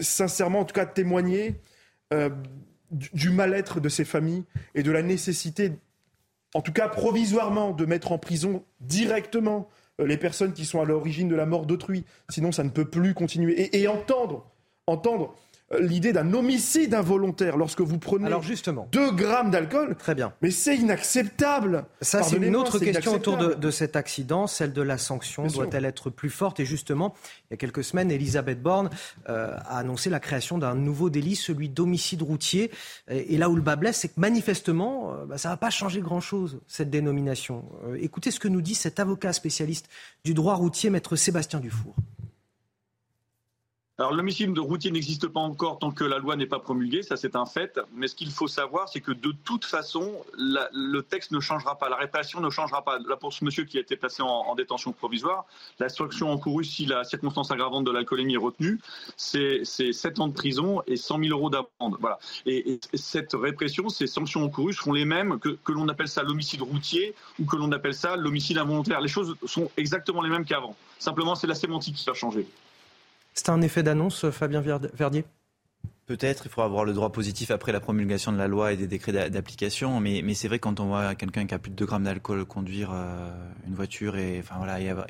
[0.00, 1.60] sincèrement, en tout cas, témoigner
[2.90, 5.72] du mal-être de ces familles et de la nécessité,
[6.54, 9.68] en tout cas provisoirement, de mettre en prison directement
[10.00, 12.04] euh, les personnes qui sont à l'origine de la mort d'autrui.
[12.28, 13.60] Sinon, ça ne peut plus continuer.
[13.60, 14.50] Et, et entendre,
[14.86, 15.34] entendre
[15.78, 19.96] l'idée d'un homicide involontaire lorsque vous prenez Alors justement, 2 grammes d'alcool.
[19.96, 20.32] Très bien.
[20.42, 21.84] Mais c'est inacceptable.
[22.00, 25.46] Ça, c'est une autre question autour de, de, cet accident, celle de la sanction.
[25.46, 27.14] Doit-elle être plus forte Et justement,
[27.44, 28.90] il y a quelques semaines, Elisabeth Borne
[29.28, 32.70] euh, a annoncé la création d'un nouveau délit, celui d'homicide routier.
[33.08, 35.56] Et, et, là où le bas blesse, c'est que manifestement, euh, bah, ça ne va
[35.56, 37.64] pas changer grand-chose, cette dénomination.
[37.86, 39.88] Euh, écoutez ce que nous dit cet avocat spécialiste
[40.24, 41.94] du droit routier, maître Sébastien Dufour.
[44.00, 47.18] Alors l'homicide de routier n'existe pas encore tant que la loi n'est pas promulguée, ça
[47.18, 47.78] c'est un fait.
[47.94, 51.90] Mais ce qu'il faut savoir, c'est que de toute façon, le texte ne changera pas,
[51.90, 52.98] la répression ne changera pas.
[52.98, 55.44] Là pour ce monsieur qui a été placé en, en détention provisoire,
[55.78, 58.80] la sanction encourue si la circonstance aggravante de l'alcoolémie est retenue,
[59.18, 61.98] c'est 7 ans de prison et 100 000 euros d'amende.
[62.00, 62.18] Voilà.
[62.46, 66.22] Et, et, cette répression, ces sanctions encourues seront les mêmes que, que l'on appelle ça
[66.22, 69.02] l'homicide routier ou que l'on appelle ça l'homicide involontaire.
[69.02, 70.74] Les choses sont exactement les mêmes qu'avant.
[70.98, 72.46] Simplement, c'est la sémantique qui va changer.
[73.34, 75.24] C'est un effet d'annonce, Fabien Verdier?
[76.10, 78.88] Peut-être, il faudra avoir le droit positif après la promulgation de la loi et des
[78.88, 82.02] décrets d'application, mais, c'est vrai quand on voit quelqu'un qui a plus de 2 grammes
[82.02, 83.30] d'alcool conduire euh,
[83.68, 84.42] une voiture et,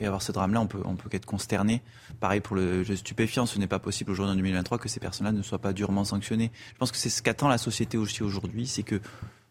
[0.03, 1.81] avoir, ce drame-là, on peut, peut être consterné.
[2.21, 5.33] Pareil pour le jeu stupéfiant, ce n'est pas possible aujourd'hui en 2023 que ces personnes-là
[5.33, 6.53] ne soient pas durement sanctionnées.
[6.75, 9.01] Je pense que c'est ce qu'attend la société aussi aujourd'hui, c'est que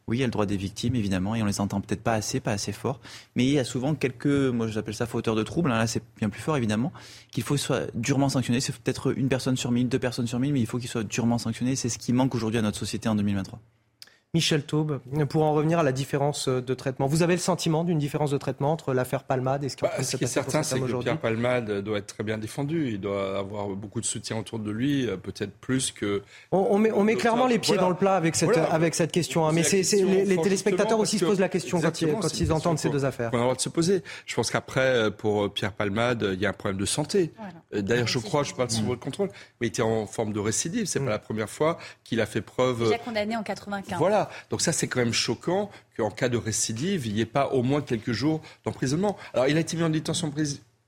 [0.09, 2.13] oui, il y a le droit des victimes, évidemment, et on les entend peut-être pas
[2.13, 2.99] assez, pas assez fort.
[3.35, 6.03] Mais il y a souvent quelques, moi j'appelle ça fauteurs de troubles, hein, là c'est
[6.17, 6.91] bien plus fort, évidemment,
[7.31, 8.59] qu'il faut soit durement sanctionné.
[8.59, 11.03] C'est peut-être une personne sur mille, deux personnes sur mille, mais il faut qu'il soit
[11.03, 11.75] durement sanctionné.
[11.75, 13.59] C'est ce qui manque aujourd'hui à notre société en 2023.
[14.35, 17.07] Michel Taube, pour en revenir à la différence de traitement.
[17.07, 20.03] Vous avez le sentiment d'une différence de traitement entre l'affaire Palmade et ce qui, bah,
[20.03, 22.89] ce qui est certain, c'est que Pierre Palmade doit être très bien défendu.
[22.89, 26.21] Il doit avoir beaucoup de soutien autour de lui, peut-être plus que.
[26.51, 27.81] On, on met, on met clairement les pieds voilà.
[27.81, 28.71] dans le plat avec cette, voilà.
[28.71, 29.47] avec cette question.
[29.47, 29.51] Hein.
[29.51, 32.77] Mais c'est, les, les téléspectateurs aussi se posent la question quand ils, quand ils entendent
[32.77, 33.31] ces deux affaires.
[33.33, 34.03] On a le droit de se poser.
[34.27, 37.33] Je pense qu'après, pour Pierre Palmade, il y a un problème de santé.
[37.35, 37.81] Voilà.
[37.81, 40.85] D'ailleurs, je crois, je parle sous votre contrôle, mais il était en forme de récidive.
[40.85, 41.05] C'est mmh.
[41.05, 42.83] pas la première fois qu'il a fait preuve.
[42.83, 43.97] Déjà condamné en 95.
[43.97, 44.18] Voilà.
[44.49, 47.63] Donc ça, c'est quand même choquant qu'en cas de récidive, il n'y ait pas au
[47.63, 49.17] moins quelques jours d'emprisonnement.
[49.33, 50.33] Alors, il a été mis en détention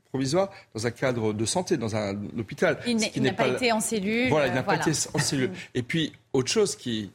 [0.10, 2.80] provisoire dans un cadre de santé, dans un hôpital.
[2.86, 4.30] Il n'a pas, pas, été en cellule.
[4.30, 4.80] Voilà, il n'a voilà.
[4.80, 5.52] pas été en cellule.
[5.76, 7.12] Et puis, autre chose qui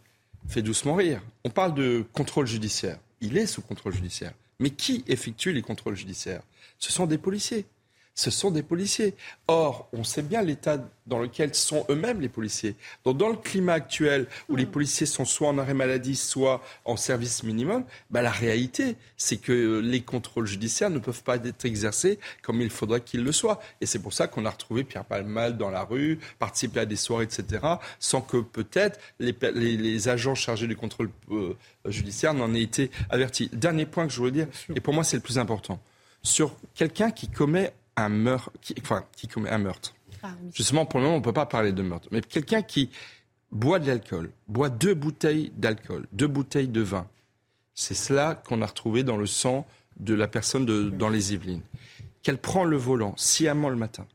[0.49, 2.99] fait doucement rire, on parle de contrôle judiciaire.
[3.21, 4.33] Il est sous contrôle judiciaire.
[4.59, 6.43] Mais qui effectue les contrôles judiciaires?
[6.79, 7.67] Ce sont des policiers
[8.17, 9.15] ce sont des policiers.
[9.47, 12.75] Or, on sait bien l'état dans lequel sont eux-mêmes les policiers.
[13.05, 16.97] Donc, dans le climat actuel où les policiers sont soit en arrêt maladie, soit en
[16.97, 22.19] service minimum, bah, la réalité, c'est que les contrôles judiciaires ne peuvent pas être exercés
[22.43, 23.61] comme il faudrait qu'ils le soient.
[23.83, 26.97] Et c'est pour ça qu'on a retrouvé Pierre Palmal dans la rue, participer à des
[26.97, 27.65] soirées, etc.,
[28.01, 31.55] sans que peut-être les, les, les, agents chargés du contrôle euh,
[31.87, 33.51] judiciaire n'en aient été avertis.
[33.53, 35.81] Dernier point que je voulais dire, et pour moi c'est le plus important,
[36.23, 39.95] sur quelqu'un qui commet un meurtre, qui, enfin, qui commet un meurtre.
[40.23, 40.51] Ah, oui.
[40.55, 42.09] Justement, pour le moment, on ne peut pas parler de meurtre.
[42.11, 42.91] Mais quelqu'un qui
[43.53, 47.07] boit de l'alcool, boit deux bouteilles d'alcool, deux bouteilles de vin,
[47.75, 49.67] c'est cela qu'on a retrouvé dans le sang
[49.99, 51.63] de la personne de, dans les Yvelines.
[52.23, 54.07] Qu'elle prend le volant sciemment le matin.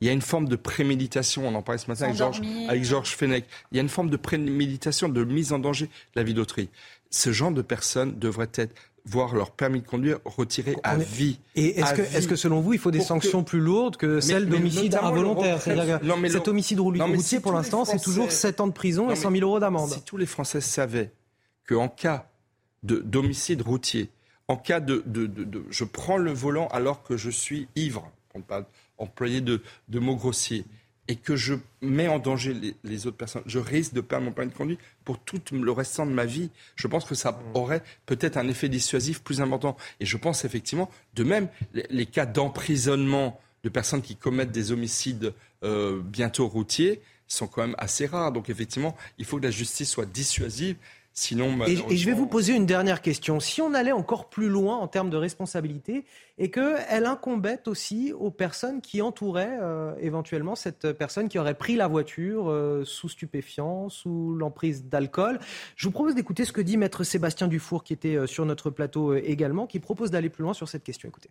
[0.00, 2.84] Il y a une forme de préméditation, on en parlait ce matin avec Georges, avec
[2.84, 3.46] Georges Fenech.
[3.72, 6.68] Il y a une forme de préméditation, de mise en danger de la vie d'autrui.
[7.10, 8.74] Ce genre de personnes devrait être
[9.06, 11.38] voir leur permis de conduire retiré à vie.
[11.54, 13.50] Et est-ce que, est que, selon vous, il faut des sanctions que...
[13.50, 15.62] plus lourdes que celles d'homicide involontaire?
[15.62, 17.98] Cet homicide routier, si pour l'instant, Français...
[17.98, 19.90] c'est toujours 7 ans de prison non, et 100 000 euros d'amende.
[19.90, 21.12] Si tous les Français savaient
[21.68, 22.28] qu'en cas
[22.82, 24.10] d'homicide routier,
[24.48, 28.10] en cas de, de, de, de, Je prends le volant alors que je suis ivre,
[28.28, 30.64] pour ne pas employer de, de mots grossiers,
[31.08, 34.32] et que je mets en danger les, les, autres personnes, je risque de perdre mon
[34.32, 36.50] permis de conduire pour tout le restant de ma vie.
[36.74, 37.56] Je pense que ça mmh.
[37.56, 39.76] aurait peut-être un effet dissuasif plus important.
[40.00, 44.72] Et je pense effectivement, de même, les, les cas d'emprisonnement de personnes qui commettent des
[44.72, 45.32] homicides
[45.64, 48.32] euh, bientôt routiers sont quand même assez rares.
[48.32, 50.76] Donc effectivement, il faut que la justice soit dissuasive
[51.18, 53.40] Sinon, et, et, je vais vous poser une dernière question.
[53.40, 56.04] Si on allait encore plus loin en termes de responsabilité
[56.36, 61.74] et qu'elle incombait aussi aux personnes qui entouraient euh, éventuellement cette personne qui aurait pris
[61.74, 65.40] la voiture euh, sous stupéfiant, sous l'emprise d'alcool,
[65.74, 68.68] je vous propose d'écouter ce que dit maître Sébastien Dufour, qui était euh, sur notre
[68.68, 71.08] plateau également, qui propose d'aller plus loin sur cette question.
[71.08, 71.30] Écoutez.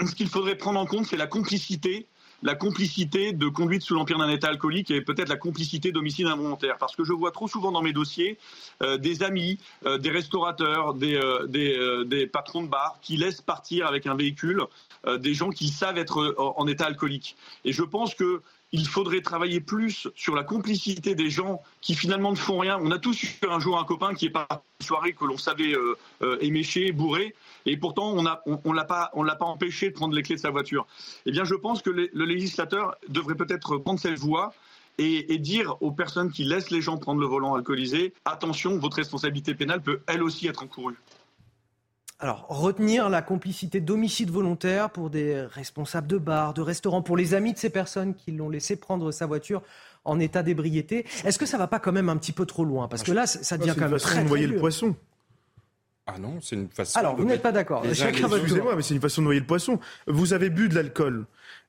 [0.00, 2.06] ce qu'il faudrait prendre en compte, c'est la complicité
[2.42, 6.76] la complicité de conduite sous l'empire d'un état alcoolique et peut-être la complicité d'homicide involontaire.
[6.78, 8.38] Parce que je vois trop souvent dans mes dossiers
[8.82, 14.06] euh, des amis, euh, des restaurateurs, des, des, patrons de bar qui laissent partir avec
[14.06, 14.62] un véhicule
[15.18, 17.36] des gens qui savent être en état alcoolique.
[17.64, 22.30] Et je pense que il faudrait travailler plus sur la complicité des gens qui finalement
[22.30, 22.78] ne font rien.
[22.80, 25.38] On a tous eu un jour un copain qui est parti une soirée que l'on
[25.38, 30.22] savait euh, euh, émécher, bourré, et pourtant on ne l'a pas empêché de prendre les
[30.22, 30.86] clés de sa voiture.
[31.24, 34.52] Eh bien, je pense que le, législateur devrait peut-être prendre cette voie
[34.98, 38.96] et, et, dire aux personnes qui laissent les gens prendre le volant alcoolisé, attention, votre
[38.96, 40.96] responsabilité pénale peut elle aussi être encourue.
[42.18, 47.34] Alors, retenir la complicité d'homicide volontaire pour des responsables de bars, de restaurants, pour les
[47.34, 49.62] amis de ces personnes qui l'ont laissé prendre sa voiture
[50.04, 51.04] en état d'ébriété.
[51.24, 52.88] Est-ce que ça va pas quand même un petit peu trop loin?
[52.88, 54.96] Parce que là, ça devient quand même très, de noyer le poisson.
[56.06, 56.98] Ah non, c'est une façon.
[56.98, 57.84] Alors, vous n'êtes pas d'accord.
[57.84, 59.78] Excusez-moi, mais c'est une façon de noyer le poisson.
[60.06, 61.26] Vous avez bu de l'alcool.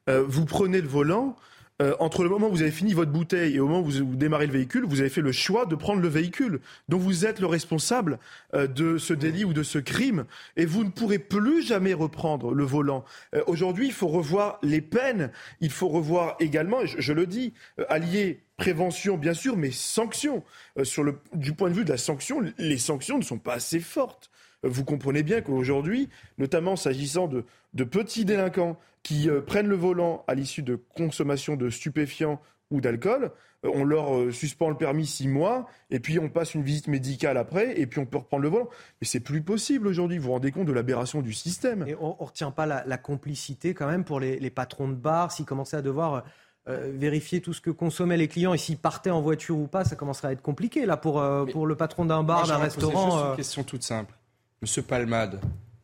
[0.09, 1.35] Euh, vous prenez le volant,
[1.82, 4.15] euh, entre le moment où vous avez fini votre bouteille et au moment où vous,
[4.15, 6.59] démarrez le véhicule, vous avez fait le choix de prendre le véhicule.
[6.89, 8.17] Donc vous êtes le responsable
[8.55, 10.25] euh, de ce délit ou de ce crime
[10.55, 13.05] et vous ne pourrez plus jamais reprendre le volant.
[13.36, 15.32] Euh, aujourd'hui, il faut revoir les peines.
[15.61, 17.53] Il faut revoir également, je, je le dis,
[17.89, 20.43] allier prévention bien sûr, mais sanctions.
[20.82, 23.80] sur le, du point de vue de la sanction, les sanctions ne sont pas assez
[23.80, 24.32] fortes.
[24.63, 26.09] Vous comprenez bien qu'aujourd'hui,
[26.39, 31.55] notamment s'agissant de, de petits délinquants qui euh, prennent le volant à l'issue de consommation
[31.55, 32.41] de stupéfiants
[32.72, 33.32] ou d'alcool,
[33.64, 36.89] euh, on leur euh, suspend le permis six mois, et puis on passe une visite
[36.89, 38.68] médicale après, et puis on peut reprendre le volant.
[38.99, 40.18] Mais c'est plus possible aujourd'hui.
[40.18, 43.74] Vous vous rendez compte de l'aberration du système Et on ne retient pas la, complicité
[43.74, 46.26] quand même pour les, patrons de bars, s'ils commençaient à devoir
[46.66, 49.95] vérifier tout ce que consommaient les clients, et s'ils partaient en voiture ou pas, ça
[49.95, 53.12] commencerait à être compliqué là pour, pour le patron d'un bar, d'un restaurant.
[53.12, 54.14] Juste une question toute simple.
[54.62, 55.39] Monsieur Palmade,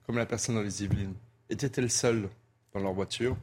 [0.05, 1.13] comme la personne dans les Yvelines,
[1.49, 2.27] était-elle seule
[2.73, 3.37] dans leur voiture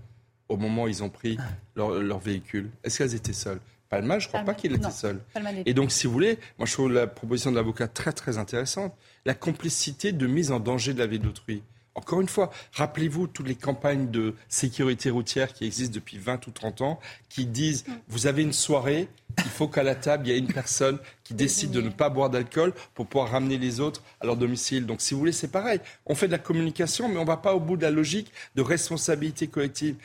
[0.48, 1.38] au moment où ils ont pris
[1.76, 3.60] leur, véhicule Est-ce qu'elles étaient seules?
[3.88, 5.20] Palma, je ne crois pas qu'il était seul.
[5.66, 8.94] Et donc, si vous voulez, moi je trouve la proposition de l'avocat très très intéressante.
[9.24, 11.62] La complicité de mise en danger de la vie d'autrui.
[11.94, 16.50] Encore une fois, rappelez-vous toutes les campagnes de sécurité routière qui existent depuis 20 ou
[16.52, 17.92] 30 ans, qui disent, mm.
[18.08, 21.34] vous avez une soirée, il faut qu'à la table, il y ait une personne qui
[21.34, 24.86] décide de ne pas boire d'alcool pour pouvoir ramener les autres à leur domicile.
[24.86, 25.80] Donc, si vous voulez, c'est pareil.
[26.06, 28.32] On fait de la communication, mais on ne va pas au bout de la logique
[28.54, 29.96] de responsabilité collective.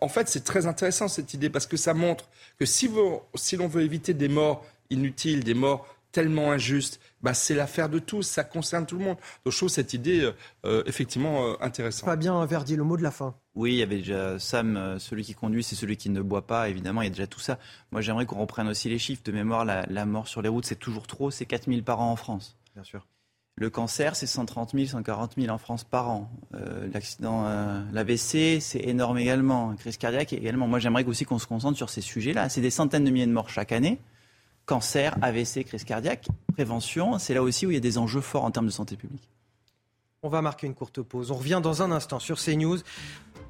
[0.00, 2.28] En fait, c'est très intéressant cette idée parce que ça montre
[2.58, 2.88] que si,
[3.34, 7.98] si l'on veut éviter des morts inutiles, des morts tellement injustes, bah, c'est l'affaire de
[7.98, 9.16] tous, ça concerne tout le monde.
[9.44, 10.32] Donc je trouve cette idée euh,
[10.64, 12.04] euh, effectivement euh, intéressante.
[12.04, 13.34] Fabien Verdier, le mot de la fin.
[13.54, 16.68] Oui, il y avait déjà Sam, celui qui conduit, c'est celui qui ne boit pas,
[16.68, 17.58] évidemment, il y a déjà tout ça.
[17.90, 19.64] Moi j'aimerais qu'on reprenne aussi les chiffres de mémoire.
[19.64, 22.56] La, mort sur les routes, c'est toujours trop, c'est 4000 par an en France.
[22.74, 23.06] Bien sûr.
[23.56, 26.30] Le cancer, c'est 130 000, 140 000 en France par an.
[26.92, 27.44] L'accident,
[27.92, 29.74] l'AVC, c'est énorme également.
[29.76, 30.66] Crise cardiaque également.
[30.66, 32.48] Moi, j'aimerais aussi qu'on se concentre sur ces sujets-là.
[32.48, 34.00] C'est des centaines de milliers de morts chaque année
[34.72, 38.46] cancer, AVC, crise cardiaque, prévention, c'est là aussi où il y a des enjeux forts
[38.46, 39.28] en termes de santé publique.
[40.22, 41.30] On va marquer une courte pause.
[41.30, 42.78] On revient dans un instant sur CNews.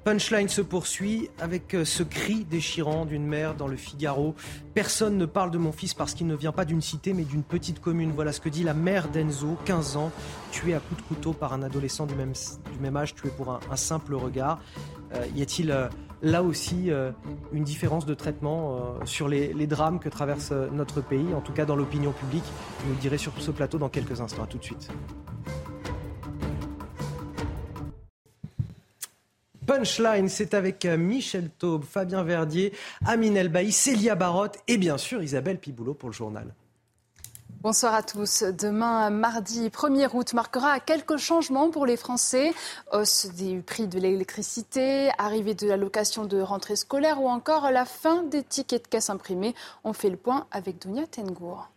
[0.02, 4.34] Punchline se poursuit avec euh, ce cri déchirant d'une mère dans le Figaro.
[4.74, 7.44] Personne ne parle de mon fils parce qu'il ne vient pas d'une cité mais d'une
[7.44, 8.10] petite commune.
[8.10, 10.10] Voilà ce que dit la mère d'Enzo, 15 ans,
[10.50, 13.52] tué à coups de couteau par un adolescent du même, du même âge, tué pour
[13.52, 14.58] un, simple regard.
[15.14, 15.88] Euh, y a-t-il euh,
[16.22, 16.90] là aussi
[17.52, 21.76] une différence de traitement sur les, drames que traverse notre pays, en tout cas dans
[21.76, 22.44] l'opinion publique
[22.84, 24.46] Vous le direz sur ce plateau dans quelques instants.
[24.46, 24.90] Tout de suite.
[29.66, 32.72] Punchline, c'est avec euh, Michel Taube, Fabien Verdier,
[33.06, 36.54] Amine Elbaï, Célia Barotte et bien sûr Isabelle Piboulot pour le journal.
[37.62, 38.42] Bonsoir à tous.
[38.42, 42.52] Demain, mardi 1er août, marquera quelques changements pour les Français.
[42.90, 47.84] Hausse des prix de l'électricité, arrivée de la location de rentrée scolaire ou encore la
[47.84, 49.54] fin des tickets de caisse imprimés.
[49.84, 51.68] On fait le point avec Dunia Tengour.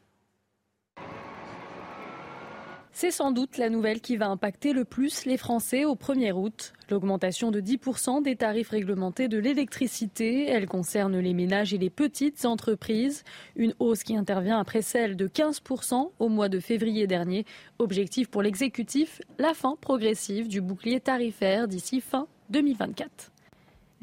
[2.97, 6.71] C'est sans doute la nouvelle qui va impacter le plus les Français au 1er août.
[6.89, 12.45] L'augmentation de 10% des tarifs réglementés de l'électricité, elle concerne les ménages et les petites
[12.45, 13.25] entreprises.
[13.57, 17.45] Une hausse qui intervient après celle de 15% au mois de février dernier.
[17.79, 23.34] Objectif pour l'exécutif, la fin progressive du bouclier tarifaire d'ici fin 2024.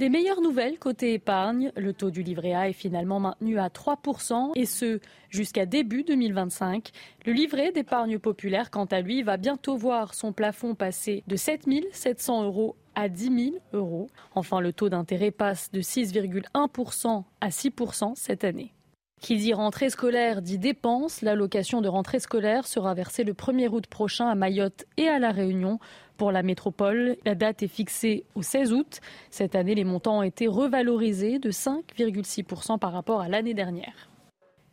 [0.03, 4.51] Des meilleures nouvelles côté épargne, le taux du livret A est finalement maintenu à 3%
[4.57, 4.99] et ce
[5.31, 6.91] jusqu'à début 2025.
[7.25, 11.69] Le livret d'épargne populaire, quant à lui, va bientôt voir son plafond passer de 7
[11.93, 14.09] 700 euros à 10 000 euros.
[14.35, 18.75] Enfin, le taux d'intérêt passe de 6,1% à 6% cette année.
[19.23, 21.23] Qui dit rentrée scolaire dit dépenses.
[21.23, 25.31] L'allocation de rentrée scolaire sera versée le 1er août prochain à Mayotte et à La
[25.31, 25.79] Réunion.
[26.23, 29.01] Pour la métropole, la date est fixée au 16 août.
[29.31, 34.09] Cette année, les montants ont été revalorisés de 5,6% par rapport à l'année dernière.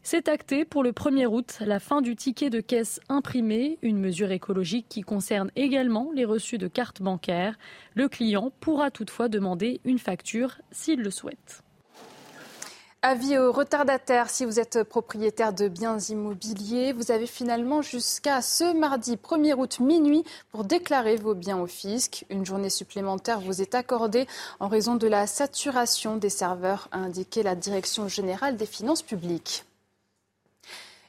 [0.04, 4.30] C'est acté pour le 1er août la fin du ticket de caisse imprimé, une mesure
[4.30, 7.58] écologique qui concerne également les reçus de cartes bancaires.
[7.96, 11.64] Le client pourra toutefois demander une facture s'il le souhaite.
[13.02, 18.78] Avis aux retardataires, si vous êtes propriétaire de biens immobiliers, vous avez finalement jusqu'à ce
[18.78, 22.26] mardi 1er août minuit pour déclarer vos biens au fisc.
[22.30, 24.28] Une journée supplémentaire vous est accordée
[24.60, 29.64] en raison de la saturation des serveurs, a indiqué la Direction générale des finances publiques.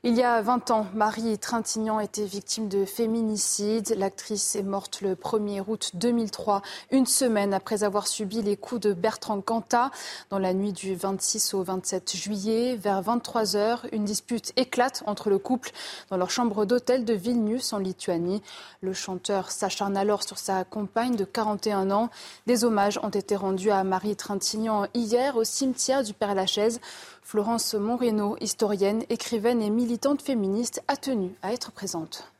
[0.02, 3.94] Il y a 20 ans, Marie Trintignant était victime de féminicide.
[3.98, 8.94] L'actrice est morte le 1er août 2003, une semaine après avoir subi les coups de
[8.94, 9.90] Bertrand Cantat.
[10.30, 15.28] Dans la nuit du 26 au 27 juillet, vers 23 heures, une dispute éclate entre
[15.28, 15.70] le couple
[16.08, 18.42] dans leur chambre d'hôtel de Vilnius en Lituanie.
[18.80, 22.08] Le chanteur s'acharne alors sur sa compagne de 41 ans.
[22.46, 26.80] Des hommages ont été rendus à Marie Trintignant hier au cimetière du Père-Lachaise.
[27.22, 32.32] Florence Monreno, historienne, écrivaine et militante féministe, a tenu à être présente.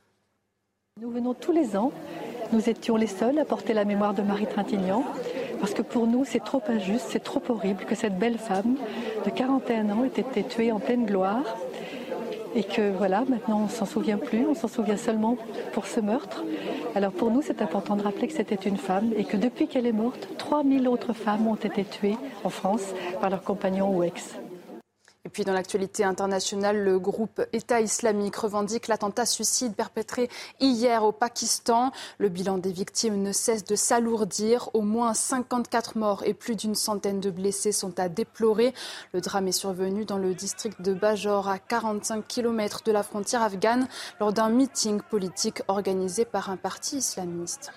[0.99, 1.91] Nous venons tous les ans.
[2.51, 5.05] Nous étions les seuls à porter la mémoire de Marie Trintignant,
[5.61, 8.75] parce que pour nous, c'est trop injuste, c'est trop horrible que cette belle femme
[9.25, 11.43] de 41 ans ait été tuée en pleine gloire.
[12.53, 15.37] Et que voilà, maintenant on s'en souvient plus, on s'en souvient seulement
[15.71, 16.43] pour ce meurtre.
[16.95, 19.87] Alors pour nous, c'est important de rappeler que c'était une femme et que depuis qu'elle
[19.87, 24.35] est morte, 3000 autres femmes ont été tuées en France par leurs compagnons ou ex.
[25.23, 31.11] Et puis dans l'actualité internationale, le groupe État islamique revendique l'attentat suicide perpétré hier au
[31.11, 31.91] Pakistan.
[32.17, 34.71] Le bilan des victimes ne cesse de s'alourdir.
[34.73, 38.73] Au moins 54 morts et plus d'une centaine de blessés sont à déplorer.
[39.13, 43.43] Le drame est survenu dans le district de Bajor, à 45 km de la frontière
[43.43, 43.87] afghane,
[44.19, 47.71] lors d'un meeting politique organisé par un parti islamiste.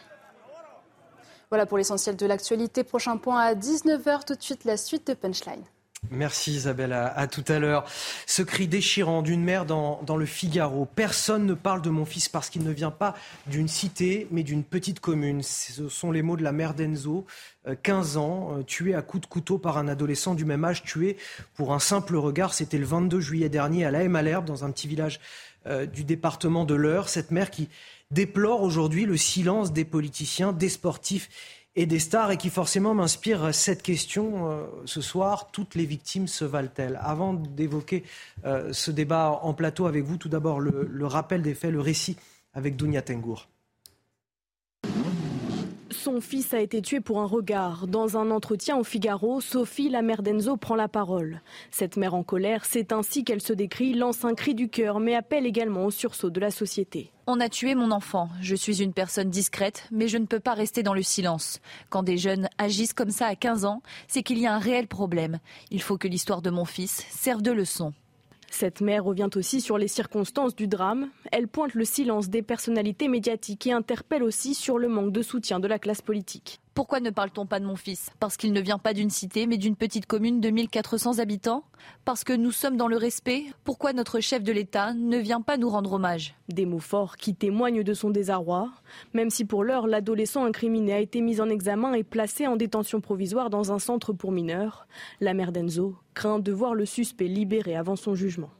[1.50, 2.84] Voilà pour l'essentiel de l'actualité.
[2.84, 4.24] Prochain point à 19h.
[4.24, 5.62] Tout de suite, la suite de Punchline.
[6.10, 7.84] Merci Isabelle, à, tout à l'heure.
[8.26, 10.86] Ce cri déchirant d'une mère dans, le Figaro.
[10.86, 13.14] Personne ne parle de mon fils parce qu'il ne vient pas
[13.46, 15.42] d'une cité, mais d'une petite commune.
[15.42, 17.26] Ce sont les mots de la mère d'Enzo,
[17.82, 20.82] 15 euh, ans, euh, tué à coups de couteau par un adolescent du même âge,
[20.82, 21.16] tué
[21.54, 22.54] pour un simple regard.
[22.54, 25.20] C'était le 22 juillet dernier à La Malherbe, dans un petit village
[25.66, 27.08] euh, du département de l'Eure.
[27.08, 27.68] Cette mère qui
[28.10, 31.28] déplore aujourd'hui le silence des politiciens, des sportifs
[31.76, 35.50] et des stars et qui forcément m'inspire cette question euh, ce soir.
[35.50, 36.98] Toutes les victimes se valent-elles?
[37.02, 38.04] Avant d'évoquer
[38.44, 42.16] euh, ce débat en plateau avec vous, tout d'abord le, rappel des faits, le récit
[42.52, 43.48] avec Dounia Tengour.
[46.04, 47.86] Son fils a été tué pour un regard.
[47.86, 51.40] Dans un entretien au Figaro, Sophie, la mère d'Enzo, prend la parole.
[51.70, 55.14] Cette mère en colère, c'est ainsi qu'elle se décrit, lance un cri du cœur, mais
[55.14, 57.10] appelle également au sursaut de la société.
[57.26, 58.28] On a tué mon enfant.
[58.42, 61.60] Je suis une personne discrète, mais je ne peux pas rester dans le silence.
[61.88, 64.88] Quand des jeunes agissent comme ça à 15 ans, c'est qu'il y a un réel
[64.88, 65.38] problème.
[65.70, 67.94] Il faut que l'histoire de mon fils serve de leçon.
[68.56, 71.08] Cette mère revient aussi sur les circonstances du drame.
[71.32, 75.58] Elle pointe le silence des personnalités médiatiques et interpelle aussi sur le manque de soutien
[75.58, 76.60] de la classe politique.
[76.74, 78.10] Pourquoi ne parle-t-on pas de mon fils?
[78.18, 81.62] Parce qu'il ne vient pas d'une cité, mais d'une petite commune de 1400 habitants?
[82.04, 83.44] Parce que nous sommes dans le respect?
[83.62, 86.34] Pourquoi notre chef de l'État ne vient pas nous rendre hommage?
[86.48, 88.72] Des mots forts qui témoignent de son désarroi,
[89.12, 93.00] même si pour l'heure l'adolescent incriminé a été mis en examen et placé en détention
[93.00, 94.88] provisoire dans un centre pour mineurs.
[95.20, 98.50] La mère d'Enzo craint de voir le suspect libéré avant son jugement.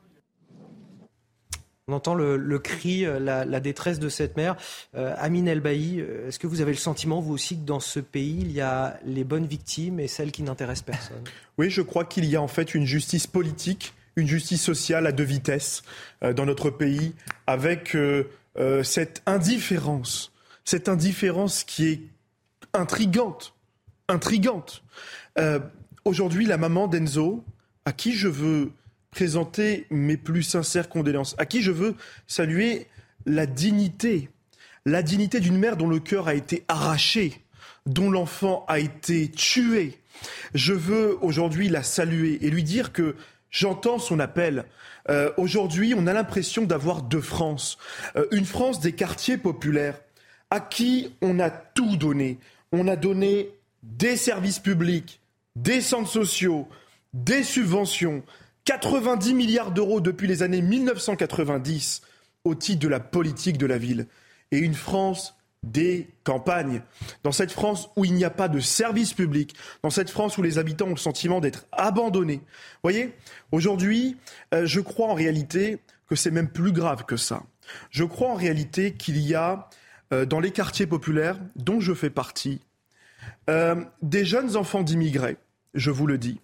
[1.87, 4.57] On entend le, cri, euh, la, détresse de cette mère.
[4.95, 8.01] Euh, Amine Elbaï, euh, est-ce que vous avez le sentiment, vous aussi, que dans ce
[8.01, 11.23] pays, il y a les bonnes victimes et celles qui n'intéressent personne?
[11.59, 15.13] Oui, je crois qu'il y a en fait une justice politique, une justice sociale à
[15.13, 15.83] deux vitesses
[16.23, 17.15] dans notre pays,
[17.47, 17.97] avec
[18.83, 20.33] cette indifférence,
[20.65, 22.01] cette indifférence qui est
[22.73, 23.55] intrigante,
[24.09, 24.83] intrigante.
[26.05, 27.45] Aujourd'hui, la maman d'Enzo,
[27.85, 28.73] à qui je veux
[29.15, 31.95] présenter mes plus sincères condoléances, à qui je veux
[32.27, 32.89] saluer
[33.27, 34.29] la dignité,
[34.85, 37.45] la dignité d'une mère dont le cœur a été arraché,
[37.87, 40.01] dont l'enfant a été tué.
[40.53, 43.15] Je veux aujourd'hui la saluer et lui dire que
[43.51, 44.65] j'entends son appel.
[45.09, 47.79] Euh, aujourd'hui, on a l'impression d'avoir deux France.
[48.17, 50.01] Euh, une France des quartiers populaires
[50.51, 52.39] à qui on a tout donné.
[52.73, 53.51] On a donné
[53.85, 55.21] des services publics,
[55.55, 56.67] des centres sociaux,
[57.13, 58.25] des subventions,
[58.65, 62.03] 90 milliards d'euros depuis les années 1990
[62.45, 64.07] au titre de la politique de la ville.
[64.51, 66.83] Et une France des campagnes,
[67.23, 70.43] dans cette France où il n'y a pas de service public, dans cette France où
[70.43, 72.37] les habitants ont le sentiment d'être abandonnés.
[72.37, 73.15] Vous voyez,
[73.51, 74.17] aujourd'hui,
[74.53, 77.43] euh, je crois en réalité que c'est même plus grave que ça.
[77.91, 79.71] Je crois en réalité qu'il y a
[80.13, 82.61] euh, dans les quartiers populaires, dont je fais partie,
[83.49, 85.39] euh, des jeunes enfants d'immigrés,
[85.73, 86.41] je vous le dis,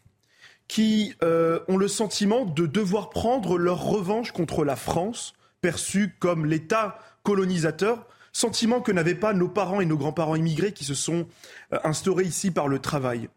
[0.70, 6.96] qui ont le sentiment de devoir prendre leur revanche contre la France, perçue comme l'État
[7.24, 11.26] colonisateur, sentiment que n'avaient pas nos parents et nos grands-parents immigrés qui se sont
[11.72, 13.28] euh, instaurés ici par le travail.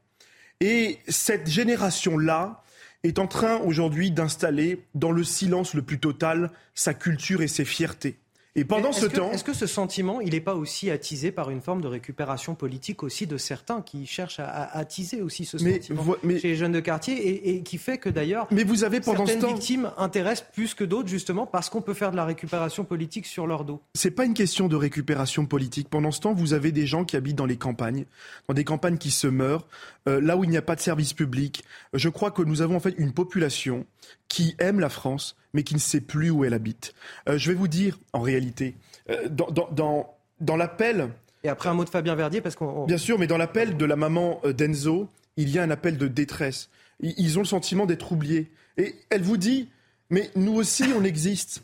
[0.59, 2.61] Et cette génération-là
[3.03, 7.65] est en train aujourd'hui d'installer dans le silence le plus total sa culture et ses
[7.65, 8.19] fiertés.
[8.55, 9.31] Et pendant ce temps.
[9.31, 13.01] Est-ce que ce sentiment, il n'est pas aussi attisé par une forme de récupération politique
[13.01, 17.49] aussi de certains qui cherchent à, attiser aussi ce sentiment chez les jeunes de quartier
[17.55, 18.47] et, qui fait que d'ailleurs.
[18.51, 19.53] Mais vous avez pendant certaines ce temps.
[19.55, 23.47] victimes intéressent plus que d'autres justement parce qu'on peut faire de la récupération politique sur
[23.47, 23.81] leur dos.
[23.95, 25.89] C'est pas une question de récupération politique.
[25.89, 28.05] Pendant ce temps, vous avez des gens qui habitent dans les campagnes,
[28.47, 29.67] dans des campagnes qui se meurent,
[30.07, 31.63] euh, là où il n'y a pas de service public.
[31.93, 33.85] Je crois que nous avons en fait une population
[34.27, 36.93] qui aime la France, mais qui ne sait plus où elle habite.
[37.29, 38.75] Euh, je vais vous dire, en réalité,
[39.09, 41.09] euh, dans, dans, dans, l'appel...
[41.43, 42.85] Et après un mot de Fabien Verdier, parce qu'on...
[42.85, 45.97] Bien sûr, mais dans l'appel de la maman euh, d'Enzo, il y a un appel
[45.97, 46.69] de détresse.
[46.99, 48.51] Ils ont le sentiment d'être oubliés.
[48.77, 49.69] Et elle vous dit,
[50.09, 51.63] mais nous aussi, on existe.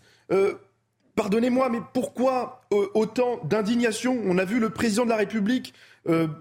[1.15, 4.19] Pardonnez-moi, mais pourquoi autant d'indignation?
[4.25, 5.73] On a vu le président de la République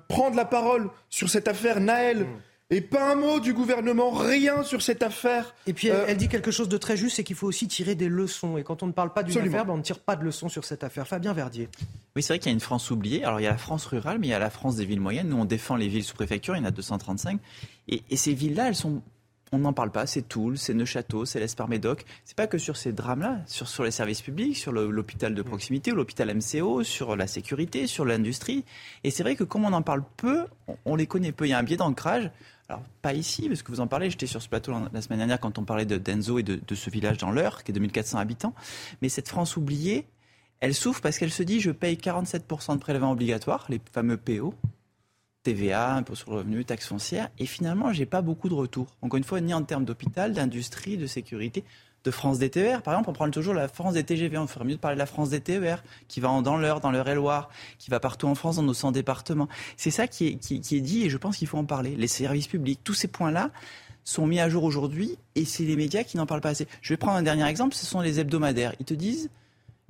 [0.08, 2.26] prendre la parole sur cette affaire Naël.
[2.70, 2.74] Mm.
[2.74, 5.54] Et pas un mot du gouvernement, rien sur cette affaire.
[5.66, 7.94] Et puis elle, euh, dit quelque chose de très juste, c'est qu'il faut aussi tirer
[7.94, 8.58] des leçons.
[8.58, 10.48] Et quand on ne parle pas d'une affaire, ben, on ne tire pas de leçons
[10.48, 11.06] sur cette affaire.
[11.06, 11.68] Fabien Verdier.
[12.16, 13.24] Oui, c'est vrai qu'il y a une France oubliée.
[13.24, 15.00] Alors il y a la France rurale, mais il y a la France des villes
[15.00, 15.28] moyennes.
[15.28, 17.40] Nous, on défend les villes sous préfecture, il y en a 235.
[17.88, 19.02] Et, et ces villes-là, elles sont
[19.52, 20.06] on n'en parle pas.
[20.06, 22.04] C'est Toul, c'est Neuchâteau, c'est l'Esparmédoc.
[22.24, 25.92] C'est pas que sur ces drames-là, sur, sur les services publics, sur l'hôpital de proximité
[25.92, 28.64] ou l'hôpital MCO, sur la sécurité, sur l'industrie.
[29.04, 31.46] Et c'est vrai que comme on en parle peu, on, on les connaît peu.
[31.46, 32.30] Il y a un biais d'ancrage.
[32.68, 35.40] Alors, pas ici, parce que vous en parlez, j'étais sur ce plateau la semaine dernière
[35.40, 38.18] quand on parlait de Denzo et de, ce village dans l'Eure, qui est de 1400
[38.18, 38.54] habitants.
[39.00, 40.06] Mais cette France oubliée,
[40.60, 44.52] elle souffre parce qu'elle se dit je paye 47% de prélèvements obligatoires, les fameux PO,
[45.44, 48.96] TVA, impôt sur le revenu, taxes foncières, et finalement, j'ai pas beaucoup de retours.
[49.00, 51.64] Encore une fois, ni en termes d'hôpital, d'industrie, de sécurité
[52.08, 52.80] de France des TER.
[52.80, 54.38] Par exemple, on prend toujours la France des TGV.
[54.38, 56.90] On ferait mieux de parler de la France des TER, qui va dans l'heure, dans
[56.90, 59.48] l'Eure-et-Loire, qui va partout en France, dans nos 100 départements.
[59.76, 61.96] C'est ça qui est, qui, est dit et je pense qu'il faut en parler.
[61.96, 63.50] Les services publics, tous ces points-là
[64.04, 66.66] sont mis à jour aujourd'hui et c'est les médias qui n'en parlent pas assez.
[66.80, 68.72] Je vais prendre un dernier exemple, ce sont les hebdomadaires.
[68.80, 69.28] Ils te disent,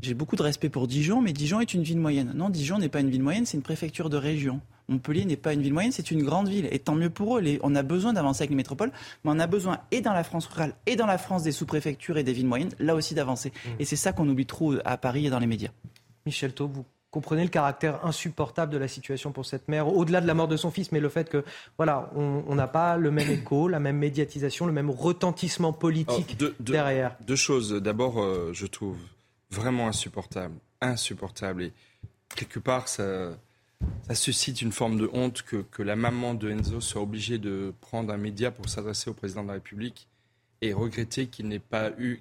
[0.00, 2.32] j'ai beaucoup de respect pour Dijon, mais Dijon est une ville moyenne.
[2.34, 4.60] Non, Dijon n'est pas une ville moyenne, c'est une préfecture de région.
[4.88, 6.68] Montpellier n'est pas une ville moyenne, c'est une grande ville.
[6.70, 7.58] Et tant mieux pour eux.
[7.62, 8.90] on a besoin d'avancer avec les métropoles,
[9.24, 12.16] mais on a besoin, et dans la France rurale, et dans la France des sous-préfectures
[12.18, 13.50] et des villes moyennes, là aussi d'avancer.
[13.50, 13.70] Mmh.
[13.80, 15.70] Et c'est ça qu'on oublie trop à Paris et dans les médias.
[16.26, 20.26] Michel Taub, vous comprenez le caractère insupportable de la situation pour cette mère, au-delà de
[20.26, 21.44] la mort de son fils, mais le fait que,
[21.76, 27.16] voilà, on n'a pas le même écho, la même médiatisation, le même retentissement politique derrière.
[27.26, 27.72] Deux choses.
[27.72, 28.98] D'abord, euh, je trouve
[29.50, 31.62] vraiment insupportable, insupportable.
[31.64, 31.72] Et
[32.36, 33.30] quelque part, ça,
[34.08, 38.12] ça suscite une forme de honte que, la maman de Enzo soit obligée de prendre
[38.12, 40.08] un média pour s'adresser au président de la République
[40.62, 42.18] et regretter qu'elle n'ait pas eu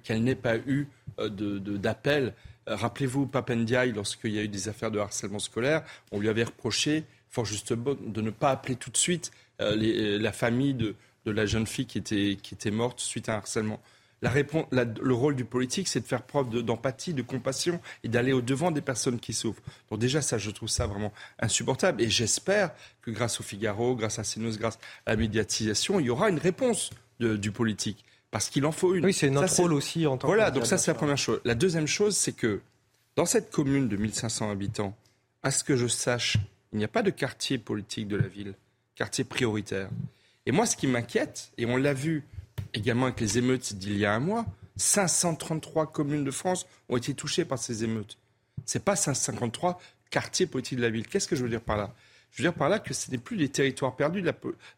[1.18, 2.34] euh, d'appel.
[2.68, 5.82] Euh, rappelez-vous, Papendiaï, lorsqu'il y a eu des affaires de harcèlement scolaire,
[6.12, 9.30] on lui avait reproché, fort justement, de ne pas appeler tout de suite
[9.60, 10.94] euh, la famille de,
[11.24, 13.80] la jeune fille qui était morte suite à un harcèlement
[14.22, 18.80] le rôle du politique, c'est de faire preuve d'empathie, de, compassion et d'aller au-devant des
[18.80, 19.62] personnes qui souffrent.
[19.90, 22.02] Donc déjà, ça, je trouve ça vraiment insupportable.
[22.02, 22.70] Et j'espère
[23.02, 26.38] que grâce au Figaro, grâce à CNews, grâce à la médiatisation, il y aura une
[26.38, 26.90] réponse
[27.20, 28.04] du politique.
[28.30, 29.06] Parce qu'il en faut une.
[29.06, 30.34] Oui, c'est notre rôle aussi en tant que...
[30.34, 31.40] Voilà, donc ça, c'est la première chose.
[31.44, 32.60] La deuxième chose, c'est que
[33.16, 34.94] dans cette commune de 1500 habitants,
[35.42, 36.36] à ce que je sache,
[36.72, 38.54] il n'y a pas de quartier politique de la ville,
[38.94, 39.88] quartier prioritaire.
[40.44, 42.24] Et moi, ce qui m'inquiète, et on l'a vu
[42.74, 44.46] également avec les émeutes d'il y a un mois,
[44.76, 48.18] 533 communes de France ont été touchées par ces émeutes.
[48.64, 51.06] Ce n'est pas 553 quartiers politiques de la ville.
[51.06, 51.94] Qu'est-ce que je veux dire par là?
[52.30, 54.34] Je veux dire par là que ce n'est plus des territoires perdus de la,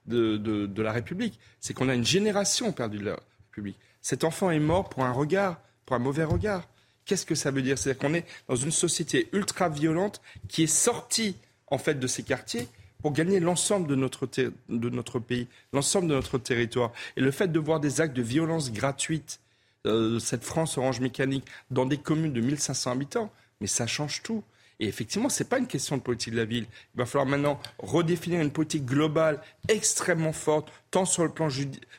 [0.07, 1.39] de, la République.
[1.61, 3.19] C'est qu'on a une génération perdue de la
[3.49, 3.79] République.
[4.01, 6.67] Cet enfant est mort pour un regard, pour un mauvais regard.
[7.05, 7.77] Qu'est-ce que ça veut dire?
[7.77, 11.37] C'est-à-dire qu'on est dans une société ultra violente qui est sortie
[11.67, 12.69] en fait de ces quartiers
[13.03, 16.93] pour gagner l'ensemble de notre, de notre pays, l'ensemble de notre territoire.
[17.17, 19.41] Et le fait de voir des actes de violence gratuite,
[19.87, 24.43] euh, cette France orange mécanique, dans des communes de 1500 habitants, mais ça change tout.
[24.79, 26.67] Et effectivement, ce n'est pas une question de politique de la ville.
[26.95, 31.49] Il va falloir maintenant redéfinir une politique globale extrêmement forte, tant sur le plan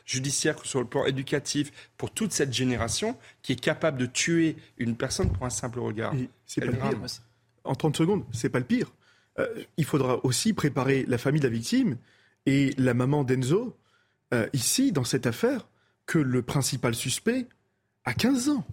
[0.04, 4.56] judiciaire que sur le plan éducatif, pour toute cette génération qui est capable de tuer
[4.78, 6.12] une personne pour un simple regard.
[6.44, 6.90] C'est pas
[7.64, 8.90] en 30 secondes, c'est pas le pire.
[9.38, 11.96] Euh, il faudra aussi préparer la famille de la victime
[12.46, 13.76] et la maman d'Enzo,
[14.34, 15.66] euh, ici, dans cette affaire,
[16.06, 17.46] que le principal suspect
[18.04, 18.64] a 15 ans.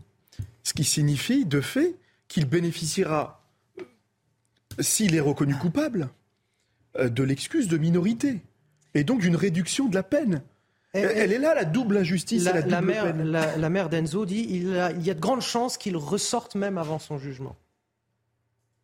[0.63, 1.95] Ce qui signifie, de fait,
[2.27, 3.41] qu'il bénéficiera,
[3.79, 3.83] euh,
[4.79, 6.09] s'il est reconnu coupable,
[6.99, 8.41] de l'excuse de minorité
[8.95, 10.41] et donc d'une réduction de la peine.
[10.93, 13.23] Elle, est là, la double injustice la, et la double mère, peine.
[13.23, 16.97] La, mère d'Enzo dit il, il y a de grandes chances qu'il ressorte même avant
[16.97, 17.55] son jugement.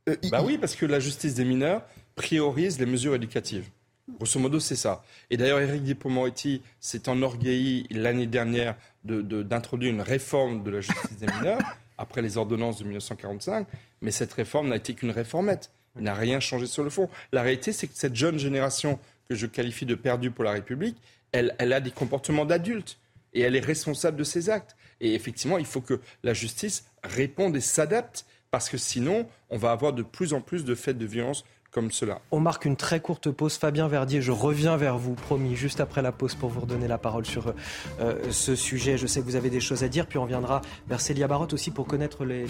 [0.10, 1.84] Euh, bah oui, parce que la justice des mineurs
[2.16, 3.70] priorise les mesures éducatives.
[4.08, 5.04] Grosso modo, c'est ça.
[5.32, 11.26] Et d'ailleurs, Éric Dupond-Moretti s'est enorgueilli l'année dernière d'introduire une réforme de la justice des
[11.26, 11.60] mineurs
[11.98, 13.68] après les ordonnances de 1945,
[14.02, 15.72] mais cette réforme n'a été qu'une réformette.
[15.96, 17.10] Elle n'a rien changé sur le fond.
[17.32, 20.98] La réalité, c'est que cette jeune génération que je qualifie de perdue pour la République,
[21.32, 23.00] elle, elle a des comportements d'adultes
[23.34, 24.76] et elle est responsable de ses actes.
[25.02, 28.26] Et effectivement, il faut que la justice réponde et s'adapte
[28.56, 31.92] parce que sinon, on va avoir de plus en plus de faits de violence comme
[31.92, 32.22] cela.
[32.32, 33.58] On marque une très courte pause.
[33.58, 36.98] Fabien Verdier, je reviens vers vous, promis, juste après la pause pour vous redonner la
[36.98, 37.54] parole sur
[38.00, 38.98] euh, ce sujet.
[38.98, 41.52] Je sais que vous avez des choses à dire, puis on reviendra vers Célia Barotte
[41.52, 42.46] aussi pour connaître les,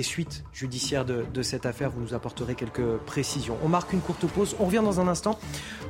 [0.00, 1.90] suites judiciaires de, cette affaire.
[1.90, 3.58] Vous nous apporterez quelques précisions.
[3.64, 4.54] On marque une courte pause.
[4.60, 5.40] On revient dans un instant.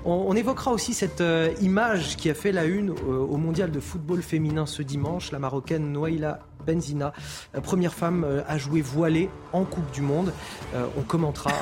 [0.06, 3.80] On, évoquera aussi cette euh, image qui a fait la une euh, au mondial de
[3.80, 5.30] football féminin ce dimanche.
[5.30, 7.12] La Marocaine Noaila Benzina,
[7.54, 10.32] euh, première femme euh, à jouer voilée en Coupe du Monde.
[10.74, 11.52] Euh, on commentera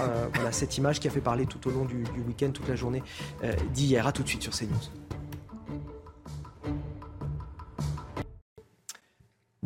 [0.51, 3.03] cette image qui a fait parler tout au long du, du week-end, toute la journée
[3.73, 4.07] d'hier.
[4.07, 5.10] A tout de suite sur CNews.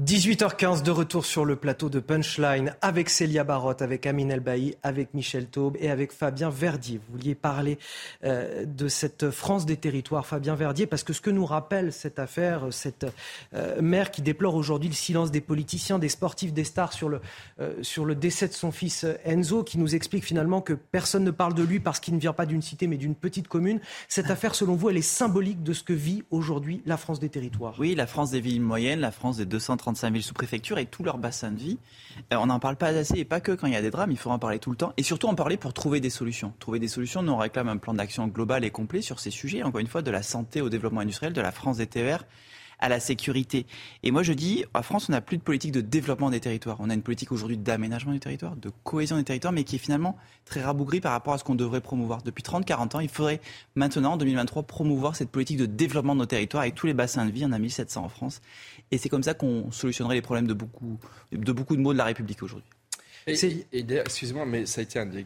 [0.03, 5.15] 18h15 de retour sur le plateau de Punchline avec Célia Barotte, avec Amine Elbaï, avec
[5.15, 6.99] Michel Taube et avec Fabien Verdier.
[6.99, 7.79] Vous vouliez parler
[8.25, 12.19] euh, de cette France des territoires, Fabien Verdier, parce que ce que nous rappelle cette
[12.19, 13.07] affaire, cette
[13.55, 17.21] euh, mère qui déplore aujourd'hui le silence des politiciens, des sportifs, des stars sur le,
[17.61, 21.31] euh, sur le décès de son fils Enzo, qui nous explique finalement que personne ne
[21.31, 23.79] parle de lui parce qu'il ne vient pas d'une cité mais d'une petite commune.
[24.09, 27.29] Cette affaire, selon vous, elle est symbolique de ce que vit aujourd'hui la France des
[27.29, 27.77] territoires?
[27.79, 31.03] Oui, la France des villes moyennes, la France des 230 35 000 sous-préfectures et tout
[31.05, 31.79] leur bassin de vie.
[32.33, 34.11] Euh, on n'en parle pas assez et pas que quand il y a des drames,
[34.11, 36.55] il faut en parler tout le temps et surtout en parler pour trouver des solutions.
[36.59, 39.63] Trouver des solutions, nous on réclame un plan d'action global et complet sur ces sujets,
[39.63, 42.25] encore une fois, de la santé au développement industriel, de la France des TER
[42.85, 43.65] à la sécurité.
[44.03, 46.77] Et moi, je dis, en France, on n'a plus de politique de développement des territoires.
[46.81, 49.79] On a une politique aujourd'hui d'aménagement du territoire, de cohésion des territoires, mais qui est
[49.79, 52.21] finalement très rabougrie par rapport à ce qu'on devrait promouvoir.
[52.23, 53.41] Depuis 30-40 ans, il faudrait
[53.75, 57.25] maintenant, en 2023, promouvoir cette politique de développement de nos territoires avec tous les bassins
[57.25, 57.47] de vie.
[57.47, 58.43] On a 1700 en France.
[58.91, 60.99] Et c'est comme ça qu'on solutionnerait les problèmes de beaucoup,
[61.33, 62.69] de beaucoup de mots de la République aujourd'hui.
[63.27, 65.25] excusez-moi, mais ça a été un des,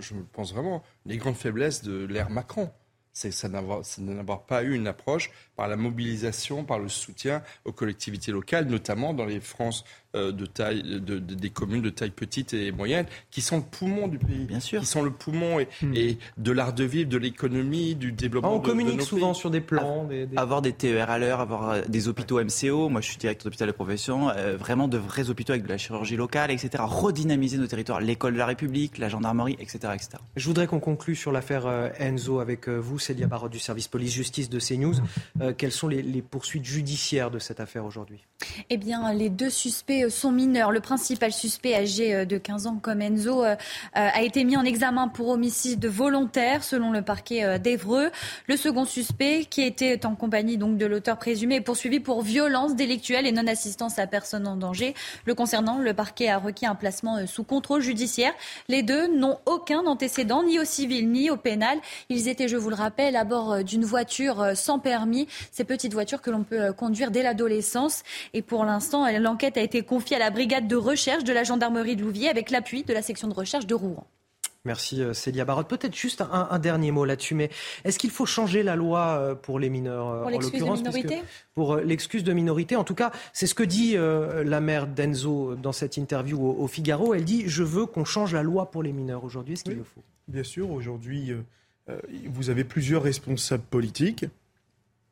[0.00, 2.72] je pense vraiment, les grandes faiblesses de l'ère Macron
[3.18, 8.66] c'est n'avoir pas eu une approche par la mobilisation, par le soutien aux collectivités locales,
[8.66, 9.84] notamment dans les France
[10.14, 14.18] de taille, de, des communes de taille petite et moyenne, qui sont le poumon du
[14.18, 14.46] pays.
[14.46, 14.80] Bien sûr.
[14.80, 15.94] Qui sont le poumon et, hmm.
[15.94, 18.50] et de l'art de vivre, de l'économie, du développement.
[18.50, 20.04] Ah, on de, communique souvent sur des plans.
[20.04, 22.88] Des, Avoir des TER à l'heure, avoir euh, des hôpitaux MCO.
[22.88, 24.30] Moi, je suis directeur d'hôpital de profession.
[24.30, 26.82] Euh, vraiment de vrais hôpitaux avec de la chirurgie locale, etc.
[26.86, 28.00] Redynamiser nos territoires.
[28.00, 29.78] L'école de la République, la gendarmerie, etc.
[29.94, 30.10] etc.
[30.36, 31.66] Je voudrais qu'on conclue sur l'affaire
[31.98, 34.94] Enzo avec vous, Célia Barotte du service police-justice de CNews.
[35.56, 38.24] quelles sont les, les poursuites judiciaires de cette affaire aujourd'hui?
[38.70, 40.70] Eh bien, les deux suspects sont mineurs.
[40.72, 43.54] Le principal suspect, âgé euh, de 15 ans comme Enzo, euh, euh,
[43.92, 48.10] a été mis en examen pour homicide volontaire, selon le parquet d'Evreux.
[48.46, 52.76] Le second suspect, qui était en compagnie donc de l'auteur présumé, est poursuivi pour violence
[52.76, 54.94] délictuelle et non-assistance à personne en danger.
[55.24, 58.32] Le concernant, le parquet a requis un placement sous contrôle judiciaire.
[58.68, 61.78] Les deux n'ont aucun antécédent, ni au civil ni au pénal.
[62.08, 66.22] Ils étaient, je vous le rappelle, à bord d'une voiture sans permis, ces petites voitures
[66.22, 68.02] que l'on peut conduire dès l'adolescence.
[68.34, 71.96] Et pour l'instant, l'enquête a été confiée à la brigade de recherche de la gendarmerie
[71.96, 74.06] de Louviers avec l'appui de la section de recherche de Rouen.
[74.64, 75.68] Merci euh, Célia Barotte.
[75.68, 77.48] Peut-être juste un, dernier mot là-dessus, mais
[77.84, 81.22] est-ce qu'il faut changer la loi euh, pour les mineurs euh, Pour l'excuse de minorité
[81.54, 82.76] Pour l'excuse de minorité.
[82.76, 87.14] En tout cas, c'est ce que dit la mère d'Enzo dans cette interview au, Figaro.
[87.14, 89.54] Elle dit Je veux qu'on change la loi pour les mineurs aujourd'hui.
[89.54, 90.02] Est-ce qu'il le faut?
[90.26, 91.32] Bien sûr, aujourd'hui,
[92.26, 94.26] vous avez plusieurs responsables politiques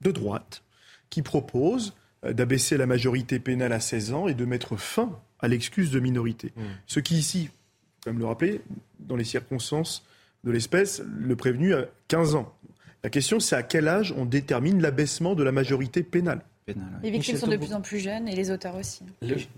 [0.03, 0.63] de droite
[1.09, 5.91] qui proposent d'abaisser la majorité pénale à 16 ans et de mettre fin à l'excuse
[5.91, 6.53] de minorité.
[6.57, 6.63] Mmh.
[6.87, 7.51] Ce qui ici,
[8.05, 8.61] faut me le rappeler,
[9.01, 10.05] dans les circonstances
[10.45, 12.55] de l'espèce, le prévenu a 15 ans.
[13.03, 16.41] La question, c'est à quel âge on détermine l'abaissement de la majorité pénale.
[17.03, 19.05] Les victimes sont de plus en plus jeunes et les auteurs aussi.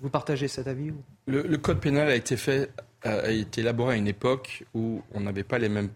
[0.03, 0.93] vous partagez cet avis
[1.27, 2.71] le, code pénal a été fait,
[3.03, 5.89] a été élaboré à une époque où on n'avait pas les mêmes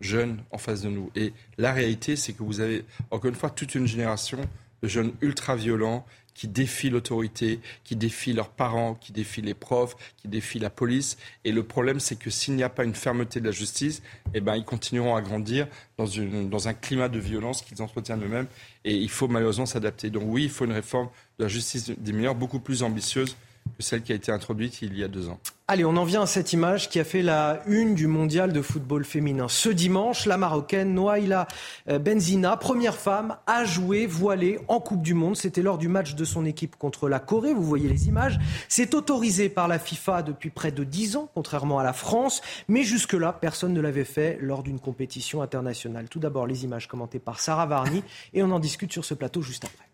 [0.00, 1.10] jeunes en face de nous.
[1.14, 4.40] Et la réalité, c'est que vous avez encore une fois toute une génération
[4.86, 9.96] de jeunes ultra violents qui défient l'autorité, qui défient leurs parents, qui défient les profs,
[10.16, 11.16] qui défient la police.
[11.44, 14.02] Et le problème, c'est que s'il n'y a pas une fermeté de la justice,
[14.34, 18.22] eh ben, ils continueront à grandir dans, une, dans un climat de violence qu'ils entretiennent
[18.22, 18.46] eux-mêmes.
[18.84, 20.10] Et il faut malheureusement s'adapter.
[20.10, 21.08] Donc oui, il faut une réforme
[21.38, 23.34] de la justice des mineurs beaucoup plus ambitieuse
[23.76, 25.38] que celle qui a été introduite il y a deux ans.
[25.68, 28.62] Allez, on en vient à cette image qui a fait la une du mondial de
[28.62, 29.48] football féminin.
[29.48, 31.48] Ce dimanche, la Marocaine Noaila
[31.88, 35.36] euh, Benzina, première femme à jouer voilée en Coupe du Monde.
[35.36, 37.52] C'était lors du match de son équipe contre la Corée.
[37.52, 38.38] Vous voyez les images.
[38.68, 42.42] C'est autorisé par la FIFA depuis près de dix ans, contrairement à la France.
[42.68, 46.08] Mais jusque-là, personne ne l'avait fait lors d'une compétition internationale.
[46.08, 49.42] Tout d'abord, les images commentées par Sarah Varny et on en discute sur ce plateau
[49.42, 49.86] juste après.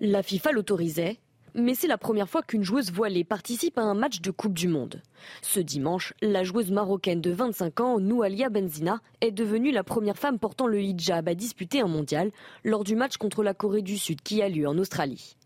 [0.00, 1.18] La FIFA l'autorisait,
[1.56, 4.68] mais c'est la première fois qu'une joueuse voilée participe à un match de Coupe du
[4.68, 5.00] Monde.
[5.40, 10.38] Ce dimanche, la joueuse marocaine de 25 ans, Noualia Benzina, est devenue la première femme
[10.38, 12.30] portant le hijab à disputer un mondial
[12.62, 15.36] lors du match contre la Corée du Sud qui a lieu en Australie.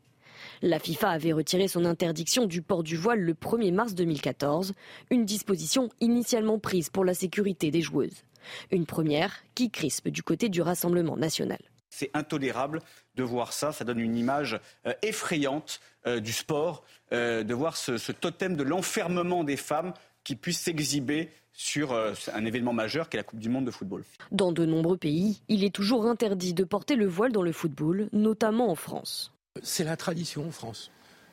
[0.62, 4.72] La FIFA avait retiré son interdiction du port du voile le 1er mars 2014,
[5.10, 8.24] une disposition initialement prise pour la sécurité des joueuses.
[8.72, 11.58] Une première qui crispe du côté du Rassemblement national.
[11.90, 12.80] C'est intolérable
[13.16, 13.72] de voir ça.
[13.72, 18.62] Ça donne une image euh, effrayante euh, du sport, euh, de voir ce, totem de
[18.62, 19.92] l'enfermement des femmes
[20.24, 24.04] qui puissent s'exhiber sur un événement majeur qu'est la Coupe du Monde de football.
[24.30, 28.08] Dans de nombreux pays, il est toujours interdit de porter le voile dans le football,
[28.12, 29.32] notamment en France.
[29.62, 30.90] C'est la tradition en France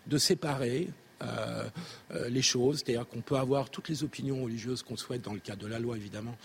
[0.07, 0.87] de séparer
[1.23, 1.69] euh,
[2.11, 5.39] euh, les choses, c'est-à-dire qu'on peut avoir toutes les opinions religieuses qu'on souhaite dans le
[5.39, 6.35] cadre de la loi évidemment,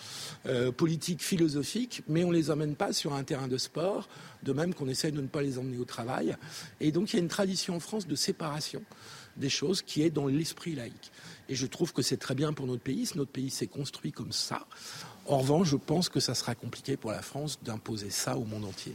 [0.46, 4.08] euh, politiques, philosophiques, mais on ne les emmène pas sur un terrain de sport,
[4.42, 6.36] de même qu'on essaye de ne pas les emmener au travail.
[6.80, 8.82] Et donc il y a une tradition en France de séparation
[9.36, 11.10] des choses qui est dans l'esprit laïque.
[11.48, 14.12] Et je trouve que c'est très bien pour notre pays, si notre pays s'est construit
[14.12, 14.66] comme ça.
[15.26, 18.64] En revanche, je pense que ça sera compliqué pour la France d'imposer ça au monde
[18.64, 18.94] entier.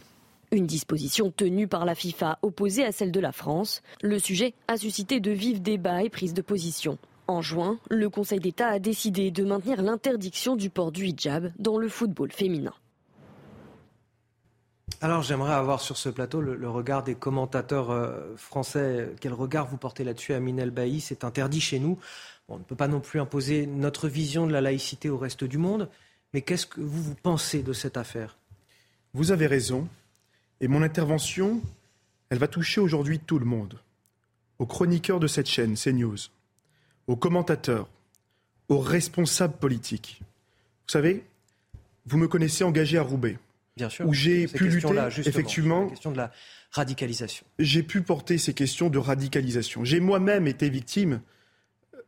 [0.52, 3.82] Une disposition tenue par la FIFA opposée à celle de la France.
[4.02, 6.98] Le sujet a suscité de vifs débats et prises de position.
[7.28, 11.78] En juin, le Conseil d'État a décidé de maintenir l'interdiction du port du hijab dans
[11.78, 12.74] le football féminin.
[15.02, 19.12] Alors j'aimerais avoir sur ce plateau le, regard des commentateurs euh, français.
[19.20, 22.00] Quel regard vous portez là-dessus, Amin El Bailly C'est interdit chez nous.
[22.48, 25.58] on ne peut pas non plus imposer notre vision de la laïcité au reste du
[25.58, 25.90] monde.
[26.34, 28.38] Mais qu'est-ce que vous, vous pensez de cette affaire?
[29.14, 29.88] Vous avez raison.
[30.62, 31.62] Et mon intervention,
[32.30, 33.80] elle va toucher aujourd'hui tout le monde.
[34.60, 36.18] Aux chroniqueurs de cette chaîne, CNews,
[37.06, 37.88] aux commentateurs,
[38.70, 40.20] aux responsables politiques.
[40.22, 41.24] Vous savez,
[42.06, 43.38] vous me connaissez engagé à Roubaix.
[43.76, 44.08] Bien sûr.
[44.08, 45.84] Où j'ai pu lutter, effectivement.
[45.84, 46.32] La question de la
[46.72, 47.46] radicalisation.
[47.60, 49.84] J'ai pu porter ces questions de radicalisation.
[49.84, 51.22] J'ai moi-même été victime,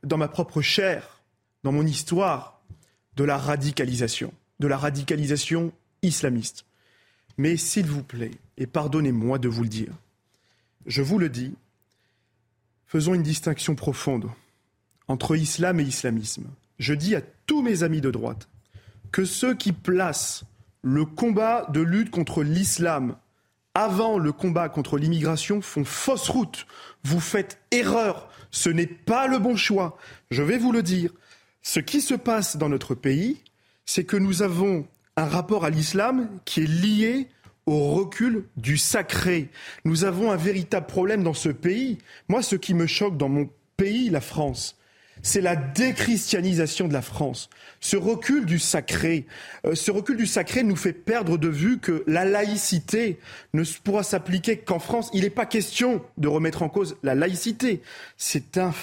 [0.03, 1.21] dans ma propre chair,
[1.63, 2.61] dans mon histoire,
[3.15, 5.71] de la radicalisation, de la radicalisation
[6.01, 6.65] islamiste.
[7.39, 9.93] Mais s'il vous plaît, et pardonnez-moi de vous le dire,
[10.85, 11.55] je vous le dis,
[12.85, 14.29] faisons une distinction profonde
[15.07, 16.49] entre islam et islamisme.
[16.79, 18.49] Je dis à tous mes amis de droite
[19.13, 20.43] que ceux qui placent
[20.81, 23.15] le combat de lutte contre l'islam
[23.73, 26.67] avant le combat contre l'immigration font fausse route.
[27.05, 28.29] Vous faites erreur.
[28.51, 29.97] Ce n'est pas le bon choix.
[30.29, 31.13] Je vais vous le dire.
[31.61, 33.41] Ce qui se passe dans notre pays,
[33.85, 34.85] c'est que nous avons
[35.19, 37.27] un rapport à l'islam qui est lié
[37.65, 39.49] au recul du sacré.
[39.83, 41.97] Nous avons un véritable problème dans ce pays.
[42.29, 44.77] Moi, ce qui me choque dans mon pays, la France,
[45.21, 47.49] c'est la déchristianisation de la France.
[47.81, 49.27] Ce recul du sacré,
[49.65, 53.19] euh, ce recul du sacré nous fait perdre de vue que la laïcité
[53.53, 55.11] ne pourra s'appliquer qu'en France.
[55.13, 57.81] Il n'est pas question de remettre en cause la laïcité.
[58.15, 58.73] C'est un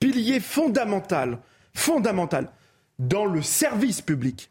[0.00, 1.38] pilier fondamental,
[1.74, 2.50] fondamental
[2.98, 4.50] dans le service public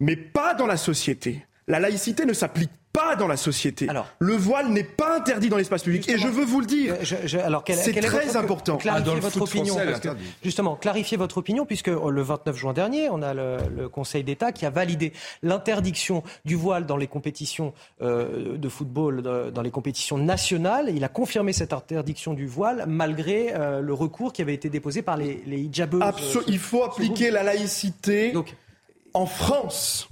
[0.00, 1.46] mais pas dans la société.
[1.68, 3.86] La laïcité ne s'applique pas dans la société.
[4.18, 6.08] le voile n'est pas interdit dans l'espace public.
[6.08, 6.96] Et je veux vous le dire.
[7.04, 8.76] c'est très important.
[8.76, 9.76] Clarifiez ah, votre opinion.
[10.42, 14.52] justement, clarifiez votre opinion, puisque euh, le 29 juin dernier, on a le, Conseil d'État
[14.52, 15.12] qui a validé
[15.42, 17.72] l'interdiction du voile dans les compétitions
[18.02, 19.22] euh, de football,
[19.52, 20.90] dans les compétitions nationales.
[20.94, 25.02] Il a confirmé cette interdiction du voile malgré euh, le recours qui avait été déposé
[25.02, 26.02] par les, les hijabeuses.
[26.46, 28.32] il faut appliquer la laïcité
[29.14, 30.08] en France.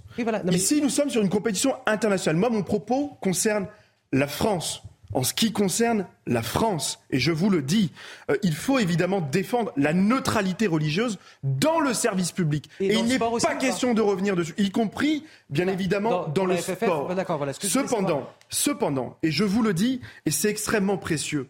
[0.51, 2.37] Ici, nous sommes sur une compétition internationale.
[2.37, 3.67] Moi, mon propos concerne
[4.13, 4.83] la France.
[5.15, 7.93] En ce qui concerne la France, et je vous le dis,
[8.31, 12.69] euh, il faut évidemment défendre la neutralité religieuse dans le service public.
[12.79, 17.11] Et, il n'est pas question de revenir dessus, y compris, bien évidemment, dans, le sport.
[17.59, 21.49] cependant, cependant, et je vous le dis, et c'est extrêmement précieux,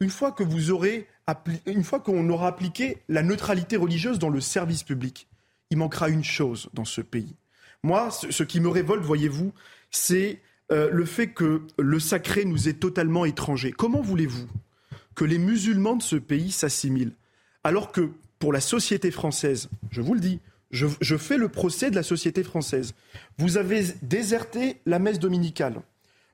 [0.00, 1.06] une fois que vous aurez,
[1.64, 5.28] une fois qu'on aura appliqué la neutralité religieuse dans le service public,
[5.70, 7.34] il manquera une chose dans ce pays.
[7.82, 9.52] Moi, ce, qui me révolte, voyez-vous,
[9.90, 10.40] c'est
[10.72, 13.72] euh, le fait que le sacré nous est totalement étranger.
[13.72, 14.48] Comment voulez-vous
[15.14, 17.14] que les musulmans de ce pays s'assimilent
[17.64, 20.40] alors que pour la société française, je vous le dis,
[20.70, 22.94] je, je, fais le procès de la société française.
[23.36, 25.80] Vous avez déserté la messe dominicale.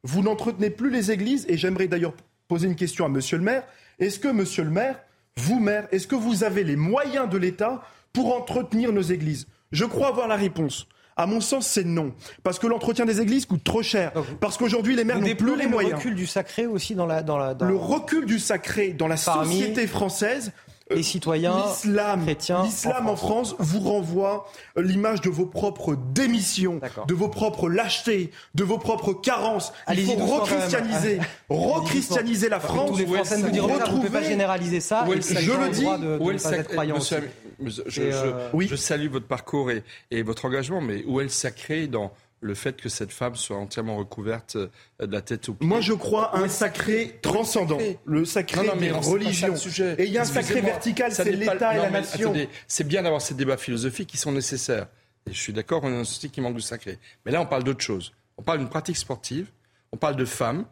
[0.02, 2.14] Vous n'entretenez plus les églises et j'aimerais d'ailleurs
[2.46, 3.64] poser une question à monsieur le maire.
[3.98, 5.00] Est-ce que monsieur le maire,
[5.36, 7.82] vous maire, est-ce que vous avez les moyens de l'État
[8.14, 10.86] pour entretenir nos églises Je crois avoir la réponse.
[11.16, 12.12] À mon sens, c'est non.
[12.42, 14.12] Parce que l'entretien des églises coûte trop cher.
[14.40, 15.92] Parce qu'aujourd'hui, les maires n'ont plus les moyens.
[15.92, 17.22] Le recul du sacré aussi dans la.
[17.22, 20.52] Dans la Le recul du sacré dans la société française
[20.90, 22.64] les citoyens l'islam, chrétiens.
[22.64, 23.54] L'islam en France.
[23.58, 24.46] vous renvoie
[24.76, 29.72] euh, l'image de vos propres démissions, de vos propres lâchetés, de vos propres carences.
[29.92, 32.90] Il faut rechristianiser, rechristianiser la France.
[32.90, 33.92] Tous les Français vous diront retrouver...
[33.92, 35.06] on ne peut pas généraliser ça.
[35.08, 35.84] Et je le dis.
[35.84, 37.30] De, de Monsieur,
[37.64, 38.48] je, je, euh...
[38.52, 38.66] oui.
[38.68, 42.12] je, salue votre parcours et, et votre engagement, mais où est le sacré dans
[42.44, 44.68] le fait que cette femme soit entièrement recouverte euh,
[45.00, 45.66] de la tête aux pieds.
[45.66, 49.54] Moi, je crois à un sacré transcendant, le sacré des religions.
[49.98, 52.34] Et il y a un sacré vertical, c'est l'État et la nation.
[52.68, 54.88] C'est bien d'avoir ces débats philosophiques qui sont nécessaires.
[55.26, 56.98] Et je suis d'accord, on est dans une société qui manque de sacré.
[57.24, 58.12] Mais là, on parle d'autre chose.
[58.36, 59.50] On parle d'une pratique sportive,
[59.90, 60.66] on parle de femmes.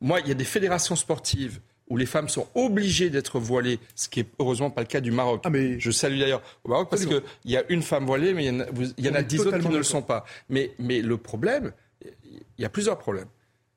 [0.00, 1.60] Moi, il y a des fédérations sportives
[1.90, 5.10] où les femmes sont obligées d'être voilées, ce qui est heureusement pas le cas du
[5.10, 5.42] Maroc.
[5.44, 5.78] Ah mais...
[5.78, 9.08] Je salue d'ailleurs au Maroc parce qu'il y a une femme voilée, mais il y
[9.08, 10.24] en a, dix autres qui ne le sont pas.
[10.48, 11.72] Mais, mais le problème,
[12.04, 13.28] il y a plusieurs problèmes.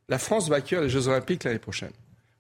[0.09, 1.91] La France va accueillir les Jeux Olympiques l'année prochaine.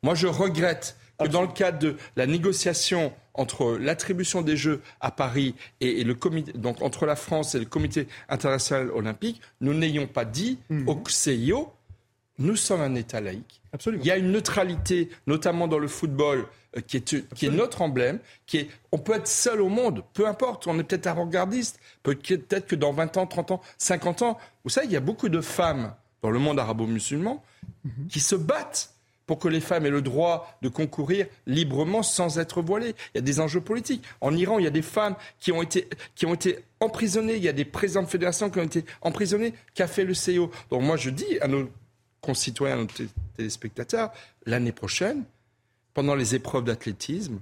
[0.03, 5.09] Moi, je regrette que dans le cadre de la négociation entre l'attribution des Jeux à
[5.11, 10.07] Paris et, le comité, donc entre la France et le Comité international olympique, nous n'ayons
[10.07, 10.87] pas dit mmh.
[10.87, 11.73] au CIO,
[12.39, 16.45] nous sommes un État laïque il y a une neutralité, notamment dans le football,
[16.77, 18.19] euh, qui, est, qui est notre emblème.
[18.45, 20.67] Qui est, on peut être seul au monde, peu importe.
[20.67, 21.79] On est peut-être avant-gardiste.
[22.03, 25.29] Peut-être que dans 20 ans, 30 ans, 50 ans, vous savez, il y a beaucoup
[25.29, 27.43] de femmes dans le monde arabo-musulman
[27.83, 28.07] mhm.
[28.09, 28.91] qui se battent
[29.25, 32.93] pour que les femmes aient le droit de concourir librement sans être voilées.
[33.13, 34.03] Il y a des enjeux politiques.
[34.19, 37.37] En Iran, il y a des femmes qui ont été, qui ont été emprisonnées.
[37.37, 39.53] Il y a des présidents de fédération qui ont été emprisonnés.
[39.75, 41.69] Qu'a fait le CEO Donc moi, je dis à nos
[42.23, 42.87] concitoyens, nos
[43.35, 44.11] téléspectateurs,
[44.45, 45.23] l'année prochaine,
[45.93, 47.39] pendant les épreuves d'athlétisme,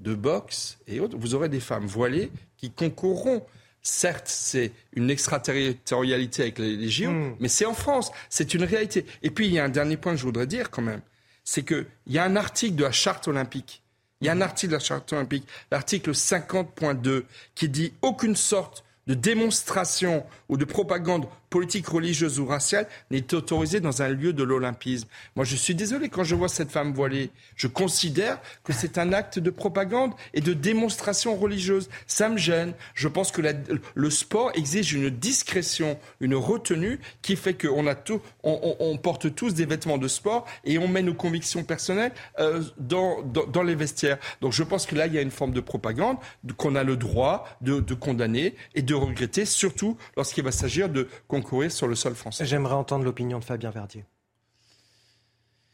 [0.00, 3.46] de boxe et autres, vous aurez des femmes voilées qui concourront.
[3.80, 7.36] Certes, c'est une extraterritorialité avec les légions, hmm.
[7.38, 9.06] mais c'est en France, c'est une réalité.
[9.22, 11.02] Et puis, il y a un dernier point que je voudrais dire quand même,
[11.44, 13.82] c'est qu'il y a un article de la charte olympique,
[14.20, 17.24] il y a un article de la charte olympique, l'article 50.2,
[17.54, 23.78] qui dit aucune sorte de démonstration ou de propagande politique, religieuse ou raciale n'est autorisée
[23.78, 25.06] dans un lieu de l'olympisme.
[25.36, 27.30] Moi, je suis désolé quand je vois cette femme voilée.
[27.54, 31.88] Je considère que c'est un acte de propagande et de démonstration religieuse.
[32.08, 32.74] Ça me gêne.
[32.94, 33.52] Je pense que la,
[33.94, 39.32] le sport exige une discrétion, une retenue qui fait qu'on a tout, on, on, porte
[39.32, 42.10] tous des vêtements de sport et on met nos convictions personnelles
[42.40, 44.18] euh, dans, dans, dans, les vestiaires.
[44.40, 46.16] Donc, je pense que là, il y a une forme de propagande
[46.56, 51.06] qu'on a le droit de, de condamner et de regretter, surtout lorsqu'il va s'agir de
[51.44, 52.46] concourir sur le sol français.
[52.46, 54.06] J'aimerais entendre l'opinion de Fabien Verdier.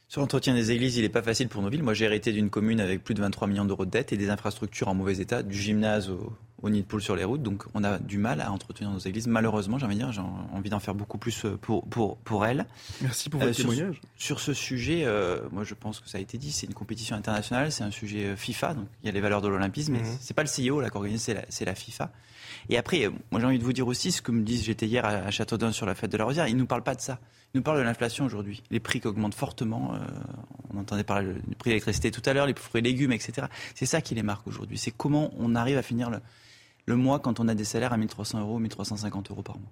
[0.09, 1.85] Sur l'entretien des églises, il n'est pas facile pour nos villes.
[1.85, 4.31] Moi, j'ai hérité d'une commune avec plus de 23 millions d'euros de dettes et des
[4.31, 7.43] infrastructures en mauvais état, du gymnase au, au nid de poule sur les routes.
[7.43, 9.27] Donc, on a du mal à entretenir nos églises.
[9.27, 12.66] Malheureusement, j'ai envie dire, j'ai envie d'en faire beaucoup plus euh, pour, pour, pour elles.
[13.01, 14.01] Merci pour votre euh, témoignage.
[14.16, 17.16] Sur, ce sujet, euh, moi, je pense que ça a été dit, c'est une compétition
[17.16, 20.16] internationale, c'est un sujet FIFA, donc il y a les valeurs de l'olympisme, mais mhm.
[20.20, 22.11] c'est pas le CIO là qui organise, c'est la, la, FIFA.
[22.69, 25.05] Et après, moi j'ai envie de vous dire aussi ce que me disent, j'étais hier
[25.05, 27.19] à Châteaudun sur la fête de la Rosière, ils ne nous parlent pas de ça.
[27.53, 28.62] Ils nous parlent de l'inflation aujourd'hui.
[28.70, 29.95] Les prix qui augmentent fortement.
[29.95, 29.99] Euh,
[30.73, 33.49] on entendait parler du prix de l'électricité tout à l'heure, les fruits et légumes, etc.
[33.74, 34.78] C'est ça qui les marque aujourd'hui.
[34.78, 36.19] C'est comment on arrive à finir le,
[36.91, 39.71] le mois quand on a des salaires à 1300 euros, 1350 euros par mois.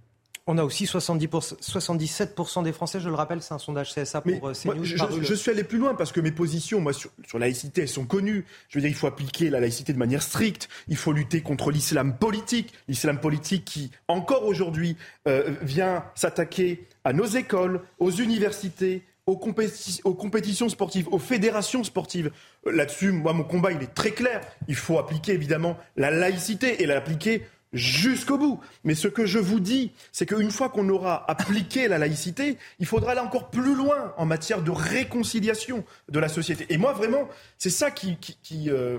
[0.51, 4.49] On a aussi 70 77% des Français, je le rappelle, c'est un sondage CSA pour
[4.49, 4.83] euh, CNews.
[5.21, 8.07] je, suis allé plus loin parce que mes positions, moi, sur, sur laïcité, elles sont
[8.07, 8.47] connues.
[8.71, 10.71] Je veux dire, il faut appliquer la laïcité de manière stricte.
[10.89, 12.73] Il faut lutter contre l'islam politique.
[12.89, 14.97] L'islam politique qui, encore aujourd'hui,
[15.27, 22.31] euh, vient s'attaquer à nos écoles, aux universités, aux, compétitions sportives, aux fédérations sportives.
[22.67, 24.41] Euh, là-dessus, moi, mon combat, il est très clair.
[24.69, 27.43] Il faut appliquer, évidemment, la laïcité et l'appliquer
[27.75, 28.61] jusqu'au bout.
[28.85, 32.87] Mais ce que je vous dis, c'est qu'une fois qu'on aura appliqué la laïcité, il
[32.87, 36.67] faudra aller encore plus loin en matière de réconciliation de la société.
[36.71, 37.29] Et moi, vraiment,
[37.59, 38.99] c'est ça qui, qui, euh,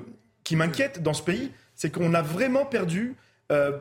[0.51, 3.15] m'inquiète dans ce pays, c'est qu'on a vraiment perdu
[3.51, 3.77] euh,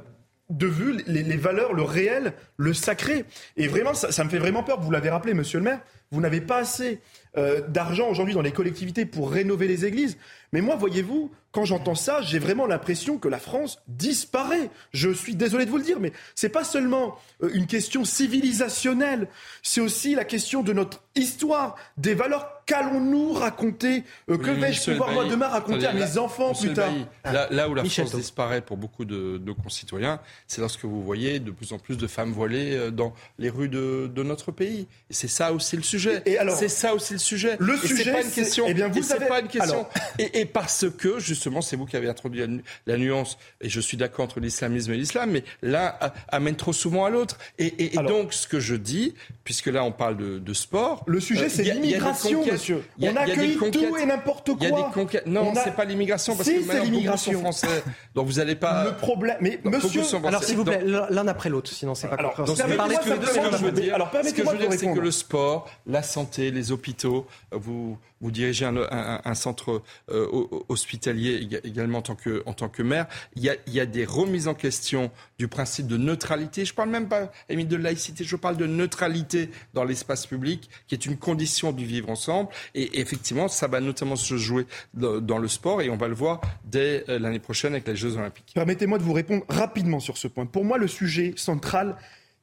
[0.50, 3.24] de vue les, valeurs, le réel, le sacré.
[3.56, 4.80] Et vraiment, ça me fait vraiment peur.
[4.80, 5.80] Vous l'avez rappelé, monsieur le maire,
[6.10, 7.00] vous n'avez pas assez
[7.36, 10.16] euh, d'argent aujourd'hui dans les collectivités pour rénover les églises.
[10.52, 14.70] Mais moi, voyez-vous, quand j'entends ça, j'ai vraiment l'impression que la France disparaît.
[14.92, 19.28] Je suis désolé de vous le dire, mais c'est pas seulement euh, une question civilisationnelle,
[19.62, 25.12] c'est aussi la question de notre histoire, des valeurs qu'allons-nous raconter euh, Que vais-je pouvoir
[25.12, 26.92] moi demain raconter à mes enfants plus tard
[27.24, 31.72] là, où la France disparaît pour beaucoup de concitoyens, c'est lorsque vous voyez de plus
[31.72, 34.86] en plus de femmes voilées euh, dans les rues de, notre pays.
[35.10, 36.22] Et c'est ça aussi le sujet.
[36.26, 37.56] Et, alors, c'est ça aussi le sujet.
[37.58, 38.64] Le sujet, c'est pas une question.
[38.68, 39.26] Eh bien, vous savez...
[39.26, 39.86] pas une question.
[40.18, 42.42] Et, parce que justement, c'est vous qui avez introduit
[42.86, 43.38] la, nuance.
[43.60, 45.94] Et je suis d'accord entre l'islamisme et l'islam, mais l'un
[46.28, 47.38] amène trop souvent à l'autre.
[47.58, 51.04] Et, donc, ce que je dis, puisque là, on parle de, sport.
[51.06, 52.82] Le sujet, euh, c'est l'immigration, monsieur.
[53.00, 54.66] on accueille tout et n'importe quoi.
[54.66, 55.26] Y a des conquêtes.
[55.26, 57.82] Non, c'est pas l'immigration parce que c'est l'immigration français.
[58.14, 58.84] Donc vous n'allez pas.
[58.84, 60.02] Le problème, mais monsieur.
[60.24, 62.72] Alors s'il vous plaît, l'un après l'autre, sinon c'est pas compréhensible.
[62.72, 66.50] Alors, ce que je veux dire, alors permettez-moi de c'est que le sport, la santé,
[66.50, 70.26] les hôpitaux, vous vous dirigez un, centre euh,
[70.68, 73.06] hospitalier également en tant que, maire.
[73.36, 76.64] Il y, a, des remises en question du principe de neutralité.
[76.64, 80.94] Je ne parle même pas, de laïcité, je parle de neutralité dans l'espace public, qui
[80.94, 82.50] est une condition du vivre ensemble.
[82.74, 86.40] Et effectivement, ça va notamment se jouer dans le sport, et on va le voir
[86.64, 88.52] dès euh, l'année prochaine avec les Jeux Olympiques.
[88.54, 90.46] Permettez-moi de vous répondre rapidement sur ce point.
[90.46, 91.96] Pour moi, le sujet central,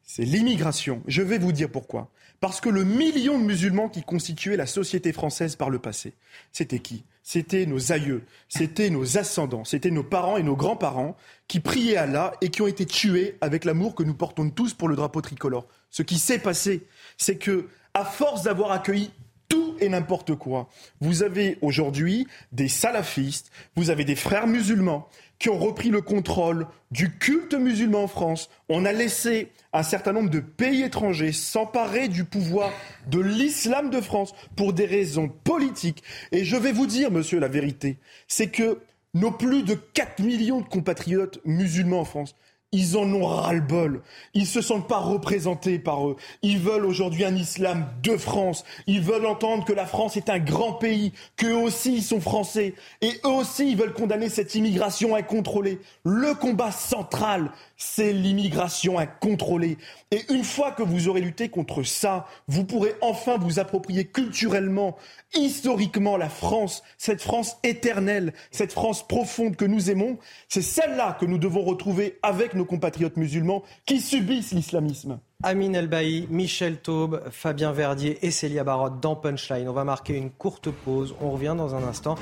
[0.03, 1.01] c'est l'immigration.
[1.07, 2.09] Je vais vous dire pourquoi.
[2.39, 6.13] Parce que le million de musulmans qui constituaient la société française par le passé,
[6.51, 7.03] c'était qui?
[7.23, 11.17] C'était nos aïeux, c'était nos ascendants, c'était nos parents et nos grands-parents
[11.47, 14.87] qui priaient Allah et qui ont été tués avec l'amour que nous portons tous pour
[14.87, 15.67] le drapeau tricolore.
[15.89, 16.85] Ce qui s'est passé,
[17.17, 19.11] c'est que, à force d'avoir accueilli
[19.47, 20.69] tout et n'importe quoi.
[21.01, 25.07] Vous avez aujourd'hui des salafistes, vous avez des frères musulmans
[25.39, 28.49] qui ont repris le contrôle du culte musulman en France.
[28.69, 32.71] On a laissé un certain nombre de pays étrangers s'emparer du pouvoir
[33.07, 36.03] de l'islam de France pour des raisons politiques.
[36.31, 37.97] Et je vais vous dire, monsieur, la vérité,
[38.27, 38.79] c'est que
[39.13, 42.35] nos plus de 4 millions de compatriotes musulmans en France
[42.75, 44.01] ils en ont ras-le-bol.
[44.33, 46.17] Ils se sentent pas représentés par eux.
[46.41, 48.65] Ils veulent aujourd'hui un islam de France.
[48.85, 52.73] Ils veulent entendre que la France est un grand pays, qu'eux aussi ils sont français.
[53.01, 55.79] Et eux aussi ils veulent condamner cette immigration incontrôlée.
[56.03, 59.77] Le combat central, c'est l'immigration incontrôlée.
[60.11, 64.95] Et une fois que vous aurez lutté contre ça, vous pourrez enfin vous approprier culturellement,
[65.33, 70.17] historiquement la France, cette France éternelle, cette France profonde que nous aimons.
[70.47, 75.19] C'est celle-là que nous devons retrouver avec nos compatriotes musulmans qui subissent l'islamisme.
[75.43, 79.67] Amine Elbaï, Michel Taube, Fabien Verdier et Célia Barotte dans Punchline.
[79.67, 81.13] On va marquer une courte pause.
[81.21, 82.15] On revient dans un instant.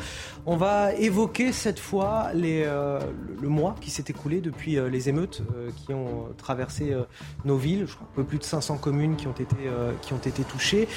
[0.46, 3.00] On va évoquer cette fois euh,
[3.40, 6.94] le mois qui s'est écoulé depuis euh, les émeutes euh, qui ont traversé
[7.46, 7.86] nos villes.
[7.88, 9.56] Je crois un peu plus de 500 communes qui ont été,
[10.02, 10.88] qui ont été touchées,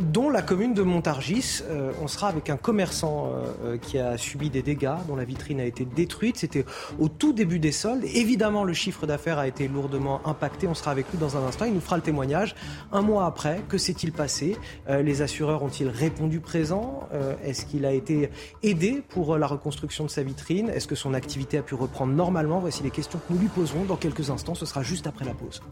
[0.00, 1.62] dont la commune de Montargis.
[2.02, 3.32] on sera avec un commerçant
[3.80, 6.36] qui a subi des dégâts, dont la vitrine a été détruite.
[6.36, 6.64] C'était
[7.00, 8.04] au tout début des soldes.
[8.04, 10.68] Évidemment, le chiffre d'affaires a été lourdement impacté.
[10.68, 11.61] On sera avec lui dans un instant.
[11.68, 12.54] Il nous fera le témoignage.
[12.92, 14.56] Un mois après, que s'est-il passé?
[14.88, 17.08] Euh, Les assureurs ont-ils répondu présent?
[17.12, 18.30] Euh, Est-ce qu'il a été
[18.62, 20.68] aidé pour euh, la reconstruction de sa vitrine?
[20.68, 22.58] Est-ce que son activité a pu reprendre normalement?
[22.58, 24.54] Voici les questions que nous lui poserons dans quelques instants.
[24.54, 25.62] Ce sera juste après la pause.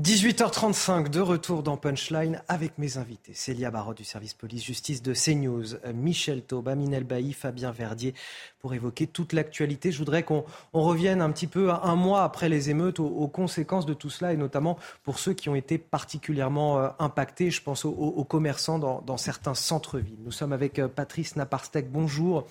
[0.00, 3.34] 18h35 de retour dans Punchline avec mes invités.
[3.34, 8.14] Célia Barot du service police-justice de CNews, Michel Taube, Aminel Bailly, Fabien Verdier
[8.58, 9.92] pour évoquer toute l'actualité.
[9.92, 13.92] Je voudrais qu'on revienne un petit peu un mois après les émeutes aux, conséquences de
[13.92, 17.50] tout cela et notamment pour ceux qui ont été particulièrement euh, impactés.
[17.50, 20.22] Je pense aux, commerçants dans, dans certains centres-villes.
[20.24, 21.92] Nous sommes avec euh, Patrice Naparstek.
[21.92, 22.46] Bonjour.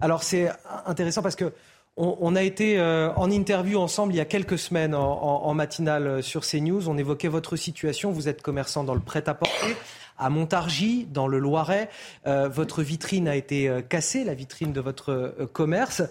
[0.00, 0.48] Alors c'est
[0.86, 1.52] intéressant parce que
[1.98, 6.22] on, a été euh, en interview ensemble il y a quelques semaines en, matinale euh,
[6.22, 6.88] sur CNews.
[6.88, 8.12] On évoquait votre situation.
[8.12, 9.76] Vous êtes commerçant dans le prêt-à-porter
[10.16, 11.90] à Montargis, dans le Loiret.
[12.26, 16.02] Euh, votre vitrine a été cassée, la vitrine de votre commerce.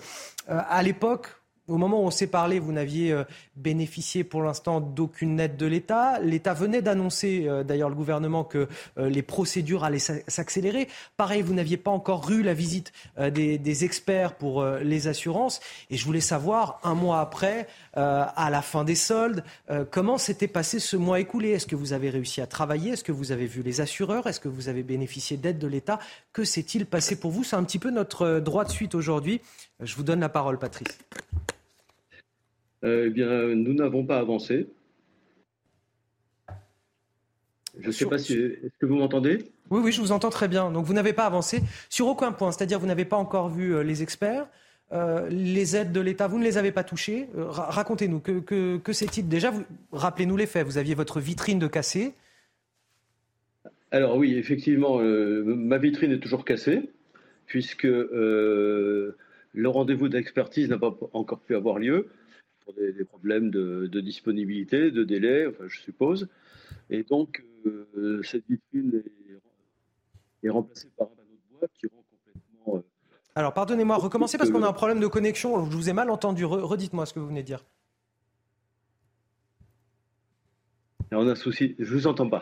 [0.47, 1.36] à l'époque,
[1.67, 3.23] au moment où on s'est parlé, vous n'aviez euh,
[3.55, 6.19] bénéficié pour l'instant d'aucune aide de l'État.
[6.19, 8.67] L'État venait d'annoncer, euh, d'ailleurs le gouvernement, que
[8.97, 10.87] euh, les procédures allaient s'accélérer.
[11.17, 15.59] Pareil, vous n'aviez pas encore eu la visite des, experts pour les assurances.
[15.89, 19.43] Et je voulais savoir, un mois après, à la fin des soldes,
[19.91, 21.49] comment s'était passé ce mois écoulé?
[21.49, 22.93] Est-ce que vous avez réussi à travailler?
[22.93, 24.27] Est-ce que vous avez vu les assureurs?
[24.27, 25.99] Est-ce que vous avez bénéficié d'aide de l'État?
[26.33, 27.43] Que s'est-il passé pour vous?
[27.43, 29.41] C'est un petit peu notre droit de suite aujourd'hui.
[29.79, 30.97] Je vous donne la parole, Patrice.
[32.83, 34.67] Euh, eh bien, nous n'avons pas avancé.
[37.79, 38.33] Je ne sais pas si.
[38.33, 39.39] Est-ce que vous m'entendez?
[39.69, 40.71] Oui, oui, je vous entends très bien.
[40.71, 42.51] Donc, vous n'avez pas avancé sur aucun point.
[42.51, 44.47] C'est-à-dire, vous n'avez pas encore vu euh, les experts.
[44.93, 47.27] euh, les aides de l'État, vous ne les avez pas touchées.
[47.37, 49.53] Euh, racontez-nous, que, que, que c'est-il Déjà,
[49.91, 50.65] rappelez-nous les faits.
[50.65, 52.13] Vous aviez votre vitrine de cassée.
[53.91, 56.89] Alors oui, effectivement, euh, ma vitrine est toujours cassée,
[57.45, 59.15] puisque le
[59.65, 62.07] rendez-vous d'expertise n'a pas encore pu avoir lieu
[62.67, 66.27] pour des, problèmes de, disponibilité, de délai, enfin, je suppose.
[66.89, 67.43] Et donc,
[68.23, 69.01] cette vitrine
[70.43, 72.83] est, est remplacée par un autre boîte qui rend complètement
[73.35, 75.63] alors, pardonnez-moi, recommencez parce qu'on a un problème de connexion.
[75.69, 76.43] Je vous ai mal entendu.
[76.43, 77.63] Redites-moi ce que vous venez de dire.
[81.11, 81.75] On a un souci.
[81.77, 82.41] Je vous entends pas.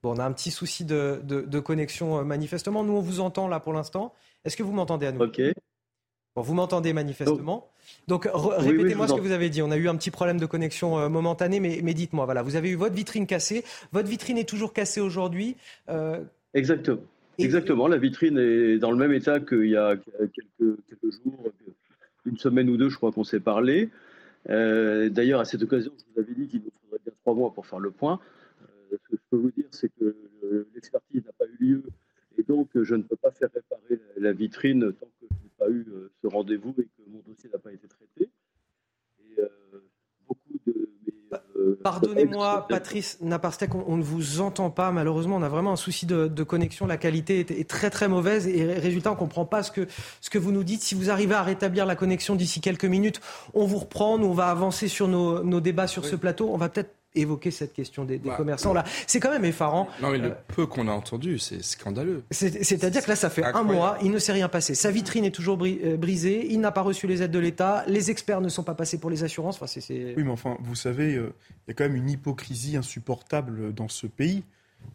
[0.00, 2.84] Bon, on a un petit souci de, connexion euh, manifestement.
[2.84, 4.14] Nous, on vous entend là pour l'instant.
[4.44, 5.40] Est-ce que vous m'entendez à nous Ok.
[6.36, 7.70] Bon, vous m'entendez manifestement.
[8.06, 9.62] Donc, répétez-moi ce que vous avez dit.
[9.62, 12.70] On a eu un petit problème de connexion euh, momentané, mais, dites-moi, voilà, vous avez
[12.70, 13.64] eu votre vitrine cassée.
[13.92, 15.56] Votre vitrine est toujours cassée aujourd'hui.
[15.88, 16.22] Euh,
[16.54, 17.00] Exactement.
[17.38, 21.52] Exactement, la vitrine est dans le même état qu'il y a quelques, jours,
[22.26, 23.90] une semaine ou deux, je crois qu'on s'est parlé.
[24.50, 27.52] Euh, d'ailleurs, à cette occasion, je vous avais dit qu'il nous faudrait bien trois mois
[27.52, 28.18] pour faire le point.
[28.62, 30.16] Euh, ce que je peux vous dire, c'est que
[30.74, 31.82] l'expertise n'a pas eu lieu
[32.38, 35.06] et donc je ne peux pas faire réparer la vitrine tant
[35.58, 38.30] pas eu euh, ce rendez-vous et que mon dossier n'a pas été traité.
[39.20, 39.42] Et
[40.26, 40.88] beaucoup de
[41.56, 44.90] euh, Pardonnez-moi, Patrice Naparstek, on, ne vous entend pas.
[44.92, 46.86] Malheureusement, on a vraiment un souci de, connexion.
[46.86, 49.86] La qualité est, très très mauvaise et résultat, on ne comprend pas ce que,
[50.20, 50.80] ce que vous nous dites.
[50.80, 53.20] Si vous arrivez à rétablir la connexion d'ici quelques minutes,
[53.54, 54.18] on vous reprend.
[54.18, 56.50] Nous, on va avancer sur nos, débats sur ce plateau.
[56.52, 58.84] On va peut-être évoquer cette question des, bah, commerçants là.
[59.06, 59.88] C'est quand même effarant.
[60.02, 62.22] Non, mais le euh, peu qu'on a entendu, c'est scandaleux.
[62.30, 64.74] C'est-à-dire que là, ça fait un mois, il ne s'est rien passé.
[64.74, 68.10] Sa vitrine est toujours euh, brisée, il n'a pas reçu les aides de l'État, les
[68.10, 69.56] experts ne sont pas passés pour les assurances.
[69.56, 71.32] Enfin, c'est, Oui, mais enfin, vous savez, euh,
[71.66, 74.44] il y a quand même une hypocrisie insupportable dans ce pays.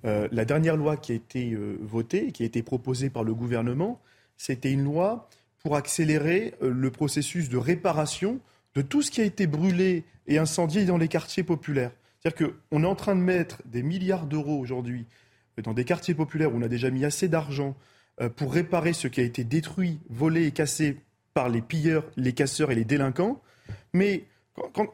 [0.03, 3.99] la dernière loi qui a été votée, qui a été proposée par le gouvernement,
[4.37, 5.29] c'était une loi
[5.61, 8.39] pour accélérer le processus de réparation
[8.75, 11.91] de tout ce qui a été brûlé et incendié dans les quartiers populaires.
[12.23, 15.05] C'est-à-dire qu'on est en train de mettre des milliards d'euros aujourd'hui
[15.61, 17.75] dans des quartiers populaires où on a déjà mis assez d'argent
[18.21, 20.97] euh, pour réparer ce qui a été détruit, volé et cassé
[21.33, 23.41] par les pilleurs, les casseurs et les délinquants.
[23.91, 24.23] Mais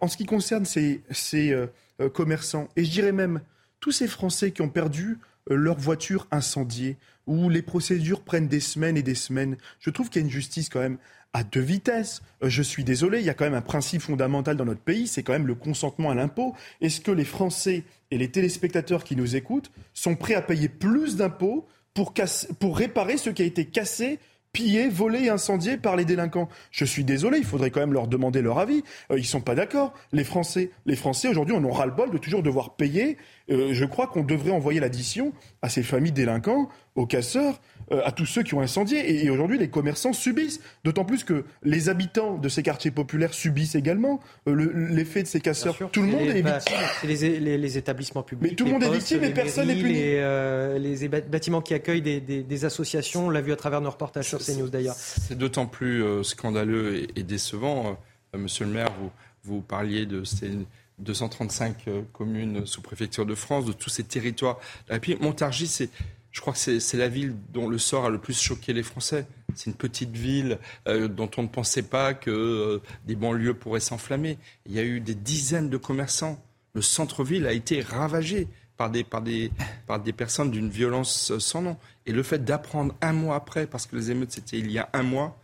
[0.02, 1.04] en ce qui concerne ces,
[1.36, 1.68] euh,
[2.02, 3.42] euh, commerçants, et je dirais même
[3.80, 5.20] tous ces Français qui ont perdu
[5.50, 6.98] leur voiture incendiée,
[7.28, 10.32] où les procédures prennent des semaines et des semaines, je trouve qu'il y a une
[10.32, 10.98] justice quand même
[11.34, 12.22] à deux vitesses.
[12.44, 15.08] Euh, je suis désolé, il y a quand même un principe fondamental dans notre pays,
[15.08, 16.56] c'est quand même le consentement à l'impôt.
[16.82, 21.16] Est-ce que les Français et les téléspectateurs qui nous écoutent sont prêts à payer plus
[21.16, 24.20] d'impôts pour, réparer ce qui a été cassé
[24.52, 26.50] pillé, volé et incendié par les délinquants?
[26.72, 28.84] Je suis désolé, il faudrait quand même leur demander leur avis.
[29.10, 29.94] Ils euh, ils sont pas d'accord.
[30.12, 33.18] Les Français, les Français aujourd'hui, on aura le bol de toujours devoir payer.
[33.50, 37.60] Euh, je crois qu'on devrait envoyer l'addition à ces familles délinquants, aux casseurs,
[37.92, 39.24] euh, à tous ceux qui ont incendié.
[39.24, 40.60] Et, aujourd'hui, les commerçants subissent.
[40.84, 45.40] D'autant plus que les habitants de ces quartiers populaires subissent également euh, l'effet de ces
[45.40, 45.76] casseurs.
[45.92, 46.78] Tout le monde est victime.
[47.02, 48.52] C'est les, établissements publics.
[48.52, 49.94] Mais tout le monde est victime et personne n'est puni.
[49.94, 54.28] Les, euh, les, bâtiments qui accueillent des, associations, on l'a vu à travers nos reportages
[54.28, 54.96] sur CNews d'ailleurs.
[54.96, 57.98] C'est d'autant plus scandaleux et, décevant.
[58.36, 59.10] Monsieur le maire, vous,
[59.44, 60.52] vous parliez de ces
[61.00, 64.60] 235 communes sous préfecture de France, de tous ces territoires.
[64.90, 65.90] Et puis Montargis, c'est
[66.32, 69.26] je crois que c'est la ville dont le sort a le plus choqué les Français.
[69.56, 73.80] C'est une petite ville euh, dont on ne pensait pas que euh, des banlieues pourraient
[73.80, 74.38] s'enflammer.
[74.68, 76.40] Il y a eu des dizaines de commerçants.
[76.74, 78.48] Le centre-ville a été ravagé
[78.78, 79.52] par des, par des,
[79.88, 81.78] par des personnes d'une violence sans nom.
[82.06, 84.88] Et le fait d'apprendre un mois après, parce que les émeutes c'était il y a
[84.94, 85.42] un mois,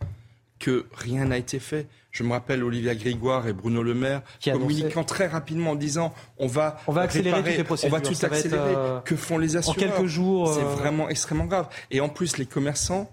[0.58, 1.86] que rien n'a été fait.
[2.10, 6.46] Je me rappelle Olivia Grégoire et Bruno Le Maire communiquant très rapidement en disant on
[6.46, 7.94] va, on va accélérer toutes les procédures.
[7.94, 8.74] On va tout accélérer.
[8.74, 10.54] Euh, que font les assureurs En quelques jours.
[10.54, 11.68] C'est euh, vraiment extrêmement grave.
[11.90, 13.10] Et en plus, les commerçants,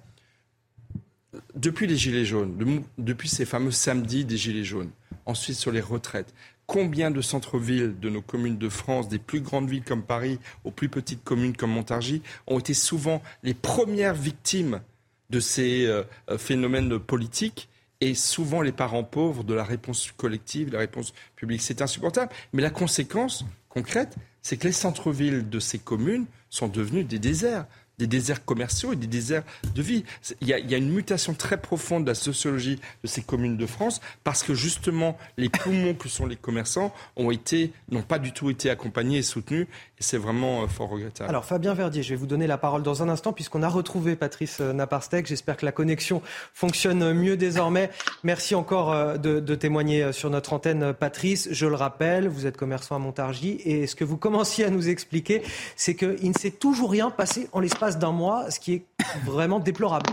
[1.56, 4.92] depuis les Gilets jaunes, depuis ces fameux samedis des Gilets jaunes,
[5.26, 6.34] ensuite sur les retraites,
[6.66, 10.72] combien de centres-villes de nos communes de France, des plus grandes villes comme Paris aux
[10.72, 14.82] plus petites communes comme Montargis, ont été souvent les premières victimes
[15.34, 16.04] de ces euh,
[16.38, 17.68] phénomènes politiques
[18.02, 21.62] et souvent les parents pauvres de la réponse collective, de la réponse publique.
[21.62, 22.32] C'est insupportable.
[22.54, 27.66] Mais la conséquence concrète, c'est que les centres-villes de ces communes sont devenus des déserts
[28.00, 29.44] des déserts commerciaux et des déserts
[29.76, 30.04] de vie.
[30.42, 34.02] Il y, a, une mutation très profonde de la sociologie de ces communes de France
[34.24, 38.50] parce que justement les poumons que sont les commerçants ont été n'ont pas du tout
[38.50, 39.68] été accompagnés et soutenus
[40.00, 41.30] et c'est vraiment euh, fort regrettable.
[41.30, 44.16] Alors Fabien Verdier, je vais vous donner la parole dans un instant puisqu'on a retrouvé
[44.16, 45.28] Patrice euh, Naparstek.
[45.28, 46.22] J'espère que la connexion
[46.54, 47.92] fonctionne mieux désormais.
[48.24, 51.48] Merci encore euh, de, de, témoigner sur notre antenne, Patrice.
[51.52, 54.90] Je le rappelle, vous êtes commerçant à Montargis et ce que vous commenciez à nous
[54.90, 55.44] expliquer,
[55.76, 58.86] c'est qu'il ne s'est toujours rien passé en l'espace d'un mois, ce qui est
[59.26, 60.10] vraiment déplorable.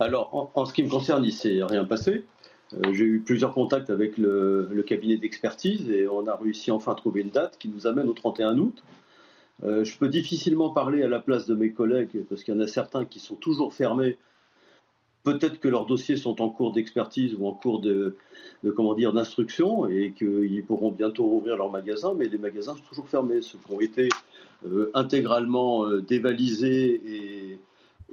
[0.00, 2.24] Alors, en, ce qui me concerne, il s'est rien passé.
[2.74, 6.94] Euh, j'ai eu plusieurs contacts avec le, cabinet d'expertise et on a réussi enfin à
[6.94, 8.82] trouver une date qui nous amène au 31 août.
[9.64, 12.60] Euh, je peux difficilement parler à la place de mes collègues parce qu'il y en
[12.60, 14.16] a certains qui sont toujours fermés.
[15.24, 18.16] Peut-être que leurs dossiers sont en cours d'expertise ou en cours de,
[18.74, 23.08] comment dire d'instruction et qu'ils pourront bientôt ouvrir leurs magasins, mais les magasins sont toujours
[23.08, 23.40] fermés.
[23.40, 24.08] Ceux qui ont été
[24.94, 27.58] intégralement dévalisés et,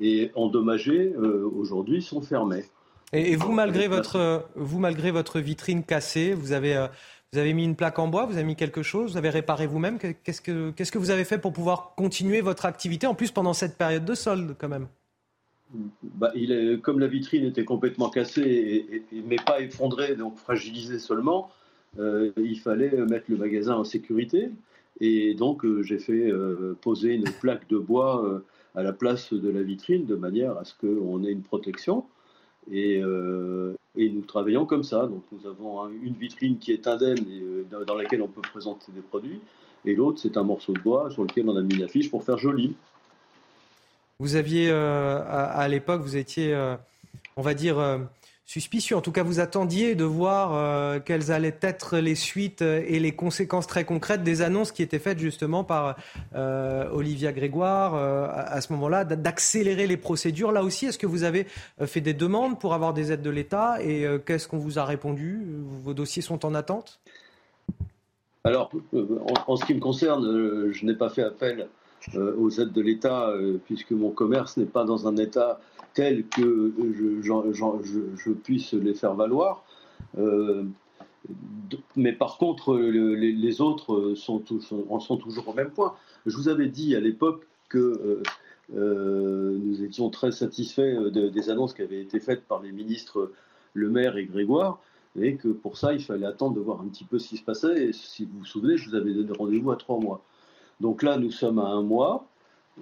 [0.01, 2.65] et endommagés aujourd'hui sont fermés.
[3.11, 6.87] Et, vous, malgré votre, vous, malgré votre vitrine cassée, vous avez, euh,
[7.33, 9.65] vous avez mis une plaque en bois, vous avez mis quelque chose, vous avez réparé
[9.65, 9.97] vous-même.
[9.97, 13.53] Qu'est-ce que, qu'est-ce que vous avez fait pour pouvoir continuer votre activité, en plus pendant
[13.53, 14.87] cette période de solde quand même?
[16.03, 20.99] Bah, il est, comme la vitrine était complètement cassée, et, mais pas effondrée, donc fragilisée
[20.99, 21.49] seulement,
[21.99, 24.51] euh, il fallait mettre le magasin en sécurité.
[25.01, 26.31] Et donc, euh, j'ai fait
[26.81, 28.41] poser une plaque de bois
[28.75, 32.05] à la place de la vitrine de manière à ce qu'on ait une protection.
[32.71, 35.07] Euh, et, nous travaillons comme ça.
[35.07, 38.91] Donc nous avons une vitrine qui est indemne et, euh, dans laquelle on peut présenter
[38.91, 39.39] des produits.
[39.85, 42.23] Et l'autre, c'est un morceau de bois sur lequel on a mis une affiche pour
[42.23, 42.75] faire joli.
[44.19, 46.53] Vous aviez, euh, à, l'époque, vous étiez,
[47.37, 47.77] on va dire,
[48.49, 48.95] suspicieux.
[48.95, 53.11] En tout cas, vous attendiez de voir euh, quelles allaient être les suites et les
[53.11, 55.95] conséquences très concrètes des annonces qui étaient faites justement par
[56.33, 60.51] euh, Olivia Grégoire euh, à, ce moment-là, d'accélérer les procédures.
[60.51, 61.45] Là aussi, est-ce que vous avez
[61.85, 65.45] fait des demandes pour avoir des aides de l'État et qu'est-ce qu'on vous a répondu?
[65.83, 66.99] Vos dossiers sont en attente?
[68.43, 68.71] Alors,
[69.45, 71.67] en, ce qui me concerne, je n'ai pas fait appel
[72.15, 73.33] aux aides de l'État
[73.65, 75.59] puisque mon commerce n'est pas dans un état
[75.93, 79.63] tels que je, puisse les faire valoir.
[80.17, 80.63] Euh,
[81.95, 84.43] mais par contre, les, autres sont,
[84.89, 85.95] en sont toujours au même point.
[86.25, 88.23] Je vous avais dit à l'époque que euh,
[88.75, 93.31] euh, nous étions très satisfaits des annonces qui avaient été faites par les ministres
[93.73, 94.79] Le Maire et Grégoire,
[95.19, 97.43] et que pour ça, il fallait attendre de voir un petit peu ce qui se
[97.43, 97.87] passait.
[97.87, 100.23] Et si vous vous souvenez, je vous avais donné rendez-vous à trois mois.
[100.79, 102.25] Donc là, nous sommes à un mois.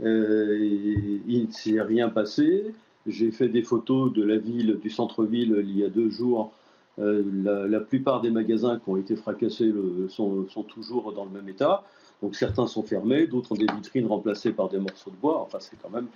[0.02, 2.74] il ne s'est rien passé.
[3.07, 6.52] J'ai fait des photos de la ville, du centre-ville, il y a deux jours.
[6.99, 9.72] Euh, la, plupart des magasins qui ont été fracassés
[10.10, 11.84] sont, toujours dans le même état.
[12.22, 15.41] Donc certains sont fermés, d'autres ont des vitrines remplacées par des morceaux de bois.
[15.41, 16.07] Enfin, c'est quand même,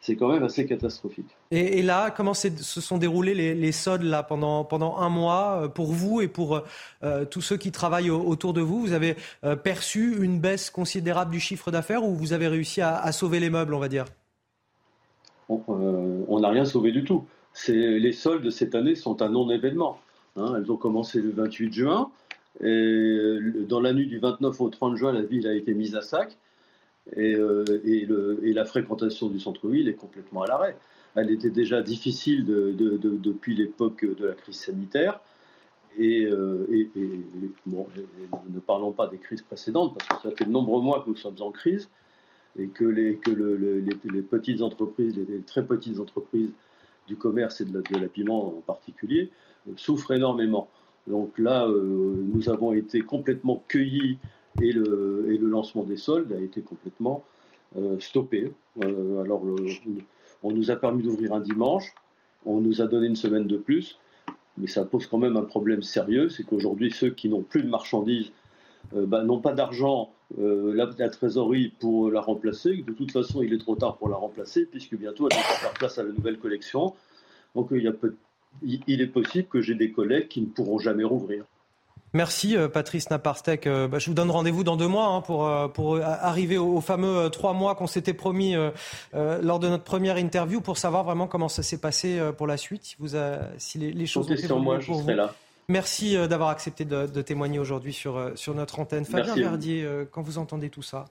[0.00, 1.36] c'est quand même assez catastrophique.
[1.50, 2.48] Et, là, comment se
[2.80, 6.62] sont déroulés les, les soldes là pendant pendant un mois euh, pour vous et pour
[7.02, 8.80] euh, tous ceux qui travaillent autour de vous?
[8.80, 9.16] Vous avez
[9.62, 13.74] perçu une baisse considérable du chiffre d'affaires ou vous avez réussi à sauver les meubles,
[13.74, 14.06] on va dire?
[15.50, 17.24] Euh, on n'a rien sauvé du tout.
[17.68, 19.98] Les soldes de cette année sont un non-événement.
[20.36, 20.54] Hein.
[20.56, 22.10] elles ont commencé le 28 juin.
[22.62, 26.02] Et dans la nuit du 29 au 30 juin, la ville a été mise à
[26.02, 26.36] sac.
[27.16, 27.64] Et, euh,
[28.42, 30.76] la fréquentation du centre-ville est complètement à l'arrêt.
[31.16, 35.20] Elle était déjà difficile depuis l'époque de la crise sanitaire.
[35.98, 36.66] Et, euh,
[36.96, 41.16] ne parlons pas des crises précédentes, parce que ça fait de nombreux mois que nous
[41.16, 41.88] sommes en crise
[42.58, 43.18] et que les,
[44.22, 46.50] petites entreprises, les, très petites entreprises
[47.08, 49.30] du commerce et de l'habillement en particulier,
[49.68, 50.68] euh, souffrent énormément.
[51.06, 54.18] Donc là, nous avons été complètement cueillis
[54.60, 57.24] et le, et le lancement des soldes a été complètement
[57.76, 58.52] euh, stoppé.
[58.82, 59.42] alors,
[60.42, 61.94] on nous a permis d'ouvrir un dimanche,
[62.46, 63.98] on nous a donné une semaine de plus,
[64.58, 67.68] mais ça pose quand même un problème sérieux, c'est qu'aujourd'hui, ceux qui n'ont plus de
[67.68, 68.32] marchandises
[68.92, 72.76] bah, n'ont pas d'argent euh, la, trésorerie pour la remplacer.
[72.86, 75.72] De toute façon, il est trop tard pour la remplacer, puisque bientôt elle va faire
[75.74, 76.94] place à la nouvelle collection.
[77.54, 77.92] Donc il, y a
[78.62, 81.44] il est possible que j'ai des collègues qui ne pourront jamais rouvrir.
[82.12, 83.66] Merci euh, Patrice Naparstek.
[83.66, 87.30] Euh, bah, je vous donne rendez-vous dans deux mois hein, pour, pour arriver aux, fameux
[87.30, 88.54] trois mois qu'on s'était promis
[89.14, 92.84] lors de notre première interview pour savoir vraiment comment ça s'est passé pour la suite,
[92.84, 93.16] si, vous
[93.58, 95.34] si les, choses ont été moi, je serai là.
[95.70, 99.04] Merci euh, d'avoir accepté de, témoigner aujourd'hui sur, euh, sur notre antenne.
[99.04, 101.04] Fabien Verdier, euh, quand vous entendez tout ça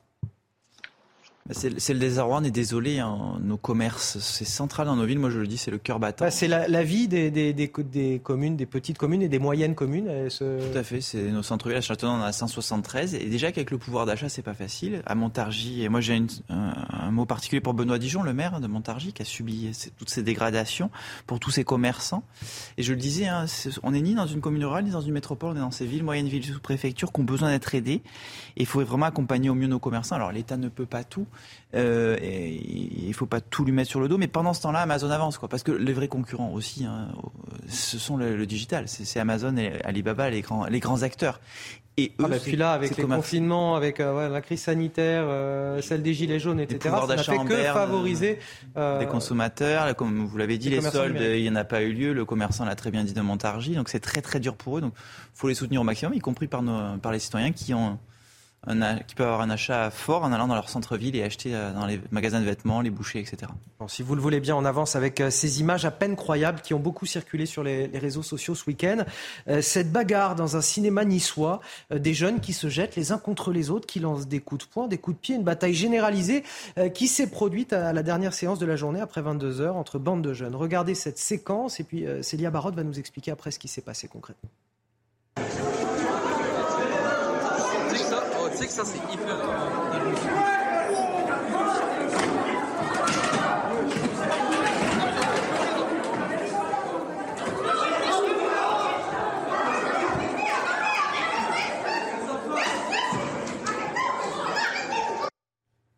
[1.52, 3.40] c'est le désarroi, on est désolé, hein.
[3.42, 6.26] nos commerces, c'est central dans nos villes, moi je le dis, c'est le cœur battant.
[6.26, 10.10] Bah, c'est la, vie des, des, des, communes, des petites communes et des moyennes communes.
[10.30, 13.80] Tout à fait, c'est nos centres-villes, à on en a 173, et déjà qu'avec le
[13.80, 15.02] pouvoir d'achat, c'est pas facile.
[15.06, 19.14] À Montargis, et moi j'ai un, mot particulier pour Benoît Dijon, le maire de Montargis,
[19.14, 20.92] qui a subi toutes ces dégradations
[21.26, 22.24] pour tous ces commerçants.
[22.78, 23.46] Et je le disais, hein,
[23.82, 25.88] on n'est ni dans une commune rurale, ni dans une métropole, on est dans ces
[25.88, 28.04] villes, moyennes villes, sous-préfectures, qui ont besoin d'être aidées.
[28.56, 30.16] Et il faut vraiment accompagner au mieux nos commerçants.
[30.16, 31.26] Alors l'État ne peut pas tout.
[31.76, 32.60] Euh, et
[33.08, 35.38] il faut pas tout lui mettre sur le dos, mais pendant ce temps-là, Amazon avance,
[35.38, 37.10] quoi, parce que les vrais concurrents aussi, hein,
[37.68, 38.86] ce sont le, digital.
[38.88, 41.40] C'est Amazon et Alibaba les grands, les grands acteurs.
[42.00, 45.82] Et eux, ah bah, puis là, avec les confinements, avec euh, la crise sanitaire, euh,
[45.82, 48.40] celle des gilets jaunes, etc., ça n'a fait que favoriser
[48.78, 49.94] euh, les consommateurs.
[49.98, 52.14] Comme vous l'avez dit, les, soldes, il n'y en a pas eu lieu.
[52.14, 53.76] Le commerçant l'a très bien dit de Montargis.
[53.76, 54.82] Donc c'est très très dur pour eux.
[54.82, 57.74] Donc il faut les soutenir au maximum, y compris par, nos, par les citoyens qui
[57.74, 58.00] ont
[59.08, 61.86] qui peuvent avoir un achat fort en allant dans leur centre-ville et acheter euh, dans
[61.86, 63.52] les magasins de vêtements, les bouchers, etc.
[63.88, 66.74] si vous le voulez bien, on avance avec euh, ces images à peine croyables qui
[66.74, 69.06] ont beaucoup circulé sur les, réseaux sociaux ce week-end.
[69.48, 71.62] Euh, cette bagarre dans un cinéma niçois,
[71.92, 74.72] des jeunes qui se jettent les uns contre les autres, qui lancent des coups de
[74.72, 76.44] poing, des coups de pied, une bataille généralisée
[76.94, 80.22] qui s'est produite à la dernière séance de la journée après 22 heures entre bandes
[80.22, 80.56] de jeunes.
[80.56, 84.08] Regardez cette séquence et puis Célia Barotte va nous expliquer après ce qui s'est passé
[84.08, 84.50] concrètement.
[88.70, 89.38] Ça c'est hyper.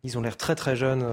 [0.04, 1.06] Ils ont l'air très très jeunes.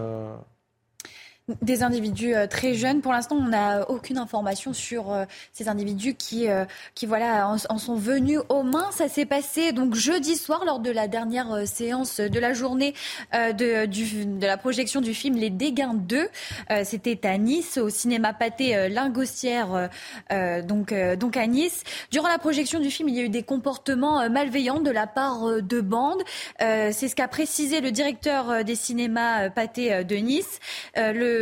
[1.62, 3.00] Des individus euh, très jeunes.
[3.00, 7.78] Pour l'instant, on n'a aucune information sur euh, ces individus qui, euh, qui voilà, en,
[7.78, 8.90] sont venus aux mains.
[8.90, 12.92] Ça s'est passé donc jeudi soir lors de la dernière séance de la journée
[13.32, 16.28] de, la projection du film Les Dégains 2.
[16.84, 19.88] C'était à Nice, au cinéma Pâté Lingostière,
[20.64, 21.84] donc, donc à Nice.
[22.10, 25.62] Durant la projection du film, il y a eu des comportements malveillants de la part
[25.62, 26.22] de bandes.
[26.58, 30.58] C'est ce qu'a précisé le directeur des cinémas Pâté de Nice.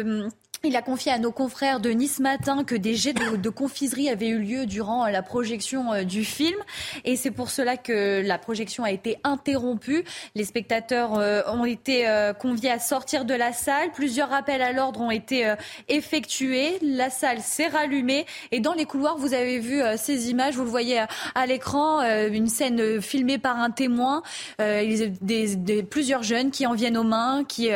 [0.04, 0.28] Euh,
[0.64, 4.28] il a confié à nos confrères de Nice Matin que des jets de, confiserie avaient
[4.28, 6.56] eu lieu durant la projection euh, du film.
[7.04, 10.04] Et c'est pour cela que la projection a été interrompue.
[10.34, 12.06] Les spectateurs euh, ont été
[12.40, 13.90] conviés à sortir de la salle.
[13.92, 15.54] Plusieurs rappels à l'ordre ont été
[15.88, 16.78] effectués.
[16.82, 18.26] La salle s'est rallumée.
[18.52, 20.54] Et dans les couloirs, vous avez vu ces images.
[20.54, 21.04] Vous le voyez
[21.34, 24.22] à l'écran, une scène filmée par un témoin.
[24.58, 27.70] Des, plusieurs jeunes qui en viennent aux mains, qui,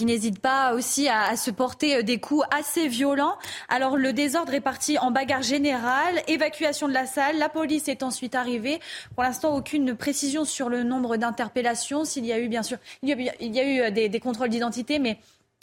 [0.00, 3.36] n'hésitent pas aussi à se porter des coups assez violents.
[3.68, 8.02] Alors le désordre est parti en bagarre générale, évacuation de la salle, la police est
[8.02, 8.80] ensuite arrivée.
[9.14, 12.04] Pour l'instant, aucune précision sur le nombre d'interpellations.
[12.04, 15.18] S'il y a eu, bien sûr, il y a, eu des, des contrôles d'identité, mais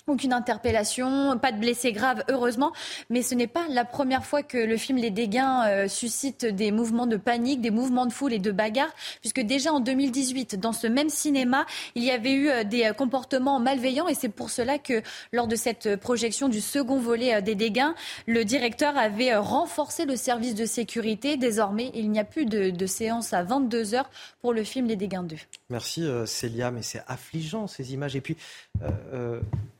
[0.09, 2.71] aucune interpellation, pas de blessés graves, heureusement.
[3.09, 6.71] Mais ce n'est pas la première fois que le film Les Dégâts euh, suscite des
[6.71, 8.91] mouvements de panique, des mouvements de foule et de bagarre,
[9.21, 11.65] puisque déjà en 2018, dans ce même cinéma,
[11.95, 14.07] il y avait eu euh, des euh, comportements malveillants.
[14.07, 17.91] Et c'est pour cela que, lors de cette projection du second volet des Dégâts,
[18.25, 21.37] le directeur avait renforcé le service de sécurité.
[21.37, 24.09] Désormais, il n'y a plus de, séance à 22 heures
[24.41, 25.35] pour le film Les Dégâts 2.
[25.69, 28.15] Merci Célia, mais c'est affligeant ces images.
[28.15, 28.35] Et puis,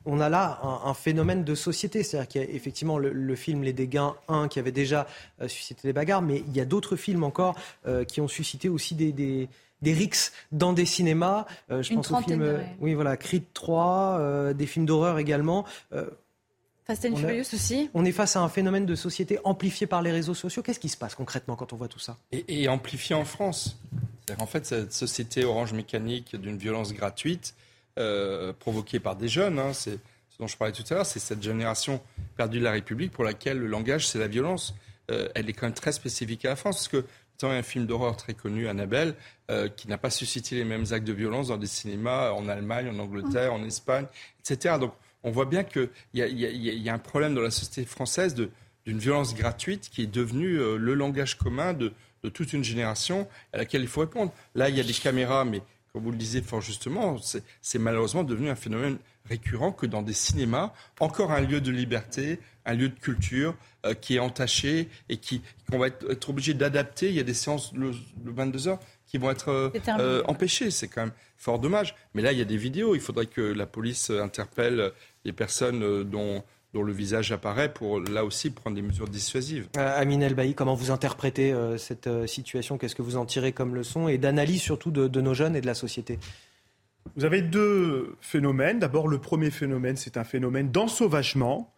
[0.10, 2.03] on a là un, phénomène de société.
[2.03, 5.07] C'est-à-dire qu'il y a effectivement le, film Les Dégâts 1 qui avait déjà
[5.41, 7.56] euh, suscité des bagarres, mais il y a d'autres films encore
[7.88, 11.45] euh, qui ont suscité aussi des, des, rixes dans des cinémas.
[11.72, 15.65] Euh, je pense au film, oui voilà, Creed 3, des films d'horreur également.
[16.86, 17.90] Fast and Furious aussi.
[17.94, 20.64] On est face à un phénomène de société amplifié par les réseaux sociaux.
[20.64, 22.18] Qu'est-ce qui se passe concrètement quand on voit tout ça?
[22.31, 23.77] Et, et, amplifié en France.
[24.40, 27.53] En fait, cette société orange mécanique d'une violence gratuite
[27.99, 29.59] euh, provoquée par des jeunes.
[29.59, 29.99] Hein, c'est
[30.30, 31.05] ce dont je parlais tout à l'heure.
[31.05, 32.01] C'est cette génération
[32.38, 34.73] perdue de la République pour laquelle le langage, c'est la violence.
[35.11, 36.77] Euh, elle est quand même très spécifique à la France.
[36.77, 37.05] Parce que
[37.41, 39.15] a un film d'horreur très connu, Annabelle,
[39.49, 42.89] euh, qui n'a pas suscité les mêmes actes de violence dans des cinémas en Allemagne,
[42.89, 44.05] en Angleterre, en Espagne,
[44.39, 44.76] etc.
[44.80, 44.93] Donc
[45.23, 49.89] on voit bien qu'il y, a un problème dans la société française d'une violence gratuite
[49.89, 51.93] qui est devenue le langage commun de,
[52.34, 54.34] toute une génération à laquelle il faut répondre.
[54.55, 55.61] Là, il y a des caméras, mais
[55.99, 57.17] comme vous le disiez fort justement,
[57.61, 60.71] c'est malheureusement devenu un phénomène récurrent que dans des cinémas,
[61.01, 63.53] encore un lieu de liberté, un lieu de culture
[63.85, 67.09] euh, qui est entaché et qui qu'on va être, obligé d'adapter.
[67.09, 67.91] Il y a des séances le,
[68.23, 69.69] 22 heures qui vont être euh,
[69.99, 70.71] euh, empêchées.
[70.71, 71.95] C'est quand même fort dommage.
[72.13, 72.95] Mais là, il y a des vidéos.
[72.95, 74.93] Il faudrait que la police interpelle
[75.26, 79.67] les personnes dont dont le visage apparaît pour là aussi prendre des mesures dissuasives.
[79.77, 82.77] Euh, Amine Elbaï, comment vous interprétez euh, cette euh, situation?
[82.77, 85.65] Qu'est-ce que vous en tirez comme leçon et d'analyse surtout de, nos jeunes et de
[85.65, 86.19] la société?
[87.15, 88.79] Vous avez deux phénomènes.
[88.79, 91.73] D'abord, le premier phénomène, c'est un phénomène d'ensauvagement.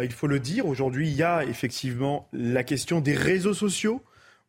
[0.00, 4.00] il faut le dire, aujourd'hui, il y a effectivement la question des réseaux sociaux,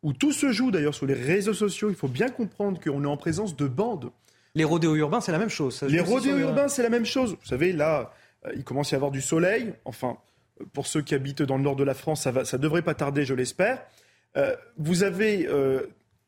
[0.04, 1.88] où tout se joue d'ailleurs sur les réseaux sociaux.
[1.88, 4.10] Il faut bien comprendre qu'on est en présence de bandes.
[4.54, 5.82] Les rodéos urbains, c'est la même chose.
[5.82, 7.36] les rodéos urbains, c'est la même chose.
[7.40, 8.04] Vous savez, là, euh,
[8.54, 9.72] il commence à y avoir du soleil.
[9.84, 10.18] Enfin,
[10.72, 13.24] pour ceux qui habitent dans le nord de la France, ça ne devrait pas tarder,
[13.24, 13.82] je l'espère.
[14.36, 15.86] Euh, vous avez, euh,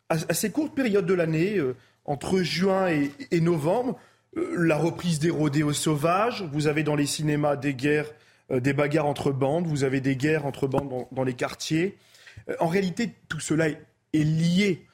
[0.09, 1.59] à, ces courtes périodes de l'année,
[2.05, 3.99] entre juin et, novembre,
[4.35, 6.45] la reprise des rodéos sauvages.
[6.53, 8.11] Vous avez dans les cinémas des guerres
[8.51, 11.97] des bagarres entre bandes, vous avez des guerres entre bandes dans, les quartiers.
[12.59, 13.79] en réalité, tout cela est,
[14.13, 14.89] lié.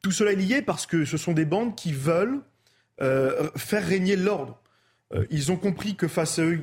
[0.00, 2.40] tout cela est lié parce que ce sont des bandes qui veulent
[3.56, 4.59] faire régner l'ordre.
[5.30, 6.60] Ils ont compris que face à eux,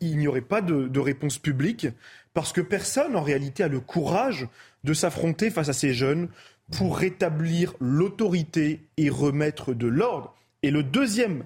[0.00, 1.88] il n'y aurait pas de, réponse publique,
[2.34, 4.46] parce que personne, en réalité, a le courage
[4.84, 6.28] de s'affronter face à ces jeunes
[6.70, 10.34] pour rétablir l'autorité et remettre de l'ordre.
[10.62, 11.44] Et le deuxième,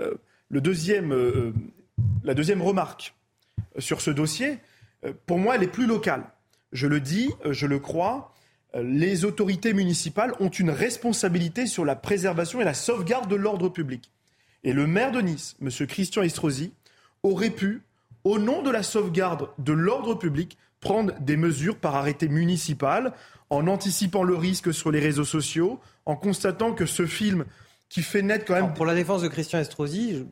[0.00, 0.14] euh,
[0.48, 1.52] le deuxième, euh,
[2.24, 3.14] la deuxième remarque
[3.78, 4.58] sur ce dossier,
[5.04, 6.24] euh, pour moi, elle est plus locale.
[6.72, 8.34] Je le dis, je le crois,
[8.74, 14.10] les autorités municipales ont une responsabilité sur la préservation et la sauvegarde de l'ordre public.
[14.64, 15.68] Et le maire de Nice, M.
[15.86, 16.72] Christian Estrosi,
[17.22, 17.82] aurait pu,
[18.24, 23.12] au nom de la sauvegarde de l'ordre public, prendre des mesures par arrêté municipal
[23.50, 27.44] en anticipant le risque sur les réseaux sociaux, en constatant que ce film
[27.88, 28.74] qui fait naître quand même...
[28.74, 30.26] pour la défense de Christian Estrosi,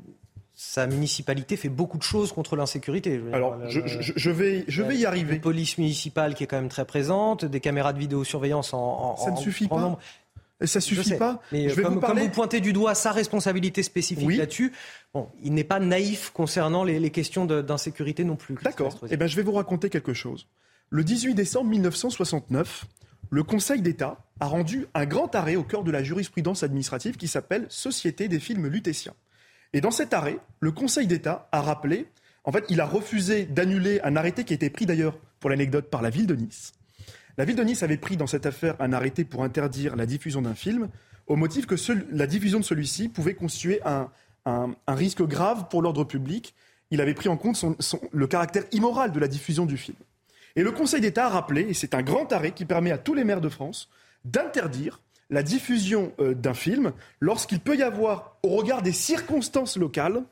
[0.54, 3.20] sa municipalité fait beaucoup de choses contre l'insécurité.
[3.32, 5.34] Alors, je, vais, je vais y arriver.
[5.34, 9.16] Une police municipale qui est quand même très présente, des caméras de vidéosurveillance en, en
[9.16, 9.98] Ça ne suffit pas.
[10.66, 11.40] Ça suffit pas.
[11.52, 12.22] Mais je vais comme, vous, parler...
[12.22, 14.72] vous pointez du doigt sa responsabilité spécifique là-dessus,
[15.14, 18.56] bon, il n'est pas naïf concernant les, questions d'insécurité non plus.
[18.62, 18.98] D'accord.
[19.10, 20.46] Eh ben, je vais vous raconter quelque chose.
[20.90, 22.84] Le 18 décembre 1969,
[23.30, 27.28] le Conseil d'État a rendu un grand arrêt au cœur de la jurisprudence administrative qui
[27.28, 29.14] s'appelle Société des films lutétiens.
[29.72, 32.08] Et dans cet arrêt, le Conseil d'État a rappelé,
[32.44, 35.88] en fait, il a refusé d'annuler un arrêté qui a été pris d'ailleurs, pour l'anecdote,
[35.88, 36.72] par la ville de Nice.
[37.38, 40.42] La ville de Nice avait pris dans cette affaire un arrêté pour interdire la diffusion
[40.42, 40.88] d'un film,
[41.26, 41.76] au motif que
[42.10, 44.10] la diffusion de celui-ci pouvait constituer un,
[44.88, 46.54] risque grave pour l'ordre public.
[46.90, 47.64] Il avait pris en compte
[48.12, 49.96] le caractère immoral de la diffusion du film.
[50.56, 53.14] Et le Conseil d'État a rappelé, et c'est un grand arrêt qui permet à tous
[53.14, 53.88] les maires de France
[54.24, 55.00] d'interdire
[55.30, 60.22] la diffusion euh, d'un film lorsqu'il peut y avoir, au regard des circonstances locales,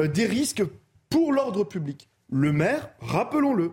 [0.00, 0.64] euh, des risques
[1.08, 2.08] pour l'ordre public.
[2.30, 3.70] Le maire, rappelons-le,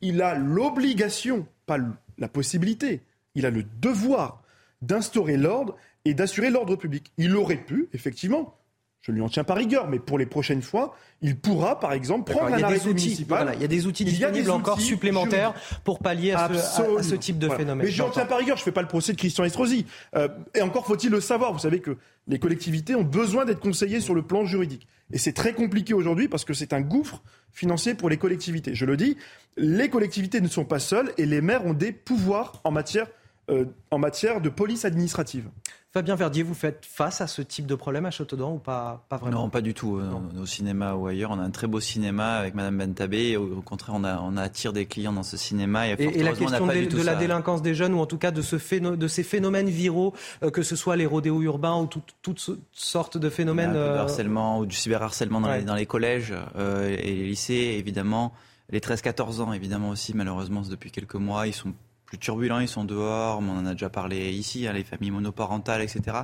[0.00, 1.78] il a l'obligation, pas
[2.18, 3.02] la possibilité,
[3.34, 4.42] il a le devoir
[4.82, 7.12] d'instaurer l'ordre et d'assurer l'ordre public.
[7.18, 8.58] Il aurait pu, effectivement,
[9.02, 11.92] je ne lui en tiens pas rigueur, mais pour les prochaines fois, il pourra, par
[11.92, 13.52] exemple, prendre un arrêté municipal.
[13.56, 17.86] il y a des outils disponibles encore supplémentaires pour pallier à ce, type de phénomène.
[17.86, 19.86] Mais je n'en tiens pas rigueur, je ne fais pas le procès de Christian Estrosi.
[20.14, 21.98] Euh, et encore faut-il le savoir, vous savez que
[22.28, 24.86] les collectivités ont besoin d'être conseillées sur le plan juridique.
[25.12, 28.74] Et c'est très compliqué aujourd'hui parce que c'est un gouffre financier pour les collectivités.
[28.76, 29.16] Je le dis,
[29.56, 33.08] les collectivités ne sont pas seules et les maires ont des pouvoirs en matière,
[33.50, 35.48] euh, en matière de police administrative.
[35.92, 39.18] Fabien Verdier, vous faites face à ce type de problème à Châteaudun ou pas, pas
[39.18, 39.42] vraiment?
[39.42, 39.98] Non, pas du tout.
[39.98, 43.36] Euh, au cinéma ou ailleurs, on a un très beau cinéma avec Madame Bentabé.
[43.36, 45.88] Au, contraire, on, a, on attire des clients dans ce cinéma.
[45.88, 48.56] Et, et, la question de, la délinquance des jeunes, ou en tout cas de, ce
[48.56, 51.86] de ces phénomènes viraux, euh, que ce soit les rodéos urbains ou
[52.22, 53.74] toutes sortes de phénomènes.
[53.76, 53.98] Euh...
[53.98, 58.32] harcèlement ou du cyberharcèlement dans, les, dans les collèges euh, et les lycées, évidemment.
[58.70, 61.74] Les 13-14 ans, évidemment aussi, malheureusement, depuis quelques mois, ils sont
[62.12, 65.80] plus turbulents, ils sont dehors, on en a déjà parlé ici, hein, les familles monoparentales,
[65.80, 66.18] etc.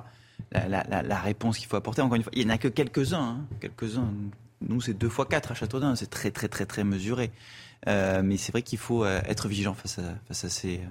[0.53, 3.47] La, réponse qu'il faut apporter, encore une fois, il n'y en a que quelques-uns, hein,
[3.59, 4.13] quelques-uns.
[4.61, 7.31] Nous, c'est deux fois quatre à Châteaudun, c'est très, très, très, très mesuré.
[7.87, 10.83] Euh, mais c'est vrai qu'il faut euh, être vigilant face à, face à ces,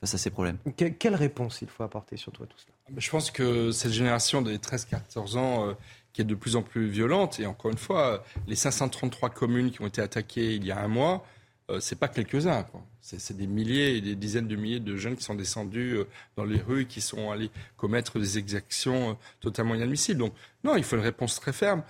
[0.00, 0.56] face à ces problèmes.
[0.76, 2.72] quelle réponse il faut apporter sur toi tout cela?
[2.96, 5.74] Je pense que cette génération des 13-14 ans euh,
[6.14, 9.82] qui est de plus en plus violente, et encore une fois, les 533 communes qui
[9.82, 11.22] ont été attaquées il y a un mois,
[11.68, 12.64] euh, c'est pas quelques-uns.
[13.00, 16.04] C'est des milliers et des dizaines de milliers de jeunes qui sont descendus euh,
[16.36, 20.20] dans les rues, qui sont allés commettre des exactions euh, totalement inadmissibles.
[20.20, 20.32] Donc,
[20.62, 21.82] non, il faut une réponse très ferme.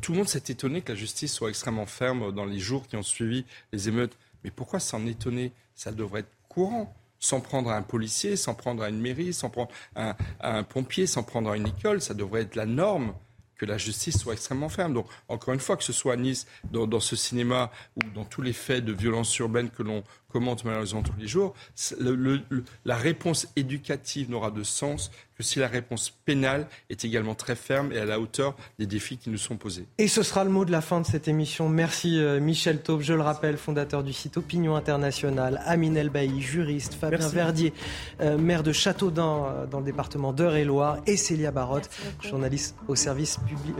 [0.00, 2.96] tout le monde s'est étonné que la justice soit extrêmement ferme dans les jours qui
[2.96, 4.16] ont suivi les émeutes.
[4.44, 5.52] Mais pourquoi s'en étonner?
[5.74, 6.94] Ça devrait être courant.
[7.18, 11.06] S'en prendre à un policier, s'en prendre à une mairie, s'en prendre à un pompier,
[11.06, 13.14] s'en prendre à une école, ça devrait être la norme
[13.56, 14.94] que la justice soit extrêmement ferme.
[14.94, 18.42] Donc, encore une fois, que ce soit à Nice, dans, ce cinéma, ou dans tous
[18.42, 20.04] les faits de violence urbaine que l'on
[20.34, 21.54] commente malheureusement tous les jours,
[22.84, 27.92] la réponse éducative n'aura de sens que si la réponse pénale est également très ferme
[27.92, 29.86] et à la hauteur des défis qui nous sont posés.
[29.98, 31.68] Et ce sera le mot de la fin de cette émission.
[31.68, 36.94] Merci euh, Michel Taube, je le rappelle, fondateur du site Opinion Internationale, Amine Elbaï, juriste,
[36.94, 37.72] Fabien Verdier,
[38.20, 41.90] euh, maire de Châteaudun euh, dans le département d'Eure-et-Loire, et Célia Barotte,
[42.20, 43.76] journaliste au service public.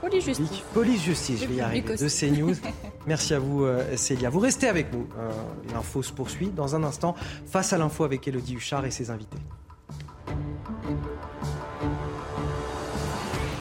[0.00, 0.62] Police Justice.
[0.72, 2.54] Police Justice, je vais y arriver, de CNews.
[3.08, 4.28] Merci à vous, euh, Célia.
[4.28, 5.08] Vous restez avec nous.
[5.18, 5.30] Euh,
[5.72, 7.14] l'info se poursuit dans un instant
[7.46, 9.38] face à l'info avec Elodie Huchard et ses invités.